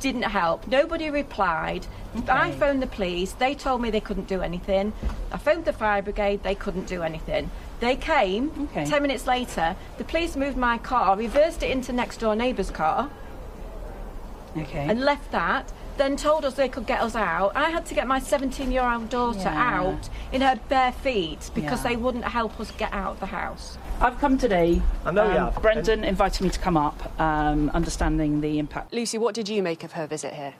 didn't 0.00 0.22
help. 0.22 0.66
Nobody 0.66 1.10
replied. 1.10 1.86
I 2.28 2.50
phoned 2.52 2.80
the 2.82 2.86
police. 2.86 3.32
They 3.32 3.54
told 3.54 3.80
me 3.80 3.90
they 3.90 4.00
couldn't 4.00 4.28
do 4.28 4.40
anything. 4.42 4.92
I 5.32 5.38
phoned 5.38 5.64
the 5.64 5.72
fire 5.72 6.02
brigade. 6.02 6.42
They 6.42 6.54
couldn't 6.54 6.86
do 6.86 7.02
anything. 7.02 7.50
They 7.80 7.96
came. 7.96 8.52
Okay. 8.70 8.84
Ten 8.84 9.02
minutes 9.02 9.26
later, 9.26 9.74
the 9.98 10.04
police 10.04 10.36
moved 10.36 10.56
my 10.56 10.78
car, 10.78 11.16
reversed 11.16 11.62
it 11.62 11.70
into 11.70 11.92
next 11.92 12.18
door 12.18 12.36
neighbour's 12.36 12.70
car, 12.70 13.10
Okay. 14.56 14.86
and 14.88 15.00
left 15.00 15.30
that. 15.32 15.72
Then 15.96 16.16
told 16.16 16.44
us 16.44 16.54
they 16.54 16.68
could 16.68 16.86
get 16.86 17.00
us 17.00 17.14
out. 17.14 17.52
I 17.54 17.70
had 17.70 17.86
to 17.86 17.94
get 17.94 18.06
my 18.06 18.18
17-year-old 18.20 19.08
daughter 19.08 19.38
Yeah. 19.40 19.80
out 19.82 20.08
in 20.32 20.40
her 20.40 20.58
bare 20.68 20.90
feet 20.92 21.50
because 21.54 21.84
Yeah. 21.84 21.90
they 21.90 21.96
wouldn't 21.96 22.24
help 22.24 22.58
us 22.60 22.70
get 22.72 22.92
out 22.92 23.12
of 23.12 23.20
the 23.20 23.26
house. 23.26 23.78
I've 24.00 24.18
come 24.18 24.36
today. 24.36 24.82
I 25.04 25.10
know 25.12 25.24
you 25.24 25.38
um, 25.38 25.52
have. 25.52 25.62
Brendan 25.62 26.04
invited 26.04 26.42
me 26.42 26.50
to 26.50 26.58
come 26.58 26.76
up, 26.76 27.18
um, 27.20 27.70
understanding 27.70 28.40
the 28.40 28.58
impact. 28.58 28.92
Lucy, 28.92 29.18
what 29.18 29.34
did 29.34 29.48
you 29.48 29.62
make 29.62 29.84
of 29.84 29.92
her 29.92 30.06
visit 30.06 30.34
here? 30.34 30.54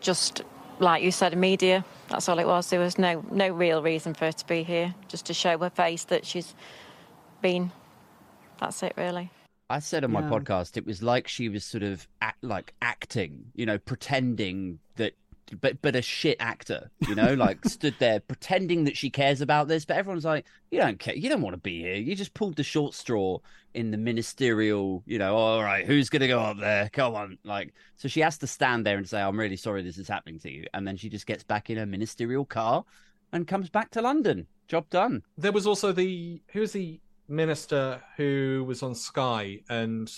Just 0.00 0.42
like 0.78 1.02
you 1.02 1.10
said, 1.10 1.36
media. 1.36 1.84
That's 2.08 2.28
all 2.28 2.38
it 2.38 2.46
was. 2.46 2.70
There 2.70 2.80
was 2.80 2.98
no 2.98 3.24
no 3.30 3.48
real 3.48 3.82
reason 3.82 4.14
for 4.14 4.26
her 4.26 4.32
to 4.32 4.46
be 4.46 4.62
here, 4.62 4.94
just 5.08 5.26
to 5.26 5.34
show 5.34 5.58
her 5.58 5.70
face 5.70 6.04
that 6.04 6.24
she's 6.26 6.54
been. 7.42 7.70
That's 8.60 8.82
it, 8.82 8.94
really. 8.96 9.30
I 9.68 9.78
said 9.80 10.04
on 10.04 10.12
my 10.12 10.20
Yeah. 10.20 10.28
podcast 10.28 10.76
it 10.76 10.86
was 10.86 11.02
like 11.02 11.26
she 11.26 11.48
was 11.48 11.64
sort 11.64 11.82
of 11.82 12.06
act, 12.22 12.42
like 12.44 12.74
acting, 12.82 13.46
you 13.54 13.66
know, 13.66 13.78
pretending 13.78 14.78
that, 14.96 15.14
but 15.60 15.80
but 15.82 15.96
a 15.96 16.02
shit 16.02 16.36
actor, 16.40 16.90
you 17.08 17.14
know, 17.14 17.34
like 17.34 17.64
stood 17.68 17.94
there 17.98 18.20
pretending 18.20 18.84
that 18.84 18.96
she 18.96 19.10
cares 19.10 19.40
about 19.40 19.68
this, 19.68 19.84
but 19.84 19.96
everyone's 19.96 20.24
like, 20.24 20.46
you 20.70 20.78
don't 20.78 20.98
care, 20.98 21.14
you 21.14 21.28
don't 21.28 21.42
want 21.42 21.54
to 21.54 21.60
be 21.60 21.80
here, 21.80 21.96
you 21.96 22.14
just 22.14 22.34
pulled 22.34 22.56
the 22.56 22.62
short 22.62 22.94
straw 22.94 23.38
in 23.74 23.90
the 23.90 23.96
ministerial, 23.96 25.02
you 25.06 25.18
know, 25.18 25.36
all 25.36 25.62
right, 25.62 25.86
who's 25.86 26.08
gonna 26.08 26.28
go 26.28 26.40
up 26.40 26.58
there? 26.58 26.88
Come 26.92 27.14
on, 27.14 27.38
like, 27.44 27.74
so 27.96 28.08
she 28.08 28.20
has 28.20 28.38
to 28.38 28.46
stand 28.46 28.86
there 28.86 28.96
and 28.96 29.08
say, 29.08 29.20
I'm 29.20 29.38
really 29.38 29.56
sorry 29.56 29.82
this 29.82 29.98
is 29.98 30.08
happening 30.08 30.38
to 30.40 30.50
you, 30.50 30.64
and 30.74 30.86
then 30.86 30.96
she 30.96 31.08
just 31.08 31.26
gets 31.26 31.42
back 31.42 31.70
in 31.70 31.78
her 31.78 31.86
ministerial 31.86 32.44
car 32.44 32.84
and 33.32 33.46
comes 33.46 33.68
back 33.68 33.90
to 33.92 34.02
London. 34.02 34.46
Job 34.66 34.88
done. 34.88 35.22
there 35.36 35.52
was 35.52 35.66
also 35.66 35.92
the, 35.92 36.40
who 36.48 36.60
was 36.60 36.72
the 36.72 36.98
minister 37.28 38.02
who 38.16 38.64
was 38.66 38.82
on 38.82 38.94
Sky 38.94 39.60
and 39.68 40.10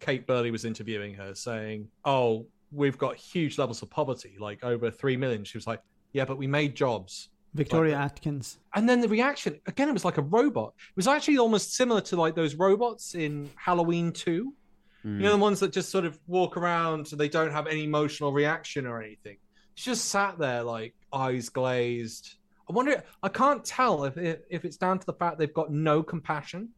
Kay 0.00 0.18
Burley 0.18 0.50
was 0.50 0.64
interviewing 0.64 1.14
her 1.14 1.34
saying, 1.34 1.88
oh, 2.04 2.46
we've 2.72 2.98
got 2.98 3.16
huge 3.16 3.58
levels 3.58 3.82
of 3.82 3.90
poverty, 3.90 4.36
like 4.38 4.64
over 4.64 4.90
3 4.90 5.16
million. 5.16 5.44
She 5.44 5.56
was 5.56 5.66
like, 5.66 5.80
yeah, 6.12 6.24
but 6.24 6.38
we 6.38 6.46
made 6.46 6.74
jobs. 6.74 7.28
Victoria 7.54 7.96
Like- 7.96 8.04
Atkins. 8.12 8.58
And 8.74 8.88
then 8.88 9.00
the 9.00 9.08
reaction 9.08 9.60
again, 9.66 9.88
it 9.88 9.92
was 9.92 10.04
like 10.04 10.18
a 10.18 10.22
robot. 10.22 10.72
It 10.78 10.96
was 10.96 11.06
actually 11.06 11.38
almost 11.38 11.74
similar 11.74 12.00
to 12.02 12.16
like 12.16 12.34
those 12.34 12.54
robots 12.54 13.14
in 13.14 13.50
Halloween 13.56 14.12
2. 14.12 14.54
You 15.04 15.10
know, 15.10 15.30
the 15.30 15.34
hmm. 15.34 15.42
ones 15.42 15.58
that 15.58 15.72
just 15.72 15.90
sort 15.90 16.04
of 16.04 16.16
walk 16.28 16.56
around 16.56 17.10
and 17.10 17.20
they 17.20 17.28
don't 17.28 17.50
have 17.50 17.66
any 17.66 17.82
emotional 17.82 18.32
reaction 18.32 18.86
or 18.86 19.02
anything. 19.02 19.36
She 19.74 19.90
just 19.90 20.04
sat 20.04 20.38
there 20.38 20.62
like 20.62 20.94
eyes 21.12 21.48
glazed. 21.48 22.36
I 22.70 22.72
wonder, 22.72 23.02
I 23.20 23.28
can't 23.28 23.64
tell 23.64 24.04
if, 24.04 24.16
if, 24.16 24.38
if 24.48 24.64
it's 24.64 24.76
down 24.76 25.00
to 25.00 25.06
the 25.06 25.12
fact 25.12 25.38
they've 25.38 25.52
got 25.52 25.72
no 25.72 26.04
compassion 26.04 26.68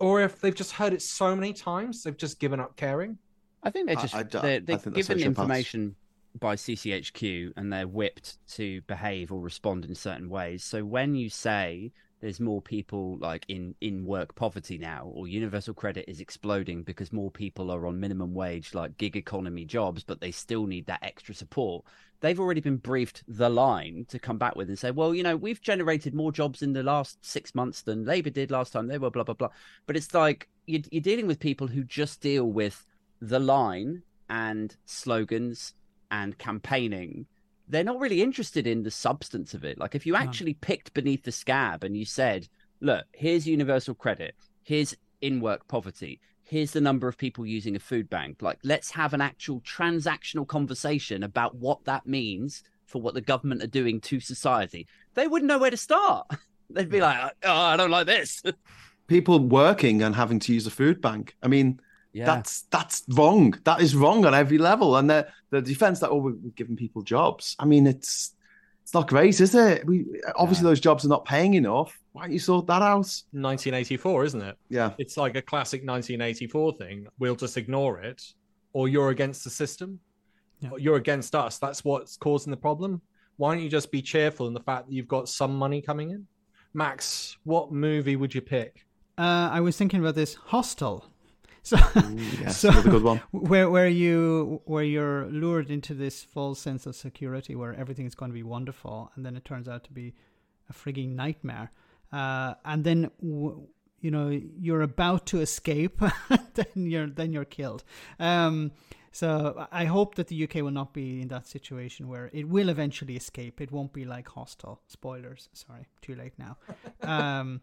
or 0.00 0.20
if 0.20 0.40
they've 0.40 0.54
just 0.54 0.72
heard 0.72 0.92
it 0.92 1.00
so 1.00 1.36
many 1.36 1.52
times, 1.52 2.02
they've 2.02 2.16
just 2.16 2.40
given 2.40 2.58
up 2.58 2.74
caring. 2.76 3.16
I 3.62 3.70
think 3.70 3.86
they're 3.86 3.96
just 3.96 4.14
I 4.14 4.20
I 4.20 4.22
they're 4.22 4.60
they're 4.60 4.78
given 4.78 5.20
information 5.20 5.96
by 6.38 6.54
CCHQ 6.54 7.52
and 7.56 7.72
they're 7.72 7.88
whipped 7.88 8.38
to 8.54 8.80
behave 8.82 9.32
or 9.32 9.40
respond 9.40 9.84
in 9.84 9.94
certain 9.94 10.28
ways. 10.28 10.62
So 10.62 10.84
when 10.84 11.14
you 11.14 11.28
say 11.28 11.92
there's 12.20 12.40
more 12.40 12.60
people 12.60 13.18
like 13.18 13.44
in 13.48 13.74
in 13.80 14.04
work 14.04 14.34
poverty 14.34 14.78
now 14.78 15.10
or 15.14 15.26
universal 15.26 15.74
credit 15.74 16.04
is 16.06 16.20
exploding 16.20 16.82
because 16.82 17.12
more 17.12 17.30
people 17.30 17.70
are 17.70 17.86
on 17.86 17.98
minimum 17.98 18.34
wage 18.34 18.74
like 18.74 18.96
gig 18.98 19.16
economy 19.16 19.64
jobs 19.64 20.04
but 20.04 20.20
they 20.20 20.30
still 20.30 20.66
need 20.66 20.86
that 20.86 21.02
extra 21.02 21.34
support 21.34 21.84
they've 22.20 22.40
already 22.40 22.60
been 22.60 22.76
briefed 22.76 23.22
the 23.26 23.48
line 23.48 24.04
to 24.08 24.18
come 24.18 24.36
back 24.38 24.54
with 24.54 24.68
and 24.68 24.78
say 24.78 24.90
well 24.90 25.14
you 25.14 25.22
know 25.22 25.36
we've 25.36 25.62
generated 25.62 26.14
more 26.14 26.30
jobs 26.30 26.62
in 26.62 26.72
the 26.72 26.82
last 26.82 27.18
6 27.24 27.54
months 27.54 27.82
than 27.82 28.04
labor 28.04 28.30
did 28.30 28.50
last 28.50 28.72
time 28.72 28.86
they 28.86 28.98
were 28.98 29.10
blah 29.10 29.24
blah 29.24 29.34
blah 29.34 29.48
but 29.86 29.96
it's 29.96 30.12
like 30.12 30.48
you're, 30.66 30.82
you're 30.90 31.00
dealing 31.00 31.26
with 31.26 31.40
people 31.40 31.66
who 31.66 31.82
just 31.82 32.20
deal 32.20 32.44
with 32.44 32.86
the 33.20 33.40
line 33.40 34.02
and 34.28 34.76
slogans 34.86 35.74
and 36.10 36.38
campaigning 36.38 37.26
they're 37.70 37.84
not 37.84 38.00
really 38.00 38.20
interested 38.20 38.66
in 38.66 38.82
the 38.82 38.90
substance 38.90 39.54
of 39.54 39.64
it. 39.64 39.78
Like 39.78 39.94
if 39.94 40.04
you 40.04 40.16
actually 40.16 40.54
picked 40.54 40.92
beneath 40.92 41.22
the 41.22 41.32
scab 41.32 41.84
and 41.84 41.96
you 41.96 42.04
said 42.04 42.48
look 42.80 43.04
here's 43.12 43.46
universal 43.46 43.94
credit. 43.94 44.34
Here's 44.64 44.94
in 45.20 45.40
work 45.40 45.66
poverty. 45.68 46.20
Here's 46.42 46.72
the 46.72 46.80
number 46.80 47.06
of 47.06 47.16
people 47.16 47.46
using 47.46 47.76
a 47.76 47.80
food 47.80 48.10
bank. 48.10 48.42
Like 48.42 48.58
let's 48.64 48.90
have 48.90 49.14
an 49.14 49.20
actual 49.20 49.60
transactional 49.60 50.46
conversation 50.46 51.22
about 51.22 51.54
what 51.54 51.84
that 51.84 52.06
means 52.06 52.64
for 52.86 53.00
what 53.00 53.14
the 53.14 53.20
government 53.20 53.62
are 53.62 53.68
doing 53.68 54.00
to 54.00 54.18
society. 54.18 54.88
They 55.14 55.28
wouldn't 55.28 55.48
know 55.48 55.58
where 55.58 55.70
to 55.70 55.76
start. 55.76 56.26
They'd 56.70 56.88
be 56.88 57.00
like 57.00 57.32
oh 57.44 57.52
i 57.52 57.76
don't 57.76 57.90
like 57.90 58.06
this. 58.06 58.42
People 59.06 59.40
working 59.40 60.02
and 60.02 60.14
having 60.14 60.38
to 60.40 60.54
use 60.54 60.66
a 60.66 60.70
food 60.70 61.00
bank. 61.00 61.36
I 61.42 61.48
mean, 61.48 61.80
yeah 62.12 62.26
that's 62.26 62.62
that's 62.70 63.04
wrong. 63.08 63.54
That 63.64 63.80
is 63.80 63.94
wrong 63.94 64.24
on 64.26 64.34
every 64.34 64.58
level. 64.58 64.96
And 64.96 65.08
the 65.08 65.28
the 65.50 65.62
defense 65.62 66.00
that 66.00 66.10
oh 66.10 66.16
we're 66.16 66.32
we're 66.34 66.50
giving 66.56 66.76
people 66.76 67.02
jobs. 67.02 67.56
I 67.58 67.64
mean, 67.64 67.86
it's 67.86 68.34
it's 68.82 68.94
not 68.94 69.08
great, 69.08 69.40
is 69.40 69.54
it? 69.54 69.86
We 69.86 70.06
obviously 70.36 70.64
those 70.64 70.80
jobs 70.80 71.04
are 71.04 71.08
not 71.08 71.24
paying 71.24 71.54
enough. 71.54 71.96
Why 72.12 72.22
don't 72.22 72.32
you 72.32 72.40
sort 72.40 72.66
that 72.66 72.82
out? 72.82 73.06
1984, 73.32 74.24
isn't 74.24 74.42
it? 74.42 74.56
Yeah. 74.68 74.92
It's 74.98 75.16
like 75.16 75.36
a 75.36 75.42
classic 75.42 75.82
1984 75.86 76.72
thing. 76.78 77.06
We'll 77.20 77.36
just 77.36 77.56
ignore 77.56 78.00
it, 78.00 78.20
or 78.72 78.88
you're 78.88 79.10
against 79.10 79.44
the 79.44 79.50
system, 79.50 80.00
Yeah. 80.60 80.70
or 80.72 80.78
you're 80.80 80.96
against 80.96 81.36
us. 81.36 81.58
That's 81.58 81.84
what's 81.84 82.16
causing 82.16 82.50
the 82.50 82.56
problem. 82.56 83.00
Why 83.36 83.54
don't 83.54 83.62
you 83.62 83.70
just 83.70 83.92
be 83.92 84.02
cheerful 84.02 84.48
in 84.48 84.54
the 84.54 84.60
fact 84.60 84.88
that 84.88 84.92
you've 84.92 85.06
got 85.08 85.28
some 85.28 85.56
money 85.56 85.80
coming 85.80 86.10
in? 86.10 86.26
Max, 86.74 87.36
what 87.44 87.72
movie 87.72 88.16
would 88.16 88.34
you 88.34 88.40
pick? 88.40 88.84
Uh, 89.16 89.50
I 89.52 89.60
was 89.60 89.76
thinking 89.76 90.00
about 90.00 90.14
this 90.16 90.34
Hostel. 90.34 91.04
So, 91.62 91.76
yes, 92.40 92.58
so 92.58 92.70
another 92.70 92.90
good 92.90 93.02
one. 93.02 93.18
where 93.32 93.68
where 93.68 93.88
you 93.88 94.62
where 94.64 94.82
you're 94.84 95.26
lured 95.26 95.70
into 95.70 95.94
this 95.94 96.22
false 96.22 96.58
sense 96.58 96.86
of 96.86 96.96
security, 96.96 97.54
where 97.54 97.74
everything 97.74 98.06
is 98.06 98.14
going 98.14 98.30
to 98.30 98.34
be 98.34 98.42
wonderful, 98.42 99.10
and 99.14 99.24
then 99.26 99.36
it 99.36 99.44
turns 99.44 99.68
out 99.68 99.84
to 99.84 99.92
be 99.92 100.14
a 100.68 100.72
frigging 100.72 101.14
nightmare. 101.14 101.70
Uh, 102.12 102.54
and 102.64 102.84
then 102.84 103.10
w- 103.20 103.66
you 104.00 104.10
know 104.10 104.28
you're 104.58 104.82
about 104.82 105.26
to 105.26 105.40
escape, 105.40 106.00
then 106.54 106.66
you're 106.74 107.06
then 107.06 107.32
you're 107.32 107.44
killed. 107.44 107.84
Um, 108.18 108.72
so 109.12 109.66
I 109.72 109.86
hope 109.86 110.14
that 110.14 110.28
the 110.28 110.44
UK 110.44 110.56
will 110.56 110.70
not 110.70 110.94
be 110.94 111.20
in 111.20 111.28
that 111.28 111.46
situation 111.46 112.08
where 112.08 112.30
it 112.32 112.48
will 112.48 112.68
eventually 112.68 113.16
escape. 113.16 113.60
It 113.60 113.72
won't 113.72 113.92
be 113.92 114.04
like 114.04 114.28
Hostel. 114.28 114.80
Spoilers. 114.86 115.48
Sorry, 115.52 115.86
too 116.00 116.14
late 116.14 116.34
now. 116.38 116.56
Um, 117.02 117.60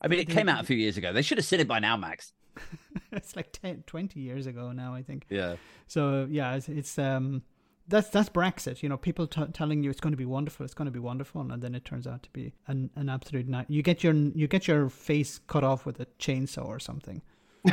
I 0.00 0.08
mean, 0.08 0.20
it 0.20 0.28
came 0.28 0.48
out 0.48 0.60
a 0.60 0.66
few 0.66 0.76
years 0.76 0.98
ago. 0.98 1.12
They 1.12 1.22
should 1.22 1.38
have 1.38 1.46
seen 1.46 1.60
it 1.60 1.66
by 1.66 1.78
now, 1.78 1.96
Max. 1.96 2.32
it's 3.12 3.36
like 3.36 3.50
10, 3.52 3.84
20 3.86 4.20
years 4.20 4.46
ago 4.46 4.72
now, 4.72 4.94
I 4.94 5.02
think. 5.02 5.26
Yeah. 5.30 5.56
So 5.86 6.26
yeah, 6.30 6.54
it's, 6.54 6.68
it's 6.68 6.98
um 6.98 7.42
that's 7.88 8.08
that's 8.08 8.28
Brexit. 8.30 8.82
You 8.82 8.88
know, 8.88 8.96
people 8.96 9.26
t- 9.26 9.44
telling 9.52 9.82
you 9.82 9.90
it's 9.90 10.00
going 10.00 10.12
to 10.12 10.16
be 10.16 10.24
wonderful, 10.24 10.64
it's 10.64 10.74
going 10.74 10.86
to 10.86 10.92
be 10.92 10.98
wonderful, 10.98 11.40
and 11.42 11.62
then 11.62 11.74
it 11.74 11.84
turns 11.84 12.06
out 12.06 12.22
to 12.22 12.30
be 12.30 12.52
an, 12.66 12.88
an 12.96 13.08
absolute 13.08 13.46
night. 13.48 13.66
You 13.68 13.82
get 13.82 14.02
your 14.02 14.14
you 14.14 14.48
get 14.48 14.66
your 14.66 14.88
face 14.88 15.38
cut 15.46 15.64
off 15.64 15.84
with 15.84 16.00
a 16.00 16.06
chainsaw 16.18 16.66
or 16.66 16.78
something. 16.78 17.20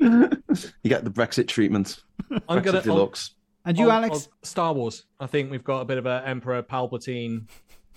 You 0.00 0.88
get 0.90 1.04
the 1.04 1.10
Brexit 1.10 1.48
treatment. 1.48 2.02
I'm 2.48 2.60
Brexit 2.60 2.64
gonna- 2.64 2.82
deluxe. 2.82 3.34
And 3.64 3.76
you, 3.76 3.90
On- 3.90 4.04
Alex? 4.04 4.26
on 4.26 4.32
Star 4.44 4.72
Wars. 4.72 5.04
I 5.20 5.26
think 5.26 5.50
we've 5.50 5.64
got 5.64 5.80
a 5.80 5.84
bit 5.84 5.98
of 5.98 6.06
an 6.06 6.24
Emperor 6.24 6.62
Palpatine 6.62 7.46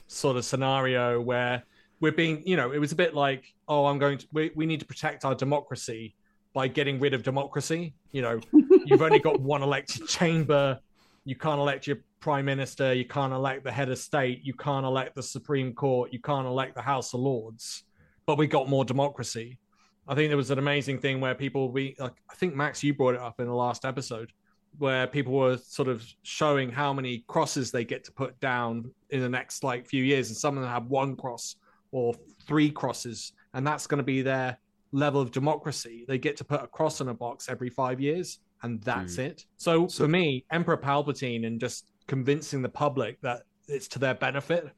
sort 0.07 0.35
of 0.35 0.43
scenario 0.43 1.21
where 1.21 1.63
we're 2.01 2.11
being, 2.11 2.41
you 2.45 2.57
know, 2.57 2.71
it 2.71 2.79
was 2.79 2.91
a 2.91 2.95
bit 2.95 3.13
like, 3.13 3.53
oh, 3.67 3.85
I'm 3.85 3.99
going 3.99 4.17
to, 4.17 4.27
we, 4.33 4.51
we 4.55 4.65
need 4.65 4.79
to 4.81 4.85
protect 4.85 5.23
our 5.23 5.35
democracy 5.35 6.15
by 6.53 6.67
getting 6.67 6.99
rid 6.99 7.13
of 7.13 7.23
democracy. 7.23 7.93
You 8.11 8.23
know, 8.23 8.39
you've 8.85 9.03
only 9.03 9.19
got 9.19 9.39
one 9.39 9.61
elected 9.61 10.07
chamber. 10.07 10.79
You 11.23 11.35
can't 11.35 11.59
elect 11.59 11.85
your 11.85 11.97
prime 12.19 12.45
minister. 12.45 12.93
You 12.93 13.05
can't 13.05 13.31
elect 13.31 13.63
the 13.63 13.71
head 13.71 13.89
of 13.89 13.99
state. 13.99 14.41
You 14.43 14.55
can't 14.55 14.85
elect 14.85 15.15
the 15.15 15.23
Supreme 15.23 15.73
Court. 15.73 16.11
You 16.11 16.19
can't 16.19 16.47
elect 16.47 16.75
the 16.75 16.81
House 16.81 17.13
of 17.13 17.19
Lords. 17.21 17.83
But 18.25 18.39
we 18.39 18.47
got 18.47 18.67
more 18.67 18.83
democracy. 18.83 19.59
I 20.07 20.15
think 20.15 20.29
there 20.29 20.37
was 20.37 20.49
an 20.49 20.59
amazing 20.59 20.97
thing 20.97 21.21
where 21.21 21.35
people, 21.35 21.71
we, 21.71 21.95
like, 21.99 22.15
I 22.29 22.33
think 22.33 22.55
Max, 22.55 22.83
you 22.83 22.95
brought 22.95 23.13
it 23.13 23.21
up 23.21 23.39
in 23.39 23.45
the 23.45 23.53
last 23.53 23.85
episode 23.85 24.33
where 24.79 25.05
people 25.05 25.33
were 25.33 25.57
sort 25.57 25.87
of 25.87 26.03
showing 26.23 26.71
how 26.71 26.93
many 26.93 27.23
crosses 27.27 27.71
they 27.71 27.85
get 27.85 28.03
to 28.05 28.11
put 28.11 28.39
down 28.39 28.89
in 29.11 29.19
the 29.19 29.29
next 29.29 29.63
like 29.63 29.85
few 29.85 30.03
years 30.03 30.29
and 30.29 30.37
some 30.37 30.57
of 30.57 30.63
them 30.63 30.71
have 30.71 30.85
one 30.87 31.15
cross 31.15 31.57
or 31.91 32.13
three 32.47 32.69
crosses 32.69 33.33
and 33.53 33.65
that's 33.65 33.87
going 33.87 33.97
to 33.97 34.03
be 34.03 34.21
their 34.21 34.57
level 34.91 35.21
of 35.21 35.31
democracy 35.31 36.05
they 36.07 36.17
get 36.17 36.35
to 36.37 36.43
put 36.43 36.63
a 36.63 36.67
cross 36.67 37.01
on 37.01 37.09
a 37.09 37.13
box 37.13 37.47
every 37.49 37.69
five 37.69 37.99
years 37.99 38.39
and 38.63 38.81
that's 38.83 39.15
hmm. 39.15 39.21
it 39.21 39.45
so, 39.57 39.87
for 39.87 40.07
me 40.07 40.43
emperor 40.51 40.77
palpatine 40.77 41.45
and 41.45 41.59
just 41.59 41.85
convincing 42.07 42.61
the 42.61 42.69
public 42.69 43.19
that 43.21 43.43
it's 43.67 43.87
to 43.87 43.99
their 43.99 44.15
benefit 44.15 44.69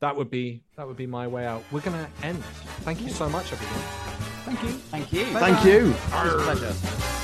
that 0.00 0.14
would 0.16 0.30
be 0.30 0.62
that 0.76 0.86
would 0.86 0.96
be 0.96 1.06
my 1.06 1.28
way 1.28 1.46
out 1.46 1.62
we're 1.70 1.80
going 1.80 1.96
to 1.96 2.26
end 2.26 2.42
thank 2.80 3.00
you 3.00 3.10
so 3.10 3.28
much 3.28 3.52
everyone 3.52 4.12
Thank 4.44 4.62
you. 4.64 4.68
Thank 4.70 5.12
you. 5.12 5.24
Thank 5.26 5.64
you. 5.64 5.90
It 5.90 6.24
was 6.24 6.34
a 6.34 6.38
pleasure. 6.38 7.18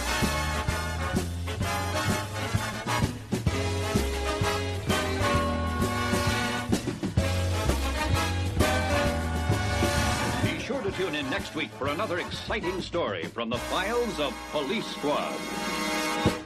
Week 11.59 11.71
for 11.73 11.89
another 11.89 12.21
exciting 12.21 12.81
story 12.81 13.25
from 13.25 13.51
the 13.51 13.59
files 13.59 14.21
of 14.21 14.33
Police 14.53 14.87
Squad. 14.87 16.38